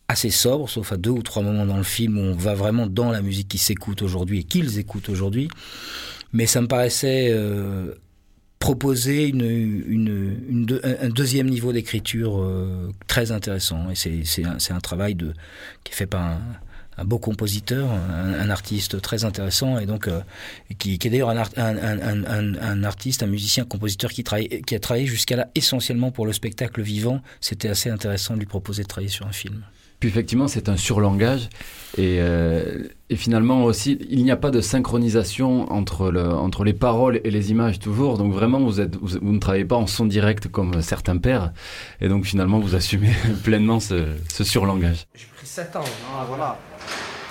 assez 0.08 0.30
sobre, 0.30 0.70
sauf 0.70 0.92
à 0.92 0.98
deux 0.98 1.10
ou 1.10 1.24
trois 1.24 1.42
moments 1.42 1.66
dans 1.66 1.78
le 1.78 1.84
film 1.84 2.18
où 2.18 2.22
on 2.22 2.36
va 2.36 2.54
vraiment 2.54 2.86
dans 2.88 3.10
la 3.12 3.22
musique 3.22 3.48
qui 3.48 3.58
s'écoute 3.58 4.02
aujourd'hui 4.02 4.40
et 4.40 4.44
qu'ils 4.44 4.78
écoutent 4.78 5.10
aujourd'hui. 5.10 5.48
Mais 6.34 6.46
ça 6.46 6.62
me 6.62 6.68
paraissait 6.68 7.30
euh, 7.32 7.94
proposer 8.64 9.34
un 9.34 11.10
deuxième 11.10 11.50
niveau 11.50 11.74
d'écriture 11.74 12.40
euh, 12.40 12.94
très 13.08 13.34
intéressant. 13.34 13.90
Et 13.90 13.96
c'est, 13.96 14.46
un, 14.46 14.80
travail 14.80 15.18
qui 15.18 15.92
est 15.92 15.96
fait 15.96 16.06
par 16.06 16.40
un, 16.98 17.04
beau 17.04 17.20
compositeur, 17.20 17.92
un, 17.92 18.50
artiste 18.50 19.02
très 19.02 19.26
intéressant, 19.26 19.80
et 19.80 19.86
donc 19.86 20.08
euh, 20.08 20.22
qui, 20.80 20.94
est 20.94 21.10
d'ailleurs 21.10 21.32
un, 21.32 21.44
un, 21.58 22.56
un, 22.62 22.84
artiste, 22.86 23.22
un 23.22 23.28
musicien, 23.28 23.66
compositeur 23.66 24.12
qui 24.12 24.24
a 24.24 24.80
travaillé 24.80 25.08
jusqu'à 25.08 25.36
là 25.36 25.50
essentiellement 25.56 26.12
pour 26.12 26.26
le 26.26 26.32
spectacle 26.32 26.82
vivant. 26.82 27.22
C'était 27.42 27.68
assez 27.68 27.90
intéressant 27.90 28.36
de 28.36 28.40
lui 28.40 28.46
proposer 28.46 28.84
de 28.84 28.88
travailler 28.88 29.12
sur 29.12 29.28
un 29.28 29.34
film. 29.34 29.66
Puis 30.04 30.10
effectivement, 30.10 30.50
c'est 30.50 30.68
un 30.68 30.76
surlangage. 30.76 31.48
Et, 31.98 32.18
euh, 32.20 32.90
et 33.10 33.16
finalement 33.16 33.64
aussi, 33.64 33.98
il 34.10 34.26
n'y 34.26 34.32
a 34.32 34.36
pas 34.36 34.52
de 34.52 34.60
synchronisation 34.60 35.72
entre, 35.72 36.12
le, 36.12 36.28
entre 36.28 36.66
les 36.66 36.74
paroles 36.74 37.22
et 37.24 37.32
les 37.32 37.52
images 37.52 37.80
toujours. 37.80 38.18
Donc 38.18 38.34
vraiment, 38.34 38.60
vous, 38.60 38.82
êtes, 38.82 38.98
vous, 38.98 39.18
vous 39.22 39.32
ne 39.32 39.40
travaillez 39.40 39.64
pas 39.64 39.78
en 39.78 39.88
son 39.88 40.06
direct 40.06 40.50
comme 40.50 40.82
certains 40.82 41.16
pères. 41.16 41.54
Et 42.02 42.10
donc 42.10 42.26
finalement, 42.26 42.60
vous 42.60 42.76
assumez 42.76 43.14
pleinement 43.46 43.80
ce, 43.80 44.08
ce 44.28 44.44
surlangage. 44.44 45.06
J'ai 45.16 45.28
pris 45.38 45.48
7 45.48 45.74
ans. 45.78 45.84
Ah, 46.14 46.26
voilà. 46.28 46.58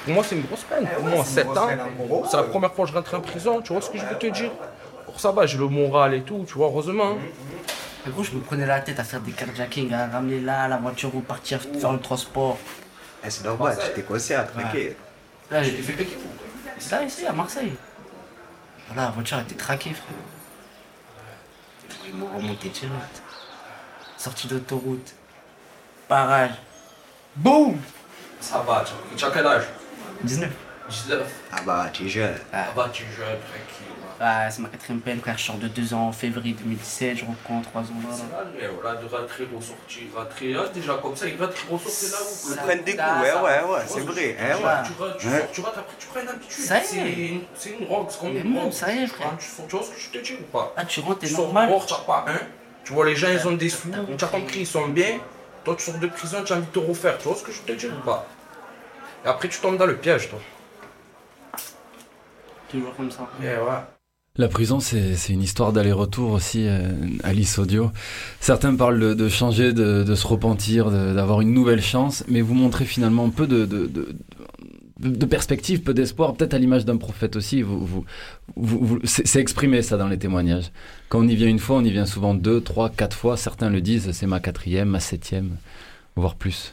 Pour 0.07 0.15
moi, 0.15 0.25
c'est 0.27 0.37
une 0.37 0.45
grosse 0.45 0.65
peine. 0.65 0.89
Pour 0.97 1.05
moi, 1.09 1.25
7 1.27 1.49
ans, 1.49 1.69
c'est 2.31 2.37
la 2.39 2.43
première 2.45 2.73
fois 2.73 2.87
que 2.87 2.91
je 2.91 2.97
rentre 2.97 3.15
en 3.15 3.21
prison. 3.21 3.61
Tu 3.61 3.75
vois 3.75 3.83
ce 3.83 3.91
que 3.91 3.99
je 3.99 4.07
veux 4.07 4.17
te 4.19 4.29
dire? 4.29 4.51
Pour 5.05 5.21
ça, 5.21 5.31
va, 5.31 5.45
j'ai 5.45 5.59
le 5.59 5.69
moral 5.69 6.15
et 6.15 6.23
tout, 6.23 6.47
tu 6.49 6.55
vois, 6.55 6.69
heureusement. 6.69 7.19
Mais 8.05 8.13
gros, 8.13 8.25
je 8.25 8.33
me 8.33 8.41
prenais 8.41 8.67
la 8.67 8.81
tête 8.81 8.99
à 8.99 9.05
faire 9.05 9.21
des 9.21 9.33
carjackings, 9.33 9.93
à 9.93 10.09
ramener 10.09 10.41
là 10.41 10.67
la 10.69 10.77
voiture 10.79 11.15
ou 11.15 11.21
partir 11.21 11.61
faire 11.61 11.93
le 11.93 12.01
transport. 12.01 12.59
Eh, 13.25 13.31
c'est 13.31 13.45
normal, 13.45 13.79
tu 13.81 13.93
t'es 13.95 14.03
coincé 14.03 14.35
à 14.35 14.43
traquer. 14.43 14.97
Là, 15.51 15.63
j'ai 15.63 15.71
fait 15.71 15.93
péquer. 15.93 16.19
C'est 16.79 16.91
là, 16.93 17.03
ici, 17.05 17.25
à 17.27 17.33
Marseille. 17.33 17.73
Voilà, 18.89 19.03
la 19.03 19.11
voiture 19.11 19.39
était 19.39 19.55
traquée, 19.55 19.91
frère. 19.91 20.17
Ils 22.07 22.15
m'ont 22.17 22.27
remonté 22.37 22.69
direct. 22.69 23.23
Sortie 24.17 24.49
d'autoroute. 24.49 25.15
Barrage. 26.09 26.51
Boum 27.37 27.79
Ça 28.41 28.59
va, 28.67 28.85
tu 28.85 29.17
tu 29.17 29.25
as 29.25 29.31
quel 29.31 29.47
âge? 29.47 29.65
19. 30.25 30.51
19. 30.89 31.27
Ah 31.53 31.57
bah, 31.65 31.87
tu 31.93 32.05
es 32.07 32.09
jeune. 32.09 32.35
Ah 32.53 32.67
bah, 32.75 32.89
tu 32.93 33.03
es 33.03 33.07
jeune, 33.07 33.27
tranquille. 33.27 33.87
Ah, 34.25 34.49
c'est 34.51 34.61
ma 34.63 34.69
quatrième 34.69 35.01
peine, 35.01 35.21
frère. 35.21 35.37
Je 35.37 35.45
sors 35.45 35.57
de 35.57 35.67
2 35.69 35.95
ans 35.95 36.09
en 36.09 36.13
février 36.13 36.53
2017, 36.55 37.17
je 37.19 37.25
reprends 37.25 37.61
3 37.61 37.81
ans 37.83 37.87
là. 38.09 38.45
Mais 38.57 38.69
voilà, 38.69 39.01
de 39.01 39.07
rentrer, 39.07 39.49
ressortir, 39.53 40.03
rentrer. 40.15 40.55
Ah, 40.57 40.69
déjà 40.73 40.95
comme 40.95 41.17
ça, 41.17 41.27
il 41.27 41.41
rentre, 41.43 41.55
ressortir 41.71 42.11
là 42.11 42.19
où 42.25 42.51
Ils 42.51 42.57
prennent 42.57 42.83
des 42.85 42.93
coups, 42.97 43.21
ouais, 43.23 43.33
ouais, 43.33 43.73
ouais, 43.73 43.81
c'est 43.89 44.01
vrai. 44.01 44.37
hein, 44.39 44.55
Tu 44.57 44.63
ouais. 44.65 44.69
rentres, 44.71 45.17
tu 45.19 45.29
rentres, 45.31 45.55
sors, 45.55 45.69
après 45.69 45.83
tu 45.99 46.07
prends 46.07 46.21
une 46.21 46.29
habitude. 46.29 46.65
Ça 46.65 46.79
y 46.79 46.81
est. 46.81 46.85
C'est 46.85 47.01
une- 47.01 47.43
C'est 47.55 47.71
une 47.71 47.87
rogue, 47.89 48.07
c'est 48.11 48.21
comme 48.21 48.37
une 48.37 48.59
rogue. 48.59 48.73
ça 48.73 48.93
y 48.93 48.99
est, 49.03 49.07
frère. 49.09 49.33
Tu 49.39 49.47
sors- 49.49 49.67
tu 49.67 49.77
vois 49.77 49.85
ce 49.85 49.91
que 49.91 49.99
je 50.01 50.09
te 50.11 50.19
dis 50.25 50.35
ou 50.41 50.45
pas? 50.53 50.73
Ah, 50.77 50.85
tu 50.85 51.01
rentres, 51.01 51.19
t'es 51.21 51.27
Tu 51.27 51.35
sors 51.35 51.45
normal. 51.47 51.73
tu 51.87 51.93
as 51.95 51.97
pas 51.99 52.25
un. 52.29 52.39
Tu 52.85 52.93
vois, 52.93 53.07
les 53.07 53.17
gens, 53.17 53.29
ils 53.31 53.49
ont 53.49 53.53
des 53.53 53.69
sous, 53.69 53.89
tu 54.19 54.25
as 54.25 54.29
compris, 54.29 54.61
ils 54.61 54.67
sont 54.67 54.87
bien. 54.89 55.19
Toi, 55.65 55.75
tu 55.77 55.85
sors 55.85 55.95
de 55.99 56.07
prison, 56.09 56.43
tu 56.45 56.53
as 56.53 56.57
envie 56.57 56.67
de 56.67 56.71
te 56.73 56.79
refaire. 56.79 57.19
Tu 57.19 57.25
vois 57.29 57.37
ce 57.37 57.43
que 57.43 57.53
je 57.53 57.61
te 57.61 57.73
dis 57.73 57.87
ou 57.87 58.05
pas? 58.05 58.27
Et 59.25 59.29
après, 59.29 59.49
tu 59.49 59.59
tombes 59.61 59.77
dans 59.79 59.87
le 59.87 59.97
piège, 59.97 60.29
toi. 60.29 60.39
Toujours 62.73 62.97
comme 62.97 63.11
ça. 63.11 63.29
Et 63.43 63.47
ouais. 63.47 63.81
La 64.37 64.49
prison, 64.49 64.81
c'est 64.81 65.15
c'est 65.15 65.35
une 65.35 65.43
histoire 65.43 65.75
d'aller-retour 65.75 66.33
aussi, 66.33 66.67
euh, 66.67 66.89
Alice 67.23 67.59
Audio. 67.59 67.91
Certains 68.41 68.75
parlent 68.75 68.99
de, 68.99 69.13
de 69.15 69.29
changer, 69.29 69.75
de, 69.75 70.03
de 70.05 70.15
se 70.15 70.27
repentir, 70.27 70.91
de- 70.91 71.13
d'avoir 71.13 71.43
une 71.43 71.53
nouvelle 71.53 71.83
chance, 71.83 72.25
mais 72.29 72.41
vous 72.41 72.55
montrez 72.55 72.87
finalement 72.87 73.29
peu 73.29 73.47
de, 73.47 73.67
de, 73.67 73.87
de, 73.87 74.09
de- 75.01 75.09
de 75.11 75.27
perspective, 75.27 75.83
peu 75.83 75.93
d'espoir, 75.93 76.33
peut-être 76.35 76.55
à 76.55 76.59
l'image 76.59 76.87
d'un 76.87 76.97
prophète 76.97 77.37
aussi. 77.37 77.61
Vous, 77.61 77.85
vous, 77.85 78.05
vous- 78.57 78.79
vous- 78.87 79.01
c'est 79.05 79.27
c'est 79.27 79.41
exprimé 79.41 79.83
ça 79.83 79.99
dans 79.99 80.09
les 80.09 80.19
témoignages. 80.19 80.71
Quand 81.11 81.19
on 81.21 81.29
y 81.29 81.37
vient 81.37 81.49
une 81.49 81.59
fois, 81.59 81.77
on 81.77 81.85
y 81.85 81.91
vient 81.91 82.07
souvent 82.07 82.33
deux, 82.33 82.63
trois, 82.63 82.89
quatre 82.89 83.17
fois. 83.17 83.37
Certains 83.37 83.69
le 83.69 83.83
disent, 83.83 84.13
c'est 84.13 84.27
ma 84.27 84.41
quatrième, 84.41 84.89
ma 84.89 85.01
septième, 85.01 85.57
voire 86.17 86.37
plus. 86.37 86.73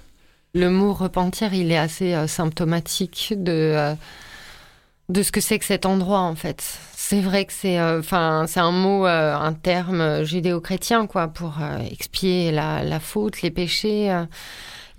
Le 0.55 0.69
mot 0.69 0.93
repentir, 0.93 1.53
il 1.53 1.71
est 1.73 1.77
assez 1.77 2.13
euh, 2.13 2.25
symptomatique 2.25 3.33
de, 3.35 3.51
euh, 3.51 3.93
de 5.09 5.23
ce 5.23 5.31
que 5.31 5.41
c'est 5.41 5.59
que 5.59 5.65
cet 5.65 5.85
endroit, 5.85 6.19
en 6.19 6.35
fait. 6.35 6.79
C'est 6.93 7.21
vrai 7.21 7.45
que 7.45 7.53
c'est 7.53 7.79
euh, 7.79 7.99
enfin 7.99 8.45
c'est 8.47 8.59
un 8.59 8.71
mot, 8.71 9.07
euh, 9.07 9.35
un 9.35 9.53
terme 9.53 9.99
euh, 9.99 10.23
judéo-chrétien, 10.23 11.07
quoi, 11.07 11.27
pour 11.27 11.55
expier 11.91 12.51
la, 12.51 12.99
faute, 12.99 13.41
les 13.41 13.49
péchés. 13.49 14.15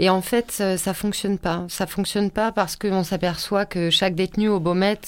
Et 0.00 0.10
en 0.10 0.22
fait, 0.22 0.50
ça 0.76 0.94
fonctionne 0.94 1.38
pas. 1.38 1.64
Ça 1.68 1.86
fonctionne 1.86 2.30
pas 2.30 2.52
parce 2.52 2.76
qu'on 2.76 3.04
s'aperçoit 3.04 3.66
que 3.66 3.90
chaque 3.90 4.14
détenu 4.14 4.48
au 4.48 4.58
Beaumet 4.58 4.98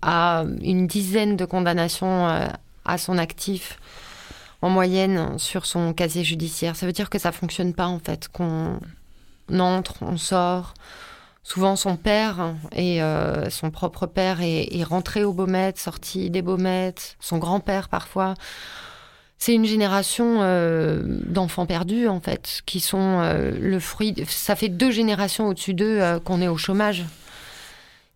a 0.00 0.44
une 0.62 0.86
dizaine 0.86 1.36
de 1.36 1.44
condamnations 1.44 2.26
à 2.84 2.98
son 2.98 3.18
actif 3.18 3.78
en 4.62 4.70
moyenne 4.70 5.38
sur 5.38 5.66
son 5.66 5.92
casier 5.92 6.24
judiciaire. 6.24 6.76
Ça 6.76 6.86
veut 6.86 6.92
dire 6.92 7.10
que 7.10 7.18
ça 7.18 7.32
fonctionne 7.32 7.74
pas 7.74 7.86
en 7.86 7.98
fait, 7.98 8.28
qu'on 8.28 8.78
entre, 9.52 10.02
on 10.02 10.16
sort. 10.16 10.72
Souvent 11.46 11.76
son 11.76 11.96
père 11.96 12.54
et 12.74 13.02
euh, 13.02 13.50
son 13.50 13.70
propre 13.70 14.06
père 14.06 14.38
est, 14.40 14.82
rentré 14.82 15.24
au 15.24 15.34
Beaumet, 15.34 15.74
sorti 15.76 16.30
des 16.30 16.40
Beaumet, 16.40 16.94
son 17.20 17.36
grand-père 17.36 17.90
parfois. 17.90 18.32
C'est 19.36 19.52
une 19.52 19.66
génération 19.66 20.38
euh, 20.40 21.02
d'enfants 21.04 21.66
perdus 21.66 22.08
en 22.08 22.18
fait, 22.18 22.62
qui 22.64 22.80
sont 22.80 23.20
euh, 23.20 23.50
le 23.60 23.78
fruit. 23.78 24.14
Ça 24.26 24.56
fait 24.56 24.70
deux 24.70 24.90
générations 24.90 25.48
au-dessus 25.48 25.74
d'eux 25.74 26.00
qu'on 26.24 26.40
est 26.40 26.48
au 26.48 26.56
chômage. 26.56 27.04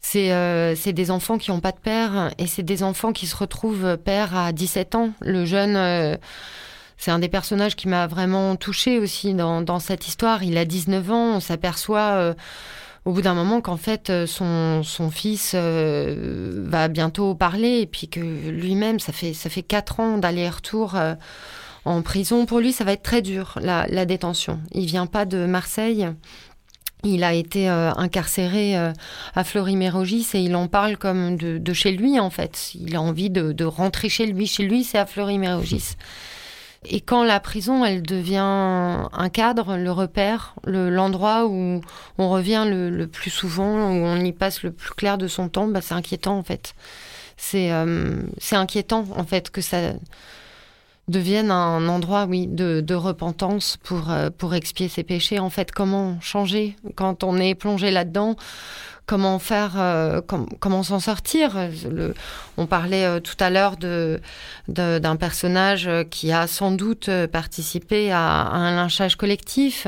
C'est 0.00 0.92
des 0.94 1.10
enfants 1.10 1.36
qui 1.36 1.50
n'ont 1.50 1.60
pas 1.60 1.72
de 1.72 1.78
père 1.78 2.30
et 2.38 2.46
c'est 2.46 2.62
des 2.62 2.82
enfants 2.82 3.12
qui 3.12 3.26
se 3.26 3.36
retrouvent 3.36 3.98
père 3.98 4.34
à 4.34 4.52
17 4.52 4.94
ans. 4.94 5.10
Le 5.20 5.44
jeune, 5.44 6.18
c'est 6.96 7.10
un 7.10 7.18
des 7.18 7.28
personnages 7.28 7.76
qui 7.76 7.88
m'a 7.88 8.06
vraiment 8.06 8.56
touchée 8.56 8.98
aussi 8.98 9.34
dans, 9.34 9.60
dans 9.60 9.80
cette 9.80 10.08
histoire. 10.08 10.42
Il 10.44 10.56
a 10.56 10.64
19 10.64 11.10
ans, 11.10 11.36
on 11.36 11.40
s'aperçoit 11.40 12.34
au 13.08 13.12
bout 13.12 13.22
d'un 13.22 13.32
moment 13.32 13.62
qu'en 13.62 13.78
fait 13.78 14.10
euh, 14.10 14.26
son, 14.26 14.82
son 14.82 15.10
fils 15.10 15.52
euh, 15.54 16.62
va 16.66 16.88
bientôt 16.88 17.34
parler 17.34 17.80
et 17.80 17.86
puis 17.86 18.06
que 18.06 18.20
lui-même, 18.20 19.00
ça 19.00 19.14
fait, 19.14 19.32
ça 19.32 19.48
fait 19.48 19.62
4 19.62 20.00
ans 20.00 20.18
d'aller-retour. 20.18 20.94
euh, 20.94 21.14
en 21.86 22.02
prison, 22.02 22.44
pour 22.44 22.58
lui, 22.60 22.70
ça 22.70 22.84
va 22.84 22.92
être 22.92 23.02
très 23.02 23.22
dur, 23.22 23.58
la, 23.62 23.86
la 23.88 24.04
détention. 24.04 24.60
Il 24.72 24.84
vient 24.84 25.06
pas 25.06 25.24
de 25.24 25.46
Marseille. 25.46 26.06
Il 27.02 27.24
a 27.24 27.32
été 27.32 27.66
incarcéré 27.66 28.76
à 28.76 29.44
Fleury-Mérogis 29.44 30.26
et 30.34 30.40
il 30.40 30.54
en 30.54 30.66
parle 30.66 30.98
comme 30.98 31.36
de, 31.38 31.56
de 31.56 31.72
chez 31.72 31.92
lui, 31.92 32.20
en 32.20 32.28
fait. 32.28 32.72
Il 32.74 32.94
a 32.94 33.00
envie 33.00 33.30
de, 33.30 33.52
de 33.52 33.64
rentrer 33.64 34.10
chez 34.10 34.26
lui. 34.26 34.46
Chez 34.46 34.64
lui, 34.64 34.84
c'est 34.84 34.98
à 34.98 35.06
Fleury-Mérogis. 35.06 35.94
Et 36.84 37.00
quand 37.00 37.24
la 37.24 37.40
prison, 37.40 37.84
elle 37.84 38.02
devient 38.02 38.36
un 38.38 39.28
cadre, 39.32 39.76
le 39.76 39.90
repère, 39.90 40.54
le- 40.64 40.90
l'endroit 40.90 41.46
où 41.46 41.80
on 42.18 42.30
revient 42.30 42.64
le, 42.68 43.06
plus 43.06 43.30
souvent, 43.30 43.90
où 43.90 43.94
on 44.04 44.16
y 44.20 44.32
passe 44.32 44.62
le 44.62 44.70
plus 44.70 44.90
clair 44.90 45.18
de 45.18 45.26
son 45.26 45.48
temps, 45.48 45.66
bah, 45.66 45.80
c'est 45.80 45.94
inquiétant, 45.94 46.38
en 46.38 46.42
fait. 46.44 46.74
C'est 47.36 47.72
euh, 47.72 48.22
inquiétant, 48.52 49.04
en 49.16 49.24
fait, 49.24 49.50
que 49.50 49.60
ça 49.60 49.92
devienne 51.08 51.50
un 51.50 51.88
endroit, 51.88 52.26
oui, 52.28 52.46
de, 52.46 52.80
de 52.80 52.94
repentance 52.94 53.76
pour, 53.82 54.10
euh, 54.10 54.30
pour 54.30 54.54
expier 54.54 54.88
ses 54.88 55.02
péchés. 55.02 55.38
En 55.38 55.50
fait, 55.50 55.72
comment 55.72 56.20
changer 56.20 56.76
quand 56.96 57.24
on 57.24 57.38
est 57.38 57.54
plongé 57.54 57.90
là-dedans 57.90 58.36
Comment 59.08 59.38
faire 59.38 59.72
euh, 59.80 60.20
com- 60.20 60.46
Comment 60.60 60.82
s'en 60.82 61.00
sortir 61.00 61.56
On 62.58 62.66
parlait 62.66 63.06
euh, 63.06 63.20
tout 63.20 63.36
à 63.40 63.48
l'heure 63.48 63.78
de- 63.78 64.20
de- 64.68 64.98
d'un 64.98 65.16
personnage 65.16 65.88
euh, 65.88 66.04
qui 66.04 66.30
a 66.30 66.46
sans 66.46 66.72
doute 66.72 67.08
euh, 67.08 67.26
participé 67.26 68.12
à, 68.12 68.20
un 68.20 68.76
lynchage 68.76 69.16
collectif. 69.16 69.86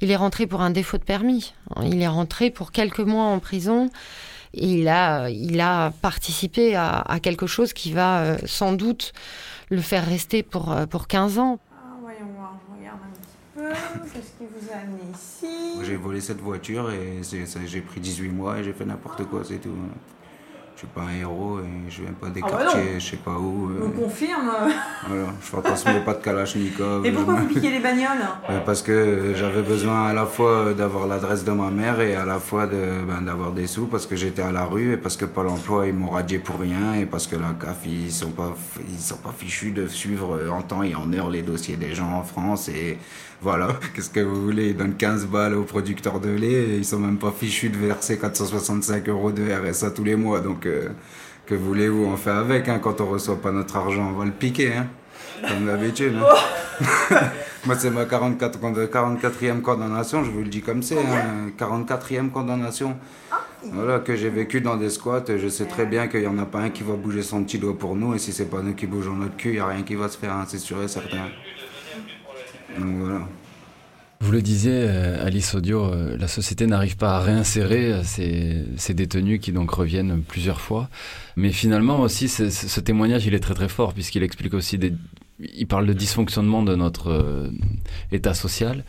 Il 0.00 0.10
est 0.10 0.16
rentré 0.16 0.46
pour 0.46 0.62
un 0.62 0.70
défaut 0.70 0.96
de 0.96 1.02
permis. 1.02 1.52
Il 1.82 2.00
est 2.00 2.08
rentré 2.08 2.50
pour 2.50 2.72
quelques 2.72 3.00
mois 3.00 3.24
en 3.24 3.40
prison. 3.40 3.90
Il 4.54 4.88
a, 4.88 5.28
il 5.28 5.60
a 5.60 5.92
participé 6.00 6.74
à, 6.76 7.00
à 7.00 7.20
quelque 7.20 7.46
chose 7.46 7.74
qui 7.74 7.92
va 7.92 8.38
sans 8.46 8.72
doute 8.72 9.12
le 9.68 9.82
faire 9.82 10.06
rester 10.06 10.42
pour, 10.42 10.74
pour 10.88 11.08
15 11.08 11.38
ans. 11.38 11.58
Ah, 11.72 11.92
voyons 12.00 12.32
voir, 12.38 12.54
je 12.66 12.78
regarde 12.80 13.00
un 13.04 13.12
petit 13.20 13.36
peu. 13.54 13.55
Qu'est-ce 14.12 14.32
qui 14.38 14.44
vous 14.44 14.72
a 14.72 14.76
amené 14.76 15.02
ici? 15.12 15.84
J'ai 15.84 15.96
volé 15.96 16.20
cette 16.20 16.40
voiture 16.40 16.90
et 16.90 17.20
j'ai 17.66 17.80
pris 17.80 18.00
18 18.00 18.28
mois 18.30 18.58
et 18.58 18.64
j'ai 18.64 18.72
fait 18.72 18.84
n'importe 18.84 19.24
quoi, 19.24 19.42
c'est 19.44 19.58
tout. 19.58 19.74
Je 20.76 20.80
suis 20.80 20.88
pas 20.88 21.04
un 21.10 21.18
héros 21.18 21.58
et 21.60 21.90
je 21.90 22.02
viens 22.02 22.12
pas 22.12 22.28
des 22.28 22.42
Ah 22.44 22.48
bah 22.50 22.58
quartiers, 22.64 22.80
non. 22.92 22.98
je 22.98 23.06
sais 23.06 23.16
pas 23.16 23.38
où. 23.38 23.70
euh, 23.70 23.86
On 23.86 23.90
confirme. 24.02 24.50
voilà, 25.08 25.24
je 25.40 25.46
fantasme 25.46 26.04
pas 26.04 26.12
de 26.12 26.22
Kalachnikov. 26.22 27.06
Et 27.06 27.12
pourquoi 27.12 27.36
vous 27.36 27.48
je- 27.48 27.54
piquez 27.54 27.70
les 27.70 27.78
bagnoles 27.80 28.04
Euh, 28.50 28.60
Parce 28.60 28.82
que 28.82 29.32
j'avais 29.34 29.62
besoin 29.62 30.08
à 30.08 30.12
la 30.12 30.26
fois 30.26 30.74
d'avoir 30.74 31.06
l'adresse 31.06 31.44
de 31.44 31.52
ma 31.52 31.70
mère 31.70 31.98
et 32.02 32.14
à 32.14 32.26
la 32.26 32.38
fois 32.38 32.66
de, 32.66 32.76
ben, 33.08 33.22
d'avoir 33.22 33.52
des 33.52 33.66
sous 33.66 33.86
parce 33.86 34.04
que 34.04 34.16
j'étais 34.16 34.42
à 34.42 34.52
la 34.52 34.66
rue 34.66 34.92
et 34.92 34.96
parce 34.98 35.16
que 35.16 35.24
Pôle 35.24 35.48
emploi 35.48 35.86
ils 35.86 35.94
m'ont 35.94 36.10
radié 36.10 36.38
pour 36.40 36.60
rien 36.60 36.92
et 36.92 37.06
parce 37.06 37.26
que 37.26 37.36
la 37.36 37.54
CAF 37.58 37.78
ils 37.86 38.12
sont 38.12 38.30
pas, 38.32 38.54
ils 38.86 38.98
sont 38.98 39.16
pas 39.16 39.32
fichus 39.36 39.70
de 39.70 39.86
suivre 39.86 40.38
en 40.52 40.60
temps 40.60 40.82
et 40.82 40.94
en 40.94 41.10
heure 41.14 41.30
les 41.30 41.40
dossiers 41.40 41.76
des 41.76 41.94
gens 41.94 42.12
en 42.12 42.22
France 42.22 42.68
et 42.68 42.98
voilà, 43.42 43.68
qu'est-ce 43.94 44.08
que 44.10 44.20
vous 44.20 44.42
voulez, 44.44 44.68
ils 44.70 44.76
donnent 44.76 44.96
15 44.96 45.26
balles 45.26 45.54
aux 45.54 45.64
producteurs 45.64 46.20
de 46.20 46.30
lait 46.30 46.52
et 46.70 46.76
ils 46.76 46.84
sont 46.84 46.98
même 46.98 47.18
pas 47.18 47.30
fichus 47.32 47.68
de 47.70 47.76
verser 47.76 48.18
465 48.18 49.08
euros 49.10 49.30
de 49.32 49.42
RSA 49.50 49.90
tous 49.90 50.04
les 50.04 50.16
mois 50.16 50.40
donc 50.40 50.65
euh, 50.66 50.88
que 51.46 51.54
voulez-vous 51.54 52.04
on 52.04 52.16
fait 52.16 52.30
avec 52.30 52.68
hein, 52.68 52.78
quand 52.82 53.00
on 53.00 53.06
reçoit 53.06 53.40
pas 53.40 53.52
notre 53.52 53.76
argent 53.76 54.10
on 54.14 54.18
va 54.18 54.24
le 54.24 54.30
piquer 54.32 54.72
hein, 54.74 54.86
comme 55.48 55.66
d'habitude. 55.66 56.14
hein. 56.16 57.16
Moi, 57.66 57.74
c'est 57.76 57.90
ma 57.90 58.04
44, 58.04 58.60
con- 58.60 58.72
44e 58.72 59.60
condamnation, 59.60 60.22
je 60.22 60.30
vous 60.30 60.42
le 60.42 60.48
dis 60.48 60.60
comme 60.62 60.82
c'est. 60.82 60.96
Hein, 60.98 61.50
44e 61.58 62.30
condamnation. 62.30 62.96
Voilà, 63.72 63.98
que 63.98 64.14
j'ai 64.14 64.30
vécu 64.30 64.60
dans 64.60 64.76
des 64.76 64.88
squats. 64.88 65.24
Je 65.36 65.48
sais 65.48 65.64
très 65.64 65.84
bien 65.84 66.06
qu'il 66.06 66.20
n'y 66.20 66.28
en 66.28 66.38
a 66.38 66.44
pas 66.44 66.60
un 66.60 66.70
qui 66.70 66.84
va 66.84 66.94
bouger 66.94 67.22
son 67.24 67.42
petit 67.42 67.58
doigt 67.58 67.76
pour 67.76 67.96
nous. 67.96 68.14
Et 68.14 68.18
si 68.18 68.32
c'est 68.32 68.44
pas 68.48 68.62
nous 68.62 68.74
qui 68.74 68.86
bougeons 68.86 69.14
notre 69.14 69.36
cul, 69.36 69.48
il 69.48 69.54
n'y 69.54 69.58
a 69.58 69.66
rien 69.66 69.82
qui 69.82 69.96
va 69.96 70.08
se 70.08 70.16
faire, 70.16 70.36
c'est 70.46 70.58
sûr 70.58 70.80
et 70.80 70.86
certain. 70.86 71.26
Donc 72.78 72.94
voilà. 73.00 73.20
Vous 74.20 74.32
le 74.32 74.40
disiez, 74.42 74.72
euh, 74.74 75.24
Alice 75.26 75.54
Audio, 75.54 75.84
euh, 75.84 76.16
la 76.18 76.26
société 76.26 76.66
n'arrive 76.66 76.96
pas 76.96 77.16
à 77.16 77.20
réinsérer 77.20 77.92
euh, 77.92 78.02
ces, 78.02 78.64
ces 78.76 78.94
détenus 78.94 79.40
qui 79.40 79.52
donc 79.52 79.70
reviennent 79.70 80.22
plusieurs 80.22 80.60
fois. 80.60 80.88
Mais 81.36 81.52
finalement 81.52 82.00
aussi, 82.00 82.28
ce, 82.28 82.48
ce 82.50 82.80
témoignage, 82.80 83.26
il 83.26 83.34
est 83.34 83.40
très 83.40 83.54
très 83.54 83.68
fort 83.68 83.92
puisqu'il 83.92 84.22
explique 84.22 84.54
aussi 84.54 84.78
des... 84.78 84.94
Il 85.38 85.66
parle 85.66 85.86
de 85.86 85.92
dysfonctionnement 85.92 86.62
de 86.62 86.74
notre 86.74 87.10
euh, 87.10 87.50
état 88.10 88.32
social 88.34 88.84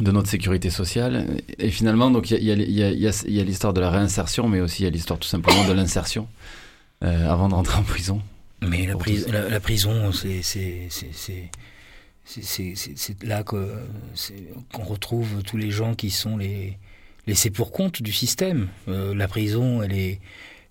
de 0.00 0.10
notre 0.10 0.28
sécurité 0.28 0.70
sociale. 0.70 1.28
Et 1.60 1.70
finalement, 1.70 2.10
donc 2.10 2.28
il 2.32 2.42
y 2.42 2.50
a, 2.50 2.54
y 2.56 2.82
a- 2.82 2.90
y 2.90 3.06
a- 3.06 3.24
y 3.28 3.40
a 3.40 3.44
l'histoire 3.44 3.72
de 3.72 3.80
la 3.80 3.90
réinsertion, 3.90 4.48
mais 4.48 4.60
aussi 4.60 4.82
il 4.82 4.86
y 4.86 4.88
a 4.88 4.90
l'histoire 4.90 5.20
tout 5.20 5.28
simplement 5.28 5.64
de 5.68 5.72
l'insertion 5.72 6.26
euh, 7.04 7.30
avant 7.30 7.48
de 7.48 7.54
rentrer 7.54 7.78
en 7.78 7.84
prison. 7.84 8.20
Mais 8.60 8.84
la, 8.86 8.92
Pour 8.94 9.02
pris- 9.02 9.22
tous. 9.22 9.30
la, 9.30 9.48
la 9.48 9.60
prison, 9.60 10.10
c'est 10.12 10.42
c'est- 12.24 13.22
là 13.22 13.42
qu'on 13.44 14.82
retrouve 14.84 15.42
tous 15.42 15.56
les 15.56 15.70
gens 15.70 15.94
qui 15.94 16.10
sont 16.10 16.36
les 16.36 16.78
laissés 17.26 17.50
pour 17.50 17.70
compte 17.72 18.02
du 18.02 18.12
système. 18.12 18.68
Euh, 18.88 19.14
la 19.14 19.28
prison, 19.28 19.82
elle 19.82 19.92
est 19.94 20.20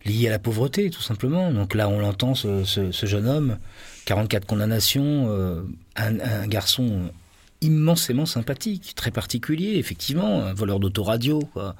liée 0.06 0.28
à 0.28 0.32
la 0.32 0.40
pauvreté, 0.40 0.90
tout 0.90 1.02
simplement. 1.02 1.52
Donc 1.52 1.74
là, 1.76 1.88
on 1.90 2.00
l'entend, 2.00 2.36
ce, 2.36 2.64
ce- 2.64 2.92
ce 2.92 3.06
jeune 3.06 3.28
homme, 3.28 3.58
44 4.06 4.46
condamnations, 4.46 5.28
euh, 5.30 5.62
un, 5.96 6.20
un 6.20 6.48
garçon 6.48 7.12
immensément 7.64 8.26
sympathique, 8.26 8.94
très 8.96 9.12
particulier, 9.12 9.78
effectivement, 9.78 10.44
un 10.44 10.54
voleur 10.54 10.80
d'autoradio, 10.80 11.40
quoi. 11.54 11.76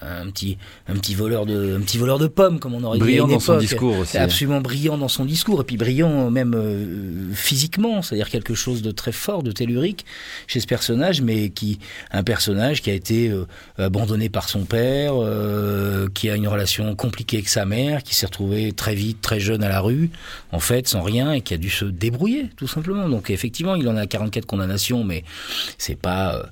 Un 0.00 0.30
petit, 0.30 0.58
un 0.86 0.94
petit 0.94 1.14
voleur 1.14 1.44
de, 1.46 1.76
un 1.76 1.80
petit 1.80 1.98
voleur 1.98 2.18
de 2.18 2.26
pommes, 2.26 2.60
comme 2.60 2.74
on 2.74 2.84
aurait 2.84 2.98
Brillant 2.98 3.26
dit 3.26 3.32
à 3.32 3.34
une 3.34 3.38
dans 3.38 3.44
son 3.44 3.58
discours 3.58 3.98
aussi. 3.98 4.12
C'est 4.12 4.18
absolument 4.18 4.60
brillant 4.60 4.98
dans 4.98 5.08
son 5.08 5.24
discours, 5.24 5.60
et 5.60 5.64
puis 5.64 5.76
brillant 5.76 6.30
même 6.30 6.54
euh, 6.54 7.32
physiquement, 7.34 8.02
c'est-à-dire 8.02 8.30
quelque 8.30 8.54
chose 8.54 8.82
de 8.82 8.90
très 8.90 9.12
fort, 9.12 9.42
de 9.42 9.52
tellurique 9.52 10.04
chez 10.46 10.60
ce 10.60 10.66
personnage, 10.66 11.20
mais 11.20 11.50
qui, 11.50 11.78
un 12.10 12.22
personnage 12.22 12.82
qui 12.82 12.90
a 12.90 12.94
été 12.94 13.28
euh, 13.28 13.44
abandonné 13.78 14.28
par 14.28 14.48
son 14.48 14.64
père, 14.64 15.14
euh, 15.16 16.08
qui 16.14 16.30
a 16.30 16.36
une 16.36 16.48
relation 16.48 16.94
compliquée 16.94 17.38
avec 17.38 17.48
sa 17.48 17.64
mère, 17.64 18.02
qui 18.02 18.14
s'est 18.14 18.26
retrouvé 18.26 18.72
très 18.72 18.94
vite, 18.94 19.20
très 19.20 19.40
jeune 19.40 19.62
à 19.62 19.68
la 19.68 19.80
rue, 19.80 20.10
en 20.52 20.60
fait, 20.60 20.88
sans 20.88 21.02
rien, 21.02 21.32
et 21.32 21.40
qui 21.40 21.54
a 21.54 21.58
dû 21.58 21.70
se 21.70 21.84
débrouiller, 21.84 22.50
tout 22.56 22.68
simplement. 22.68 23.08
Donc 23.08 23.30
effectivement, 23.30 23.74
il 23.74 23.88
en 23.88 23.96
a 23.96 24.06
44 24.06 24.46
condamnations, 24.46 25.04
mais 25.04 25.17
c'est 25.78 25.98
pas 25.98 26.34
euh, 26.36 26.42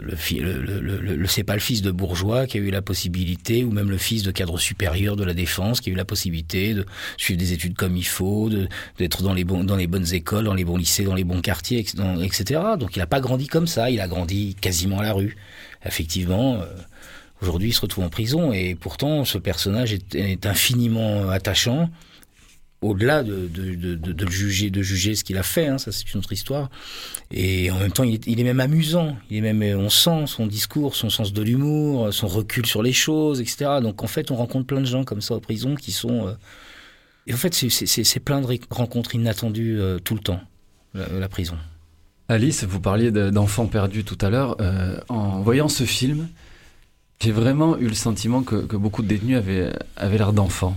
le, 0.00 1.26
c'est 1.26 1.44
pas 1.44 1.54
le 1.54 1.60
fils 1.60 1.82
de 1.82 1.90
bourgeois 1.90 2.46
qui 2.46 2.56
a 2.58 2.60
eu 2.60 2.70
la 2.70 2.82
possibilité, 2.82 3.64
ou 3.64 3.70
même 3.70 3.90
le 3.90 3.98
fils 3.98 4.22
de 4.22 4.30
cadre 4.30 4.58
supérieur 4.58 5.16
de 5.16 5.24
la 5.24 5.34
défense 5.34 5.80
qui 5.80 5.90
a 5.90 5.92
eu 5.92 5.96
la 5.96 6.04
possibilité 6.04 6.74
de 6.74 6.86
suivre 7.16 7.38
des 7.38 7.52
études 7.52 7.74
comme 7.74 7.96
il 7.96 8.06
faut, 8.06 8.50
d'être 8.98 9.22
dans 9.22 9.34
les 9.34 9.44
dans 9.44 9.76
les 9.76 9.86
bonnes 9.86 10.12
écoles, 10.14 10.44
dans 10.44 10.54
les 10.54 10.64
bons 10.64 10.76
lycées, 10.76 11.04
dans 11.04 11.14
les 11.14 11.24
bons 11.24 11.40
quartiers, 11.40 11.80
etc. 11.80 12.60
Donc 12.78 12.96
il 12.96 13.00
n'a 13.00 13.06
pas 13.06 13.20
grandi 13.20 13.46
comme 13.46 13.66
ça, 13.66 13.90
il 13.90 14.00
a 14.00 14.08
grandi 14.08 14.56
quasiment 14.60 15.00
à 15.00 15.02
la 15.02 15.12
rue. 15.12 15.36
Effectivement. 15.84 16.60
euh, 16.62 16.66
Aujourd'hui, 17.42 17.70
il 17.70 17.72
se 17.72 17.80
retrouve 17.80 18.04
en 18.04 18.08
prison 18.08 18.52
et 18.52 18.76
pourtant, 18.76 19.24
ce 19.24 19.36
personnage 19.36 19.92
est 20.14 20.46
infiniment 20.46 21.28
attachant. 21.28 21.90
Au-delà 22.82 23.22
de, 23.22 23.46
de, 23.46 23.74
de, 23.74 24.12
de- 24.12 24.26
juger, 24.30 24.68
de 24.70 24.82
juger 24.82 25.14
ce 25.14 25.22
qu'il 25.24 25.38
a 25.38 25.42
fait, 25.44 25.68
hein, 25.68 25.78
ça 25.78 25.92
c'est 25.92 26.12
une 26.12 26.18
autre 26.18 26.32
histoire. 26.32 26.68
Et 27.30 27.70
en 27.70 27.78
même 27.78 27.92
temps, 27.92 28.02
il 28.04 28.14
est, 28.14 28.26
il 28.26 28.40
est 28.40 28.44
même 28.44 28.58
amusant. 28.60 29.16
Il 29.30 29.36
est 29.44 29.52
même, 29.52 29.78
on 29.78 29.88
sent 29.88 30.24
son 30.26 30.46
discours, 30.48 30.96
son 30.96 31.08
sens 31.08 31.32
de 31.32 31.42
l'humour, 31.42 32.12
son 32.12 32.26
recul 32.26 32.66
sur 32.66 32.82
les 32.82 32.92
choses, 32.92 33.40
etc. 33.40 33.78
Donc 33.80 34.02
en 34.02 34.08
fait, 34.08 34.30
on 34.32 34.36
rencontre 34.36 34.66
plein 34.66 34.80
de 34.80 34.86
gens 34.86 35.04
comme 35.04 35.20
ça 35.20 35.34
en 35.34 35.40
prison 35.40 35.76
qui 35.76 35.92
sont. 35.92 36.26
euh, 36.26 36.32
Et 37.28 37.32
en 37.34 37.36
fait, 37.36 37.54
c'est- 37.54 38.20
plein 38.20 38.40
de 38.40 38.48
rencontres 38.70 39.14
inattendues 39.14 39.80
euh, 39.80 39.98
tout 40.00 40.14
le 40.14 40.20
temps, 40.20 40.40
la, 40.94 41.28
prison. 41.28 41.56
Alice, 42.28 42.64
vous 42.64 42.80
parliez 42.80 43.12
de- 43.12 43.30
d'enfants 43.30 43.66
perdus 43.66 44.02
tout 44.02 44.18
à 44.20 44.28
l'heure. 44.28 44.56
Euh, 44.60 44.98
en 45.08 45.40
voyant 45.40 45.68
ce 45.68 45.84
film, 45.84 46.28
j'ai 47.20 47.30
vraiment 47.30 47.78
eu 47.78 47.86
le 47.86 47.94
sentiment 47.94 48.42
que, 48.42 48.56
que 48.56 48.76
beaucoup 48.76 49.02
de 49.02 49.06
détenus 49.08 49.36
avaient, 49.36 49.72
avaient 49.96 50.18
l'air 50.18 50.32
d'enfants. 50.32 50.76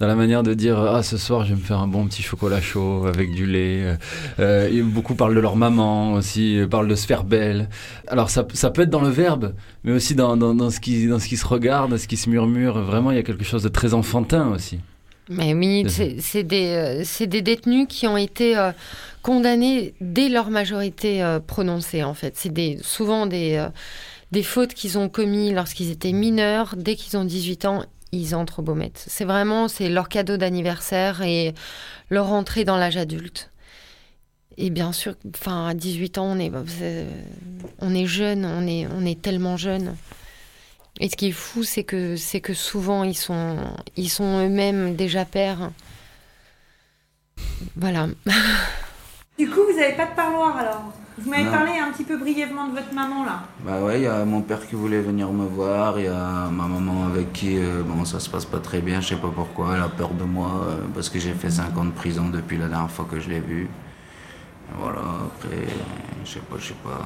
Dans 0.00 0.06
la 0.08 0.14
manière 0.16 0.42
de 0.42 0.52
dire 0.54 0.78
Ah, 0.80 1.02
ce 1.02 1.16
soir, 1.16 1.44
je 1.44 1.50
vais 1.54 1.60
me 1.60 1.64
faire 1.64 1.78
un 1.78 1.86
bon 1.86 2.06
petit 2.06 2.22
chocolat 2.22 2.60
chaud 2.60 3.06
avec 3.06 3.32
du 3.32 3.46
lait. 3.46 3.96
Euh, 4.40 4.68
et 4.68 4.82
beaucoup 4.82 5.14
parlent 5.14 5.34
de 5.34 5.40
leur 5.40 5.54
maman 5.54 6.14
aussi, 6.14 6.58
euh, 6.58 6.66
parlent 6.66 6.88
de 6.88 6.94
se 6.96 7.06
faire 7.06 7.22
belle. 7.24 7.68
Alors, 8.08 8.28
ça, 8.30 8.44
ça 8.52 8.70
peut 8.70 8.82
être 8.82 8.90
dans 8.90 9.00
le 9.02 9.10
verbe, 9.10 9.54
mais 9.84 9.92
aussi 9.92 10.14
dans, 10.16 10.36
dans, 10.36 10.54
dans 10.54 10.70
ce 10.70 10.80
qui, 10.80 11.06
dans 11.06 11.20
ce 11.20 11.28
qui 11.28 11.36
se 11.36 11.46
regarde, 11.46 11.96
ce 11.98 12.08
qui 12.08 12.16
se 12.16 12.28
murmure. 12.28 12.80
Vraiment, 12.80 13.12
il 13.12 13.16
y 13.16 13.20
a 13.20 13.22
quelque 13.22 13.44
chose 13.44 13.62
de 13.62 13.68
très 13.68 13.94
enfantin 13.94 14.48
aussi. 14.48 14.80
Mais 15.28 15.54
oui, 15.54 15.86
C'est- 15.88 16.42
des, 16.42 16.66
euh, 16.66 17.02
c'est 17.04 17.28
des 17.28 17.42
détenus 17.42 17.86
qui 17.88 18.08
ont 18.08 18.16
été 18.16 18.58
euh, 18.58 18.72
condamnés 19.22 19.94
dès 20.00 20.28
leur 20.28 20.50
majorité 20.50 21.22
euh, 21.22 21.38
prononcée, 21.38 22.02
en 22.02 22.14
fait. 22.14 22.34
C'est 22.36 22.52
des, 22.52 22.78
souvent 22.82 23.26
des, 23.26 23.64
des 24.32 24.42
fautes 24.42 24.74
qu'ils 24.74 24.98
ont 24.98 25.08
commis 25.08 25.52
lorsqu'ils 25.52 25.92
étaient 25.92 26.12
mineurs. 26.12 26.74
Dès 26.76 26.96
qu'ils 26.96 27.16
ont 27.16 27.24
18 27.24 27.66
ans, 27.66 27.84
ils 28.12 28.34
entrent 28.34 28.58
au 28.60 28.62
Baumette. 28.62 29.02
C'est 29.08 29.24
vraiment 29.24 29.68
c'est 29.68 29.88
leur 29.88 30.08
cadeau 30.08 30.36
d'anniversaire 30.36 31.22
et 31.22 31.54
leur 32.10 32.30
entrée 32.32 32.64
dans 32.64 32.76
l'âge 32.76 32.96
adulte. 32.96 33.50
Et 34.58 34.68
bien 34.68 34.92
sûr, 34.92 35.14
enfin, 35.34 35.68
à 35.68 35.74
18 35.74 36.18
ans, 36.18 36.26
on 36.26 36.38
est, 36.38 36.52
c'est- 36.66 37.06
on 37.78 37.94
est 37.94 38.04
jeune, 38.06 38.44
on 38.44 38.66
est, 38.66 38.86
on 38.86 39.04
est 39.06 39.20
tellement 39.20 39.56
jeune. 39.56 39.96
Et 41.00 41.08
ce 41.08 41.16
qui 41.16 41.28
est 41.28 41.32
fou, 41.32 41.62
c'est 41.62 41.84
que, 41.84 42.16
c'est 42.16 42.42
que 42.42 42.52
souvent, 42.52 43.02
ils 43.02 43.16
sont, 43.16 43.56
ils 43.96 44.10
sont 44.10 44.44
eux-mêmes 44.46 44.94
déjà 44.94 45.24
pères. 45.24 45.70
Voilà. 47.76 48.08
Du 49.38 49.48
coup, 49.48 49.60
vous 49.70 49.78
n'avez 49.78 49.94
pas 49.96 50.04
de 50.06 50.14
parloir 50.14 50.56
alors 50.58 50.92
Vous 51.18 51.30
m'avez 51.30 51.44
parlé 51.44 51.72
un 51.78 51.90
petit 51.92 52.04
peu 52.04 52.16
brièvement 52.16 52.68
de 52.68 52.72
votre 52.72 52.92
maman 52.94 53.24
là. 53.24 53.42
Bah 53.66 53.80
ouais, 53.82 54.00
il 54.00 54.04
y 54.04 54.06
a 54.06 54.24
mon 54.24 54.40
père 54.40 54.66
qui 54.66 54.74
voulait 54.74 55.00
venir 55.00 55.30
me 55.30 55.44
voir, 55.44 55.98
il 55.98 56.06
y 56.06 56.08
a 56.08 56.48
ma 56.50 56.66
maman 56.66 57.06
avec 57.06 57.32
qui, 57.32 57.58
euh, 57.58 57.82
bon, 57.82 58.04
ça 58.04 58.18
se 58.18 58.30
passe 58.30 58.46
pas 58.46 58.60
très 58.60 58.80
bien, 58.80 59.00
je 59.00 59.08
sais 59.08 59.16
pas 59.16 59.30
pourquoi, 59.34 59.76
elle 59.76 59.82
a 59.82 59.88
peur 59.88 60.10
de 60.14 60.24
moi, 60.24 60.64
euh, 60.66 60.76
parce 60.94 61.10
que 61.10 61.18
j'ai 61.18 61.32
fait 61.34 61.50
5 61.50 61.76
ans 61.76 61.84
de 61.84 61.90
prison 61.90 62.30
depuis 62.30 62.56
la 62.56 62.68
dernière 62.68 62.90
fois 62.90 63.06
que 63.10 63.20
je 63.20 63.28
l'ai 63.28 63.40
vue. 63.40 63.68
Voilà, 64.78 65.00
après, 65.26 65.66
je 66.24 66.30
sais 66.30 66.40
pas, 66.40 66.56
je 66.58 66.68
sais 66.68 66.74
pas. 66.82 67.00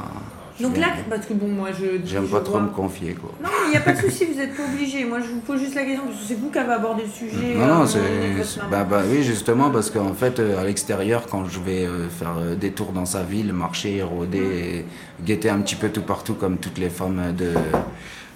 Donc 0.61 0.77
là, 0.77 0.87
parce 1.09 1.27
que 1.27 1.35
bon, 1.35 1.49
moi 1.49 1.69
je. 1.73 2.07
J'aime 2.07 2.29
pas 2.29 2.41
trop 2.41 2.61
me 2.61 2.69
confier, 2.69 3.15
quoi. 3.15 3.33
Non, 3.43 3.49
mais 3.51 3.69
il 3.69 3.71
n'y 3.73 3.77
a 3.77 3.81
pas 3.81 3.93
de 3.93 4.01
souci, 4.01 4.25
vous 4.33 4.39
n'êtes 4.39 4.57
pas 4.57 4.65
obligé. 4.65 5.05
Moi 5.05 5.19
je 5.21 5.29
vous 5.29 5.41
pose 5.41 5.61
juste 5.61 5.75
la 5.75 5.85
question 5.85 6.05
parce 6.07 6.21
que 6.21 6.27
c'est 6.27 6.39
vous 6.39 6.51
qui 6.51 6.59
avez 6.59 6.73
abordé 6.73 7.03
le 7.03 7.11
sujet. 7.11 7.55
Non, 7.55 7.63
euh, 7.63 7.67
non, 7.67 7.81
avec 7.83 8.45
c'est. 8.45 8.61
Bah, 8.71 8.85
bah 8.85 9.03
oui, 9.09 9.23
justement, 9.23 9.71
parce 9.71 9.91
qu'en 9.91 10.15
fait, 10.15 10.39
euh, 10.39 10.61
à 10.61 10.65
l'extérieur, 10.65 11.27
quand 11.31 11.45
je 11.47 11.61
vais 11.61 11.85
euh, 11.85 12.09
faire 12.09 12.35
euh, 12.39 12.55
des 12.55 12.71
tours 12.71 12.93
dans 12.93 13.07
sa 13.07 13.23
ville, 13.23 13.53
marcher, 13.53 14.03
rôder, 14.03 14.39
et 14.39 14.85
guetter 15.25 15.51
un 15.51 15.61
petit 15.61 15.77
peu 15.77 15.89
tout 15.89 16.03
partout, 16.03 16.35
comme 16.35 16.59
toutes 16.59 16.79
les 16.79 16.91
femmes 16.91 17.35
de, 17.37 17.53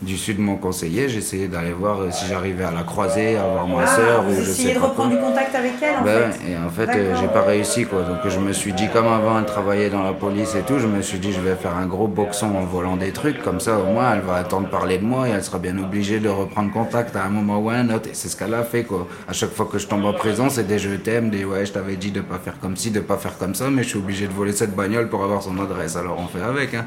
du 0.02 0.16
sud 0.16 0.38
m'ont 0.38 0.56
conseillé, 0.56 1.10
j'essayais 1.10 1.46
d'aller 1.46 1.72
voir 1.72 2.00
euh, 2.00 2.10
si 2.10 2.24
j'arrivais 2.26 2.64
à 2.64 2.70
la 2.70 2.84
croiser, 2.84 3.36
à 3.36 3.42
voir 3.42 3.66
ma 3.68 3.82
Ah, 3.82 3.86
soeur 3.86 4.24
ou 4.26 4.32
je 4.34 4.50
sais 4.50 4.72
de 4.74 4.78
pas 4.78 4.86
reprendre 4.86 5.10
quoi. 5.10 5.18
du 5.18 5.22
contact 5.24 5.54
avec 5.54 5.72
elle 5.82 5.96
en 5.98 6.02
Bah 6.04 6.30
fait. 6.32 6.50
et 6.52 6.56
en 6.56 6.70
fait, 6.70 6.98
euh, 6.98 7.14
j'ai 7.20 7.28
pas 7.28 7.42
réussi 7.42 7.84
quoi. 7.84 8.02
Donc 8.04 8.18
je 8.26 8.38
me 8.38 8.52
suis 8.54 8.72
dit, 8.72 8.88
comme 8.88 9.06
avant 9.06 9.38
elle 9.38 9.44
travaillait 9.44 9.90
dans 9.90 10.02
la 10.02 10.14
police 10.14 10.54
et 10.54 10.62
tout, 10.62 10.78
je 10.78 10.86
me 10.86 11.02
suis 11.02 11.18
dit, 11.18 11.32
je 11.32 11.40
vais 11.40 11.54
faire 11.54 11.76
un 11.76 11.84
gros 11.86 12.06
boxon 12.06 12.46
en 12.56 12.64
volant 12.64 12.96
des 12.96 13.10
trucs. 13.12 13.42
Comme 13.42 13.60
ça, 13.60 13.78
au 13.78 13.84
moins, 13.92 14.14
elle 14.14 14.22
va 14.22 14.36
attendre 14.36 14.68
parler 14.70 14.96
de 14.96 15.04
moi 15.04 15.28
et 15.28 15.32
elle 15.32 15.44
sera 15.44 15.58
bien 15.58 15.76
obligée 15.76 16.18
de 16.18 16.30
reprendre 16.30 16.72
contact 16.72 17.14
à 17.14 17.24
un 17.24 17.28
moment 17.28 17.58
ou 17.58 17.68
à 17.68 17.74
un 17.74 17.90
autre. 17.90 18.08
Et 18.08 18.14
c'est 18.14 18.28
ce 18.28 18.36
qu'elle 18.36 18.54
a 18.54 18.62
fait 18.62 18.84
quoi. 18.84 19.06
À 19.28 19.34
chaque 19.34 19.52
fois 19.52 19.68
que 19.70 19.78
je 19.78 19.86
tombe 19.86 20.06
en 20.06 20.14
prison, 20.14 20.48
c'est 20.48 20.66
des 20.66 20.78
je 20.78 20.90
t'aime, 20.96 21.28
des 21.28 21.44
ouais, 21.44 21.66
je 21.66 21.72
t'avais 21.72 21.96
dit 21.96 22.10
de 22.10 22.22
pas 22.22 22.38
faire 22.38 22.58
comme 22.58 22.74
ci, 22.76 22.90
de 22.90 23.00
pas 23.00 23.18
faire 23.18 23.36
comme 23.36 23.54
ça, 23.54 23.68
mais 23.68 23.82
je 23.82 23.88
suis 23.90 23.98
obligé 23.98 24.26
de 24.26 24.32
voler 24.32 24.52
cette 24.52 24.74
bagnole 24.74 25.08
pour 25.10 25.22
avoir 25.24 25.42
son 25.42 25.58
adresse. 25.60 25.96
Alors 25.96 26.16
on 26.18 26.26
fait 26.26 26.42
avec, 26.42 26.72
hein. 26.72 26.86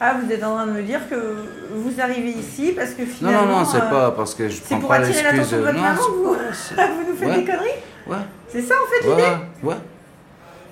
Ah, 0.00 0.14
vous 0.22 0.30
êtes 0.30 0.44
en 0.44 0.54
train 0.54 0.66
de 0.66 0.72
me 0.72 0.82
dire 0.82 1.00
que 1.10 1.16
vous 1.72 2.00
arrivez 2.00 2.30
ici 2.30 2.72
parce 2.76 2.90
que 2.90 3.02
Non, 3.02 3.08
finalement. 3.08 3.46
non, 3.46 3.58
non, 3.60 3.64
c'est 3.64 3.78
euh, 3.82 3.90
pas 3.90 4.10
parce 4.12 4.34
que 4.34 4.48
je 4.48 4.54
C'est 4.54 4.62
prends 4.70 4.78
pour 4.80 4.88
pas 4.90 4.96
attirer 4.96 5.12
l'excuse. 5.32 5.32
l'attention 5.52 5.56
de 5.58 5.62
votre 5.62 5.74
non, 5.76 5.82
maman 5.82 6.00
c'est- 6.00 6.74
vous, 6.74 6.94
vous 7.04 7.10
nous 7.10 7.16
faites 7.16 7.28
Ouais. 7.28 7.36
des 7.38 7.44
conneries 7.44 7.68
Ouais. 8.06 8.16
C'est 8.48 8.62
ça 8.62 8.74
en 8.74 8.86
fait 8.86 9.08
Ouais, 9.08 9.16
l'idée 9.16 9.36
ouais, 9.64 9.74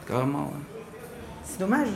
carrément. 0.09 0.39
ouais. 0.45 0.77
C'est 1.45 1.59
dommage. 1.59 1.89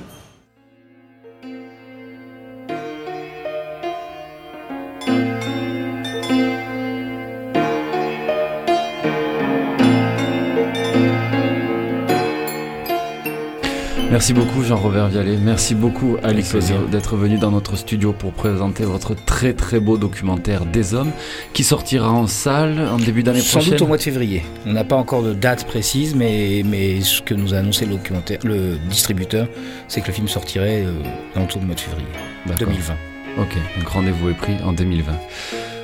Merci 14.21 14.35
beaucoup 14.35 14.63
Jean-Robert 14.63 15.09
Vialet, 15.09 15.39
merci 15.39 15.75
beaucoup. 15.75 16.19
Ozio 16.23 16.87
d'être 16.91 17.17
venu 17.17 17.39
dans 17.39 17.51
notre 17.51 17.75
studio 17.75 18.13
pour 18.13 18.35
présenter 18.35 18.85
votre 18.85 19.15
très 19.15 19.55
très 19.55 19.81
beau 19.81 19.97
documentaire 19.97 20.67
Des 20.67 20.93
Hommes 20.93 21.11
qui 21.55 21.65
sortira 21.65 22.11
en 22.11 22.27
salle 22.27 22.87
en 22.93 22.99
début 22.99 23.23
d'année 23.23 23.41
Sans 23.41 23.61
prochaine. 23.61 23.73
doute 23.73 23.81
au 23.81 23.87
mois 23.87 23.97
de 23.97 24.03
février. 24.03 24.43
On 24.67 24.75
n'a 24.75 24.85
pas 24.85 24.97
encore 24.97 25.23
de 25.23 25.33
date 25.33 25.65
précise, 25.65 26.15
mais, 26.15 26.63
mais 26.67 27.01
ce 27.01 27.23
que 27.23 27.33
nous 27.33 27.55
a 27.55 27.57
annoncé 27.57 27.87
le, 27.87 27.93
documentaire, 27.93 28.41
le 28.45 28.77
distributeur, 28.91 29.49
c'est 29.89 30.03
que 30.03 30.09
le 30.09 30.13
film 30.13 30.29
sortirait 30.29 30.85
euh, 30.85 30.93
dans 31.35 31.41
le 31.41 31.47
tour 31.47 31.63
du 31.63 31.67
mois 31.67 31.75
de 31.75 31.81
février 31.81 32.07
D'accord. 32.45 32.69
2020. 32.69 32.95
Ok, 33.39 33.57
donc 33.79 33.89
rendez-vous 33.89 34.29
est 34.29 34.35
pris 34.35 34.57
en 34.63 34.75
2020. 34.75 35.13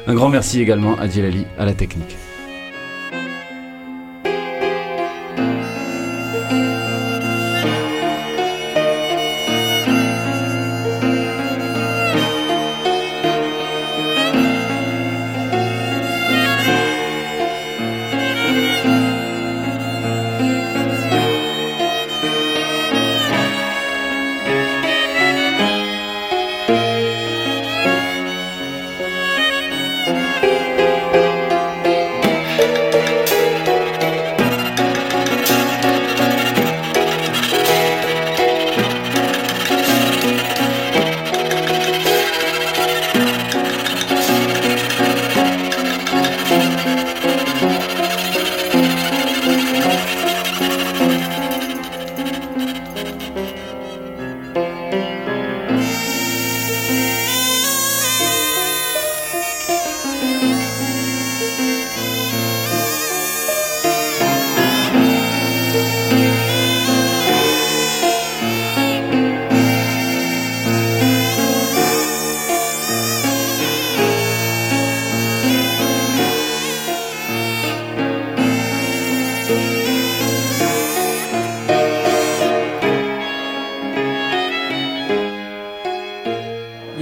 Un 0.09 0.14
grand 0.14 0.28
merci 0.28 0.61
également 0.61 0.95
à 0.99 1.09
Djilali 1.09 1.47
à 1.59 1.64
la 1.64 1.72
technique. 1.72 2.18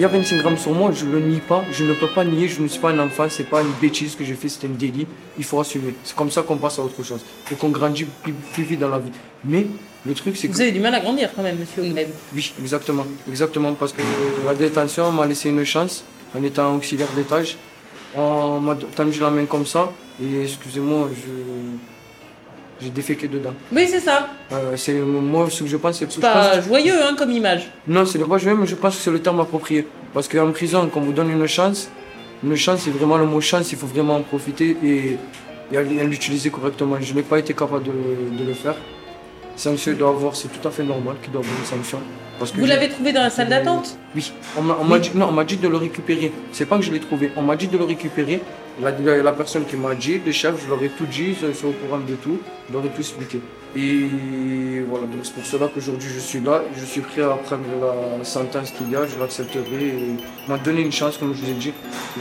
Y 0.05 0.07
a 0.07 0.11
25 0.11 0.37
grammes 0.43 0.59
sur 0.59 0.73
moi, 0.73 0.91
je 0.93 1.07
ne 1.07 1.13
le 1.13 1.21
nie 1.21 1.41
pas, 1.41 1.65
je 1.73 1.83
ne 1.83 1.95
peux 1.95 2.09
pas 2.09 2.25
nier, 2.25 2.47
je 2.47 2.61
ne 2.61 2.69
suis 2.69 2.79
pas 2.79 2.91
un 2.91 2.99
enfant, 2.99 3.27
c'est 3.31 3.49
pas 3.49 3.63
une 3.63 3.73
bêtise 3.81 4.15
que 4.15 4.25
j'ai 4.25 4.35
fait, 4.35 4.51
c'était 4.51 4.67
un 4.67 4.71
délit, 4.71 5.07
il 5.39 5.45
faut 5.45 5.59
assumer. 5.59 5.95
C'est 6.05 6.15
comme 6.15 6.31
ça 6.31 6.43
qu'on 6.43 6.59
passe 6.59 6.79
à 6.79 6.83
autre 6.83 7.03
chose 7.03 7.25
et 7.51 7.55
qu'on 7.55 7.71
grandit 7.71 8.05
plus, 8.23 8.35
plus 8.53 8.65
vite 8.65 8.81
dans 8.81 8.91
la 8.91 8.99
vie. 8.99 9.11
Mais 9.45 9.67
le 10.05 10.13
truc, 10.13 10.37
c'est 10.37 10.49
que. 10.49 10.53
Vous 10.53 10.61
avez 10.61 10.73
du 10.73 10.81
mal 10.81 10.95
à 10.95 11.01
grandir 11.01 11.31
quand 11.35 11.43
même, 11.43 11.59
monsieur. 11.59 11.83
Oui, 12.35 12.53
exactement. 12.61 13.07
Exactement, 13.29 13.73
parce 13.73 13.93
que 13.95 14.03
la 14.45 14.55
détention 14.55 15.11
m'a 15.11 15.27
laissé 15.27 15.49
une 15.49 15.65
chance 15.65 16.05
en 16.37 16.43
étant 16.43 16.75
auxiliaire 16.77 17.09
d'étage. 17.17 17.57
On 18.15 18.61
m'a 18.61 18.77
tendu 18.95 19.19
la 19.21 19.31
main 19.31 19.47
comme 19.47 19.67
ça, 19.67 19.91
et 20.23 20.43
excusez-moi, 20.43 21.09
je. 21.15 21.94
J'ai 22.81 22.91
déféqué 22.91 23.29
dedans. 23.29 23.55
Oui, 23.73 23.87
c'est 23.89 24.01
ça. 24.01 24.29
Euh, 24.53 24.77
c'est 24.77 24.95
moi 24.95 25.49
ce 25.51 25.63
que 25.63 25.69
je 25.69 25.77
pense 25.77 25.99
c'est 25.99 26.21
pas 26.21 26.61
joyeux 26.61 26.95
hein, 27.03 27.15
comme 27.17 27.31
image. 27.31 27.71
non 27.87 28.05
c'est 28.05 28.19
pas 28.19 28.39
joyeux 28.39 28.59
mais 28.59 28.67
je 28.67 28.75
pense 28.75 28.97
que 28.97 29.03
c'est 29.03 29.11
le 29.11 29.21
terme 29.21 29.41
approprié 29.41 29.87
parce 30.13 30.29
qu'en 30.29 30.51
prison 30.53 30.89
quand 30.93 31.01
on 31.01 31.05
vous 31.05 31.13
donne 31.13 31.31
une 31.31 31.47
chance 31.47 31.89
une 32.43 32.57
chance 32.57 32.81
c'est 32.85 32.91
vraiment 32.91 33.17
le 33.17 33.27
mot 33.27 33.41
chance 33.41 33.73
il 33.73 33.79
faut 33.79 33.87
vraiment 33.87 34.17
en 34.17 34.23
profiter 34.23 34.77
et, 34.85 35.17
l'utiliser 35.73 36.51
correctement 36.51 36.97
je 37.01 37.15
n'ai 37.15 37.23
pas 37.23 37.39
été 37.39 37.55
capable 37.55 37.85
de, 37.85 37.93
de 38.39 38.45
le 38.47 38.55
faire 38.55 38.77
sanction 39.57 39.93
il 39.93 39.99
doit 39.99 40.11
avoir 40.11 40.37
c'est 40.37 40.49
tout 40.49 40.69
à 40.69 40.71
fait 40.71 40.85
normal 40.85 41.17
qu'il 41.23 41.33
doit 41.33 41.41
avoir 41.43 41.59
une 41.59 41.65
sanction 41.65 42.01
parce 42.39 42.51
que 42.51 42.59
Vous 42.59 42.67
l'avez 42.67 42.89
trouvé 42.89 43.13
dans 43.13 43.23
la 43.23 43.31
salle 43.31 43.49
d'attente? 43.49 43.97
Oui, 44.15 44.33
on 44.59 44.63
m'a 44.63 44.99
dit, 44.99 45.11
non, 45.15 45.29
on 45.29 45.33
m'a 45.33 45.45
dit 45.45 45.57
de 45.57 45.69
le 45.69 45.77
récupérer. 45.77 46.33
C'est 46.53 46.67
pas 46.67 46.77
que 46.79 46.83
je 46.83 46.91
l'ai 46.91 47.01
trouvé, 47.01 47.31
on 47.37 47.43
m'a 47.43 47.57
dit 47.57 47.69
de 47.69 47.79
le 47.79 47.85
récupérer. 47.85 48.43
La, 48.83 48.91
la- 48.91 49.23
la 49.23 49.33
personne 49.33 49.65
qui 49.67 49.77
m'a 49.77 49.95
dit, 49.95 50.21
le 50.25 50.33
chef, 50.33 50.55
je 50.65 50.69
leur 50.69 50.83
ai 50.83 50.89
tout 50.89 51.07
dit, 51.07 51.37
ils 51.41 51.55
sont 51.55 51.69
au 51.69 51.73
courant 51.73 51.99
de 52.01 52.15
tout, 52.17 52.39
je 52.69 52.73
leur 52.73 52.85
ai 52.85 52.89
tout 52.89 53.01
expliqué. 53.01 53.41
Et 53.77 54.81
voilà, 54.89 55.07
donc 55.07 55.21
c'est 55.25 55.35
pour 55.35 55.45
cela 55.47 55.69
qu'aujourd'hui 55.73 56.09
je 56.09 56.19
suis 56.21 56.41
là, 56.41 56.63
je 56.77 56.85
suis 56.85 57.01
prêt 57.01 57.23
à 57.23 57.31
prendre 57.37 57.63
la 58.19 58.25
sentence 58.25 58.71
qu'il 58.73 58.91
y 58.91 58.97
a, 58.97 59.07
je 59.07 59.19
l'accepterai. 59.19 59.95
On 60.47 60.51
m'a 60.53 60.59
donné 60.59 60.81
une 60.83 60.93
chance, 60.93 61.17
comme 61.19 61.35
je 61.35 61.41
vous 61.43 61.51
ai 61.51 61.55
dit. 61.55 61.73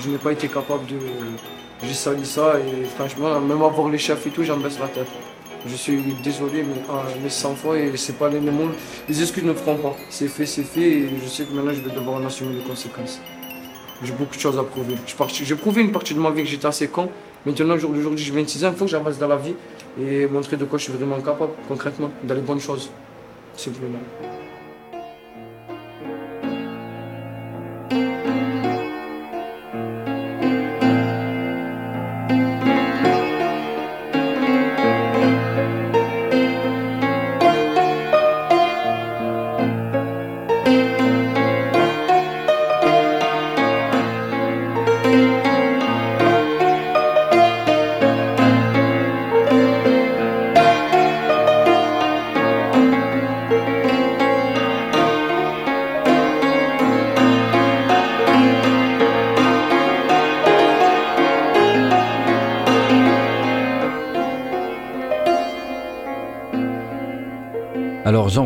Je 0.04 0.10
n'ai 0.10 0.18
pas 0.18 0.32
été 0.32 0.48
capable 0.48 0.86
de. 0.88 0.96
J'ai 1.84 1.94
sali 1.94 2.26
ça 2.26 2.54
et 2.60 2.86
franchement, 2.86 3.40
même 3.40 3.62
avoir 3.62 3.90
les 3.90 3.98
chefs 3.98 4.26
et 4.26 4.30
tout, 4.30 4.44
j'en 4.44 4.58
baisse 4.58 4.80
la 4.80 4.88
tête. 4.88 5.08
Je 5.66 5.76
suis 5.76 5.98
désolé, 6.24 6.64
mais, 6.64 6.82
ah, 6.90 7.04
mais 7.22 7.30
100 7.30 7.56
fois, 7.56 7.78
et 7.78 7.96
c'est 7.98 8.18
pas 8.18 8.30
les 8.30 8.40
mots. 8.40 8.70
Les 9.08 9.22
excuses 9.22 9.44
ne 9.44 9.54
feront 9.54 9.78
pas. 9.78 9.96
C'est 10.10 10.28
fait, 10.28 10.46
c'est 10.46 10.64
fait, 10.64 10.82
et 10.82 11.10
je 11.24 11.28
sais 11.28 11.46
que 11.46 11.54
maintenant 11.54 11.74
je 11.74 11.82
vais 11.82 11.96
devoir 11.96 12.18
en 12.22 12.26
assumer 12.26 12.56
les 12.56 12.64
conséquences. 12.64 13.22
J'ai 14.04 14.14
beaucoup 14.14 14.36
de 14.36 14.42
choses 14.42 14.58
à 14.58 14.64
prouver. 14.64 14.96
J'ai 15.44 15.56
prouvé 15.56 15.82
une 15.82 15.92
partie 15.92 16.14
de 16.14 16.20
ma 16.20 16.30
vie 16.32 16.44
que 16.44 16.50
j'étais 16.50 16.66
assez 16.66 16.88
con. 16.88 17.10
Maintenant, 17.46 17.76
aujourd'hui, 17.76 18.24
j'ai 18.24 18.32
26 18.32 18.66
ans, 18.66 18.70
il 18.72 18.78
faut 18.78 18.86
que 18.86 18.92
j'avance 18.92 19.18
dans 19.18 19.28
la 19.28 19.38
vie 19.38 19.56
et 20.02 20.28
montrer 20.28 20.58
de 20.58 20.66
quoi 20.66 20.78
je 20.80 20.86
suis 20.86 20.94
vraiment 20.94 21.20
capable, 21.22 21.54
concrètement, 21.68 22.10
dans 22.24 22.36
les 22.36 22.42
bonnes 22.42 22.62
choses. 22.62 22.90
Simplement. 23.56 24.00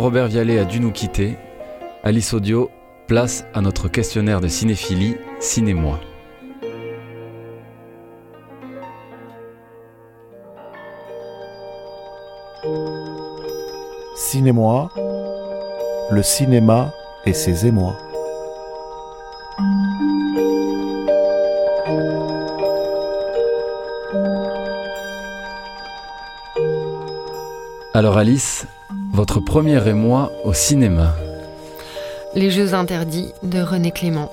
Jean-Robert 0.07 0.27
Vialet 0.27 0.59
a 0.59 0.63
dû 0.63 0.79
nous 0.79 0.93
quitter. 0.93 1.35
Alice 2.01 2.33
Audio, 2.33 2.71
place 3.07 3.43
à 3.53 3.59
notre 3.59 3.89
questionnaire 3.89 4.39
de 4.39 4.47
cinéphilie, 4.47 5.17
Ciné-moi. 5.41 5.99
Cinémoi, 14.15 14.89
le 16.09 16.23
cinéma 16.23 16.93
et 17.25 17.33
ses 17.33 17.65
émois. 17.65 17.97
Alors 27.93 28.17
Alice, 28.17 28.67
votre 29.17 29.39
premier 29.39 29.87
émoi 29.87 30.31
au 30.43 30.53
cinéma. 30.53 31.15
Les 32.35 32.51
Jeux 32.51 32.75
interdits 32.75 33.31
de 33.41 33.59
René 33.59 33.89
Clément. 33.89 34.31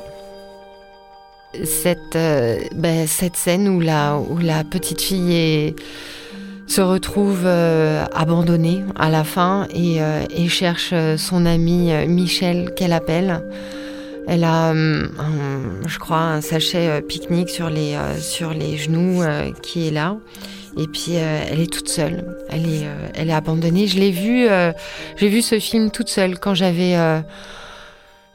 Cette, 1.64 2.16
euh, 2.16 2.58
cette 3.06 3.34
scène 3.34 3.66
où 3.66 3.80
la, 3.80 4.18
où 4.18 4.36
la 4.36 4.62
petite 4.62 5.00
fille 5.00 5.74
se 6.66 6.82
retrouve 6.82 7.44
euh, 7.46 8.04
abandonnée 8.14 8.82
à 8.94 9.08
la 9.08 9.24
fin 9.24 9.66
et, 9.74 10.02
euh, 10.02 10.20
cherche 10.48 10.92
son 11.16 11.46
ami 11.46 11.90
Michel 12.06 12.74
qu'elle 12.74 12.92
appelle. 12.92 13.42
Elle 14.28 14.44
a, 14.44 14.74
je 14.74 15.98
crois, 15.98 16.20
un 16.20 16.42
sachet 16.42 17.00
pique-nique 17.00 17.48
sur 17.48 17.70
les, 17.70 18.76
genoux 18.76 19.22
qui 19.62 19.88
est 19.88 19.92
là. 19.92 20.18
Et 20.76 20.86
puis 20.88 21.16
euh, 21.16 21.44
elle 21.48 21.60
est 21.60 21.72
toute 21.72 21.88
seule. 21.88 22.36
Elle 22.50 22.66
est, 22.66 22.84
euh, 22.84 23.08
elle 23.14 23.30
est 23.30 23.34
abandonnée. 23.34 23.86
Je 23.86 23.98
l'ai 23.98 24.10
vu, 24.10 24.48
euh, 24.48 24.72
j'ai 25.16 25.28
vu 25.28 25.42
ce 25.42 25.58
film 25.58 25.90
toute 25.90 26.08
seule 26.08 26.38
quand 26.38 26.54
j'avais, 26.54 26.94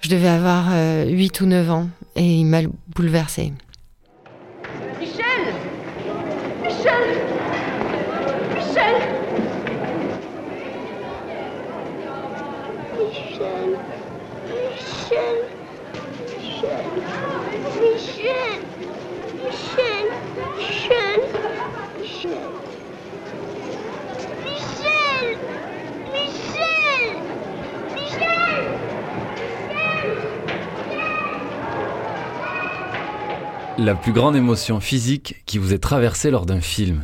je 0.01 0.09
devais 0.09 0.29
avoir 0.29 0.67
euh, 0.71 1.05
8 1.05 1.41
ou 1.41 1.45
9 1.45 1.71
ans 1.71 1.89
et 2.15 2.23
il 2.23 2.45
m'a 2.45 2.61
bouleversée. 2.95 3.53
Michel 4.99 5.23
Michel 6.63 6.93
Michel 8.55 9.18
La 33.79 33.95
plus 33.95 34.11
grande 34.11 34.35
émotion 34.35 34.81
physique 34.81 35.41
qui 35.45 35.57
vous 35.57 35.73
est 35.73 35.79
traversée 35.79 36.31
lors 36.31 36.45
d'un 36.45 36.59
film. 36.59 37.01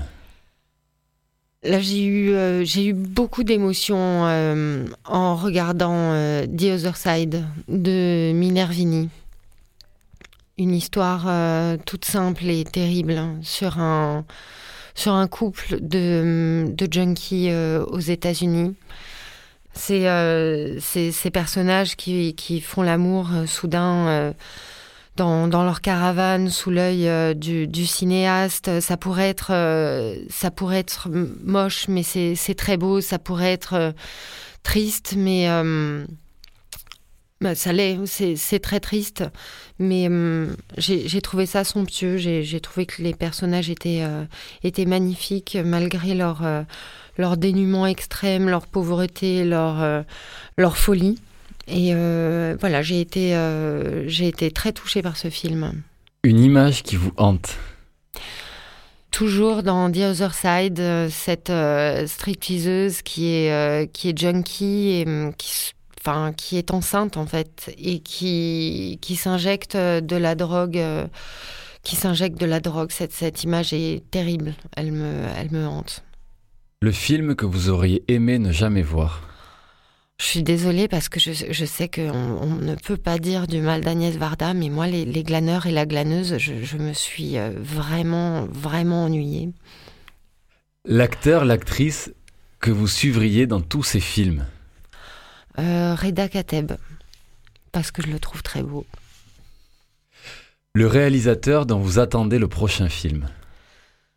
Là, 1.63 1.80
j'ai 1.80 2.03
eu, 2.03 2.34
euh, 2.34 2.65
eu 2.65 2.91
beaucoup 2.91 3.45
d'émotions 3.45 4.26
euh, 4.26 4.86
en 5.05 5.38
regardant 5.38 6.11
euh, 6.11 6.45
The 6.45 6.63
Other 6.73 6.97
Side 6.97 7.45
de 7.69 8.34
Minervini. 8.34 9.09
Une 10.57 10.73
histoire 10.73 11.28
toute 11.86 12.03
simple 12.03 12.45
et 12.45 12.65
terrible 12.65 13.13
hein, 13.13 13.36
sur 13.41 13.80
un, 13.80 14.26
sur 14.95 15.13
un 15.13 15.28
couple 15.28 15.78
de, 15.80 16.65
de 16.67 16.88
junkies 16.91 17.51
aux 17.88 17.99
États-Unis. 17.99 18.76
C'est 19.73 20.07
ces 20.80 21.32
personnages 21.32 21.95
qui, 21.95 22.36
qui 22.36 22.59
font 22.59 22.84
l'amour 22.84 23.30
soudain 23.47 24.34
dans, 25.16 25.47
leur 25.47 25.82
caravane 25.82 26.49
sous 26.49 26.72
l'œil 26.72 27.07
euh, 27.07 27.34
du, 27.34 27.86
cinéaste. 27.86 28.80
Ça 28.82 28.97
pourrait 28.97 29.30
être, 29.30 29.51
euh, 29.51 30.16
ça 30.30 30.51
pourrait 30.51 30.80
être 30.80 31.09
moche, 31.43 31.88
mais 31.88 32.03
c'est 32.03 32.55
très 32.55 32.78
beau. 32.78 33.01
Ça 33.01 33.20
pourrait 33.20 33.53
être 33.53 33.74
euh, 33.74 33.91
triste, 34.63 35.16
mais 35.18 35.49
euh, 35.49 36.05
bah, 37.41 37.53
ça 37.53 37.74
l'est. 37.74 37.99
C'est 38.05 38.59
très 38.59 38.80
triste, 38.80 39.24
mais 39.78 40.09
j'ai 40.78 41.22
trouvé 41.22 41.45
ça 41.45 41.63
somptueux. 41.63 42.18
J'ai 42.18 42.59
trouvé 42.61 42.86
que 42.86 43.01
les 43.01 43.13
personnages 43.13 43.70
étaient 43.70 44.01
euh, 44.03 44.24
étaient 44.63 44.86
magnifiques 44.86 45.57
malgré 45.63 46.16
leur 46.16 46.45
euh, 46.45 46.63
leur 47.18 47.38
dénuement 47.38 47.86
extrême, 47.86 48.49
leur 48.49 48.68
pauvreté, 48.68 49.43
leur 49.43 49.82
euh, 49.82 50.01
leur 50.57 50.78
folie. 50.78 51.20
Et 51.68 51.91
euh, 51.93 52.55
voilà, 52.59 52.82
j'ai 52.82 53.01
été, 53.01 53.36
euh, 53.36 54.07
j'ai 54.07 54.28
été 54.28 54.51
très 54.51 54.72
touchée 54.72 55.01
par 55.01 55.18
ce 55.18 55.30
film. 55.30 55.82
Une 56.24 56.39
image 56.39 56.84
qui 56.84 56.95
vous 56.95 57.11
hante. 57.18 57.57
Toujours 59.11 59.63
dans 59.63 59.91
The 59.91 59.97
Other 59.97 60.34
Side, 60.34 60.80
euh, 60.80 61.09
cette 61.09 61.49
euh, 61.49 62.05
stripteaseuse 62.05 63.01
qui 63.01 63.28
est, 63.28 63.91
qui 63.93 64.09
est 64.09 64.18
junkie 64.18 64.89
et 64.89 65.05
hum, 65.07 65.34
qui 65.38 65.72
enfin, 66.01 66.34
qui 66.34 66.57
est 66.57 66.72
enceinte 66.72 67.18
en 67.18 67.26
fait 67.26 67.74
et 67.80 67.99
qui, 67.99 68.99
qui 69.01 69.16
s'injecte 69.16 69.76
de 69.76 70.16
la 70.16 70.36
drogue. 70.36 70.80
qui 71.82 71.95
s'injecte 71.95 72.39
de 72.39 72.45
la 72.45 72.59
drogue. 72.59 72.91
Cette, 72.91 73.13
cette 73.13 73.43
image 73.43 73.74
est 73.74 74.03
terrible. 74.11 74.53
Elle 74.76 74.91
me, 74.91 75.24
elle 75.36 75.51
me 75.51 75.66
hante. 75.66 76.03
Le 76.82 76.91
film 76.91 77.36
que 77.36 77.45
vous 77.47 77.70
auriez 77.70 78.03
aimé 78.07 78.38
ne 78.38 78.51
jamais 78.51 78.84
voir. 78.84 79.22
Je 80.18 80.26
suis 80.26 80.43
désolée 80.43 80.88
parce 80.88 81.09
que 81.09 81.20
je, 81.20 81.32
je 81.49 81.66
sais 81.66 81.89
qu'on 81.89 82.09
on 82.11 82.55
ne 82.55 82.76
peut 82.76 82.97
pas 82.97 83.20
dire 83.20 83.47
du 83.47 83.59
mal 83.59 83.82
d'Agnès 83.82 84.16
Varda, 84.16 84.53
mais 84.53 84.70
moi, 84.70 84.88
les, 84.88 85.03
les 85.03 85.24
glaneurs 85.24 85.66
et 85.66 85.72
la 85.72 85.86
glaneuse, 85.86 86.38
je, 86.38 86.63
je 86.63 86.78
me 86.78 86.93
suis 86.93 87.38
euh, 87.38 87.51
vraiment, 87.57 88.45
vraiment 88.45 89.05
ennuyée. 89.05 89.49
L'acteur, 90.86 91.43
l'actrice 91.43 92.13
que 92.59 92.72
vous 92.72 92.88
suivriez 92.88 93.45
dans 93.45 93.61
tous 93.61 93.84
ces 93.84 93.99
films. 93.99 94.45
Euh, 95.59 95.95
Reda 95.95 96.30
Kateb, 96.30 96.74
parce 97.72 97.91
que 97.91 98.01
je 98.01 98.07
le 98.07 98.20
trouve 98.20 98.41
très 98.41 98.63
beau. 98.63 98.86
Le 100.74 100.88
réalisateur 100.88 101.66
dont 101.66 101.80
vous 101.80 101.99
attendez 101.99 102.39
le 102.39 102.47
prochain 102.47 102.89
film. 102.89 103.28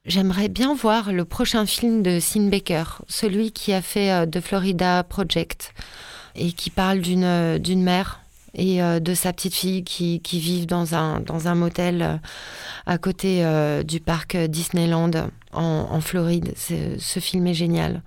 J'aimerais 0.09 0.49
bien 0.49 0.75
voir 0.75 1.13
le 1.13 1.27
prochain 1.27 1.67
film 1.67 2.03
de 2.03 2.19
Sin 2.19 2.49
Baker, 2.49 2.85
celui 3.09 3.53
qui 3.53 3.75
a 3.75 3.83
fait 3.83 4.11
euh, 4.11 4.25
The 4.25 4.41
Florida 4.41 5.05
Project 5.05 5.75
et 6.35 6.53
qui 6.53 6.71
parle 6.71 7.01
d'une 7.01 7.25
euh, 7.25 7.59
d'une 7.59 7.83
mère 7.83 8.21
et 8.55 8.83
euh, 8.83 9.01
de 9.01 9.13
sa 9.13 9.35
petite 9.35 9.55
fille 9.55 9.85
qui, 9.85 10.23
qui 10.23 10.41
vivent 10.41 10.65
dans 10.65 10.95
un, 10.95 11.21
dans 11.21 11.47
un 11.47 11.55
motel 11.55 12.21
à 12.87 12.97
côté 12.97 13.45
du 13.85 14.01
parc 14.01 14.35
Disneyland 14.35 15.11
en, 15.53 16.01
Floride. 16.01 16.55
Ce 16.57 17.21
film 17.21 17.47
est 17.47 17.55
génial. 17.55 18.03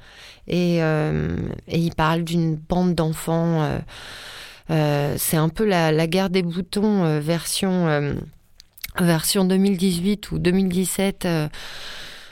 Et, 0.48 0.78
et 0.78 1.78
il 1.78 1.94
parle 1.96 2.24
d'une 2.24 2.56
bande 2.56 2.96
d'enfants. 2.96 3.80
C'est 4.68 5.38
un 5.38 5.50
peu 5.50 5.66
la, 5.66 5.92
la 5.92 6.08
guerre 6.08 6.32
des 6.32 6.42
boutons 6.42 7.20
version, 7.20 8.16
version 9.00 9.46
2018 9.46 10.32
ou 10.32 10.40
2017 10.40 11.26
euh, 11.26 11.48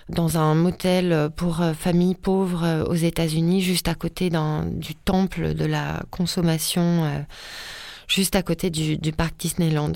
dans 0.10 0.38
un 0.38 0.56
motel 0.56 1.30
pour 1.36 1.62
euh, 1.62 1.74
familles 1.74 2.16
pauvres 2.16 2.64
euh, 2.64 2.84
aux 2.86 2.96
États-Unis, 2.96 3.62
juste 3.62 3.88
à 3.88 3.96
côté 3.96 4.30
du 4.30 4.96
temple 4.96 5.54
de 5.54 5.66
la 5.66 6.04
consommation, 6.10 7.26
juste 8.08 8.36
à 8.36 8.42
côté 8.42 8.70
du, 8.70 9.12
parc 9.12 9.36
Disneyland. 9.40 9.94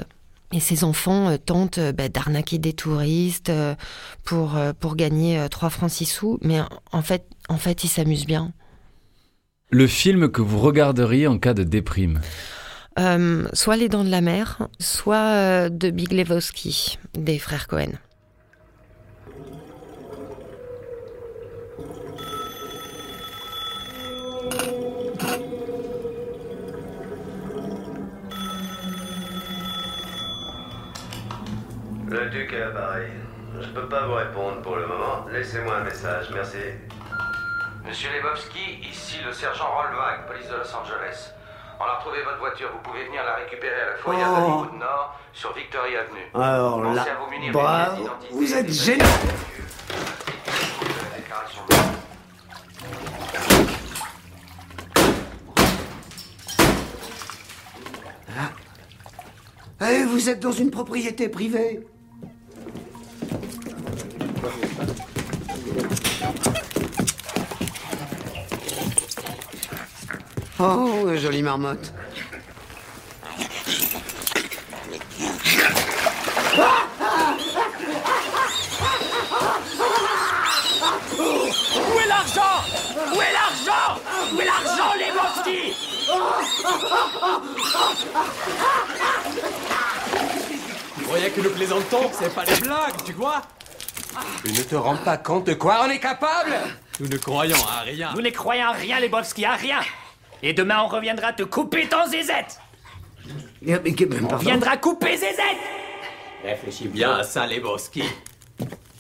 Et 0.51 0.59
ces 0.59 0.84
enfants 0.84 1.36
tentent 1.43 1.80
bah, 1.80 2.09
d'arnaquer 2.09 2.59
des 2.59 2.74
touristes 2.74 3.51
pour, 4.24 4.55
pour 4.80 4.95
gagner 4.95 5.39
euh, 5.39 5.47
3 5.47 5.72
francs 5.72 5.89
6 5.89 6.05
sous, 6.05 6.39
mais 6.43 6.59
en 6.91 7.01
fait, 7.01 7.26
en 7.49 7.57
fait 7.57 7.84
ils 7.84 7.88
s'amusent 7.88 8.28
bien. 8.28 8.53
Le 9.72 9.88
film 9.88 10.30
que 10.30 10.43
vous 10.43 10.59
regarderiez 10.59 11.26
en 11.26 11.39
cas 11.39 11.55
de 11.55 11.64
déprime? 11.64 12.22
Euh, 12.99 13.47
soit 13.53 13.75
Les 13.75 13.89
Dents 13.89 14.03
de 14.03 14.11
la 14.11 14.21
Mer, 14.21 14.67
soit 14.79 15.15
euh, 15.15 15.69
de 15.69 15.89
Big 15.89 16.11
Lebowski, 16.11 16.99
des 17.15 17.39
frères 17.39 17.67
Cohen. 17.67 17.93
Le 32.09 32.29
duc 32.29 32.53
est 32.53 32.59
l'appareil. 32.59 33.09
Je 33.59 33.67
peux 33.69 33.89
pas 33.89 34.05
vous 34.05 34.13
répondre 34.13 34.61
pour 34.61 34.75
le 34.75 34.85
moment. 34.85 35.25
Laissez-moi 35.31 35.77
un 35.77 35.83
message, 35.83 36.27
merci. 36.31 36.57
Monsieur 37.87 38.09
Lebowski, 38.15 38.87
ici 38.87 39.17
le 39.25 39.33
sergent 39.33 39.65
Rollwag, 39.65 40.27
police 40.27 40.47
de 40.47 40.55
Los 40.57 40.75
Angeles. 40.75 41.33
On 41.84 41.86
a 41.86 41.95
retrouvé 41.95 42.23
votre 42.23 42.39
voiture, 42.39 42.69
vous 42.71 42.79
pouvez 42.79 43.03
venir 43.05 43.23
la 43.25 43.36
récupérer 43.36 43.81
à 43.81 43.86
la 43.91 43.95
fourrière 43.97 44.29
Oh. 44.31 44.39
d'Hollywood 44.39 44.79
Nord 44.79 45.19
sur 45.34 45.53
Victory 45.53 45.97
Avenue. 45.97 46.29
Alors 46.34 46.81
Pensez 46.81 46.95
là, 46.95 47.01
à 47.01 47.15
vous 47.15 47.29
munir 47.29 47.51
vous 48.31 48.53
êtes 48.53 48.71
génial. 48.71 49.07
déclaration 51.17 51.61
Eh, 59.81 60.03
vous 60.05 60.29
êtes 60.29 60.39
dans 60.39 60.51
une 60.51 60.71
propriété 60.71 61.27
privée. 61.29 61.86
Oh, 70.66 71.14
jolie 71.18 71.41
marmotte. 71.41 71.91
Où 81.20 81.99
est 81.99 82.07
l'argent? 82.07 82.41
Où 83.14 83.22
est 83.22 83.34
l'argent? 83.34 83.99
Où 84.34 84.39
est 84.39 84.45
l'argent, 84.45 84.93
les 84.97 85.07
Lebowski 85.07 85.74
Tu 90.97 91.03
croyais 91.03 91.30
que 91.30 91.41
nous 91.41 91.49
plaisantons? 91.49 92.09
C'est 92.14 92.34
pas 92.34 92.45
des 92.45 92.61
blagues, 92.61 93.03
tu 93.05 93.11
vois 93.11 93.41
Tu 94.45 94.53
ne 94.53 94.61
te 94.61 94.76
rends 94.76 94.95
pas 94.95 95.18
compte 95.18 95.47
de 95.47 95.55
quoi 95.55 95.82
on 95.86 95.89
est 95.89 95.99
capable? 95.99 96.53
Nous 97.01 97.09
ne 97.09 97.18
croyons 97.18 97.57
à 97.70 97.82
rien. 97.82 98.14
Nous 98.16 98.22
ne 98.22 98.30
croyons 98.30 98.68
à 98.68 98.72
rien, 98.72 99.01
les 99.01 99.07
Lebowski, 99.07 99.43
à 99.43 99.55
rien. 99.55 99.82
Et 100.45 100.51
demain, 100.51 100.81
on 100.83 100.89
reviendra 100.89 101.31
te 101.31 101.43
couper 101.43 101.87
ton 101.87 102.05
zézette. 102.05 102.59
On 103.65 104.35
viendra 104.35 104.75
couper 104.75 105.15
zézette. 105.15 105.39
Réfléchis 106.43 106.89
bien 106.89 107.13
à 107.13 107.23
ça, 107.23 107.47
Lebowski. 107.47 108.03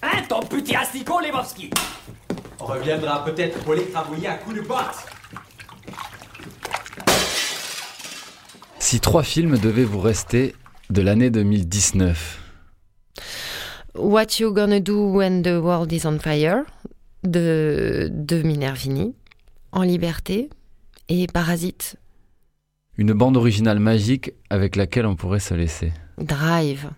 Hein, 0.01 0.21
ton 0.29 0.39
petit 0.39 0.73
asticot, 0.73 1.19
Lebowski. 1.19 1.69
On 2.61 2.65
reviendra 2.65 3.25
peut-être 3.25 3.59
pour 3.59 3.73
l'écrabouiller 3.73 4.29
à 4.29 4.35
coups 4.35 4.55
de 4.55 4.61
botte. 4.61 5.05
Si 8.79 9.01
trois 9.01 9.23
films 9.23 9.57
devaient 9.57 9.83
vous 9.83 9.99
rester 9.99 10.55
de 10.89 11.01
l'année 11.01 11.29
2019. 11.29 12.39
What 13.95 14.39
You 14.39 14.53
Gonna 14.53 14.79
Do 14.79 15.11
When 15.11 15.43
the 15.43 15.61
World 15.61 15.91
Is 15.91 16.07
on 16.07 16.19
Fire 16.19 16.63
de, 17.23 18.07
de 18.13 18.41
Minervini, 18.43 19.13
En 19.73 19.81
Liberté 19.81 20.49
et 21.09 21.27
Parasite, 21.27 21.97
Une 22.97 23.13
bande 23.13 23.37
originale 23.37 23.79
magique 23.79 24.33
avec 24.49 24.75
laquelle 24.75 25.05
on 25.05 25.15
pourrait 25.15 25.39
se 25.39 25.53
laisser. 25.53 25.91
Drive. 26.17 26.89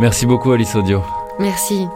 Merci 0.00 0.26
beaucoup 0.26 0.52
Alice 0.52 0.74
Audio. 0.76 1.02
Merci. 1.40 1.86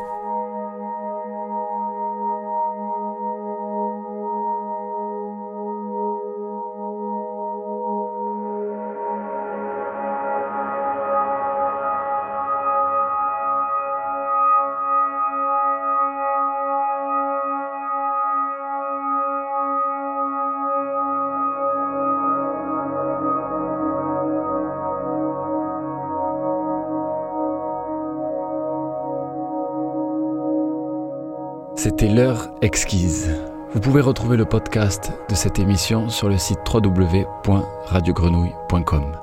C'était 32.00 32.14
l'heure 32.14 32.48
exquise. 32.62 33.28
Vous 33.74 33.80
pouvez 33.80 34.00
retrouver 34.00 34.38
le 34.38 34.46
podcast 34.46 35.12
de 35.28 35.34
cette 35.34 35.58
émission 35.58 36.08
sur 36.08 36.30
le 36.30 36.38
site 36.38 36.60
www.radiogrenouille.com. 36.66 39.18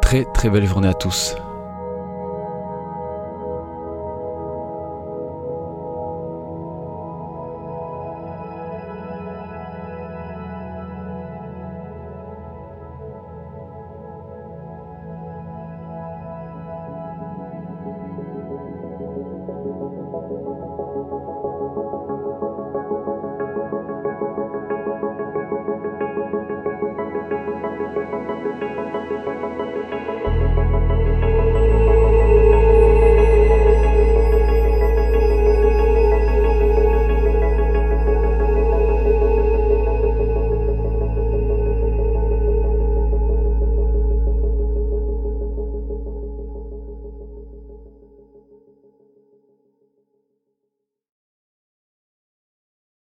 Très 0.00 0.24
très 0.32 0.48
belle 0.48 0.64
journée 0.64 0.88
à 0.88 0.94
tous. 0.94 1.36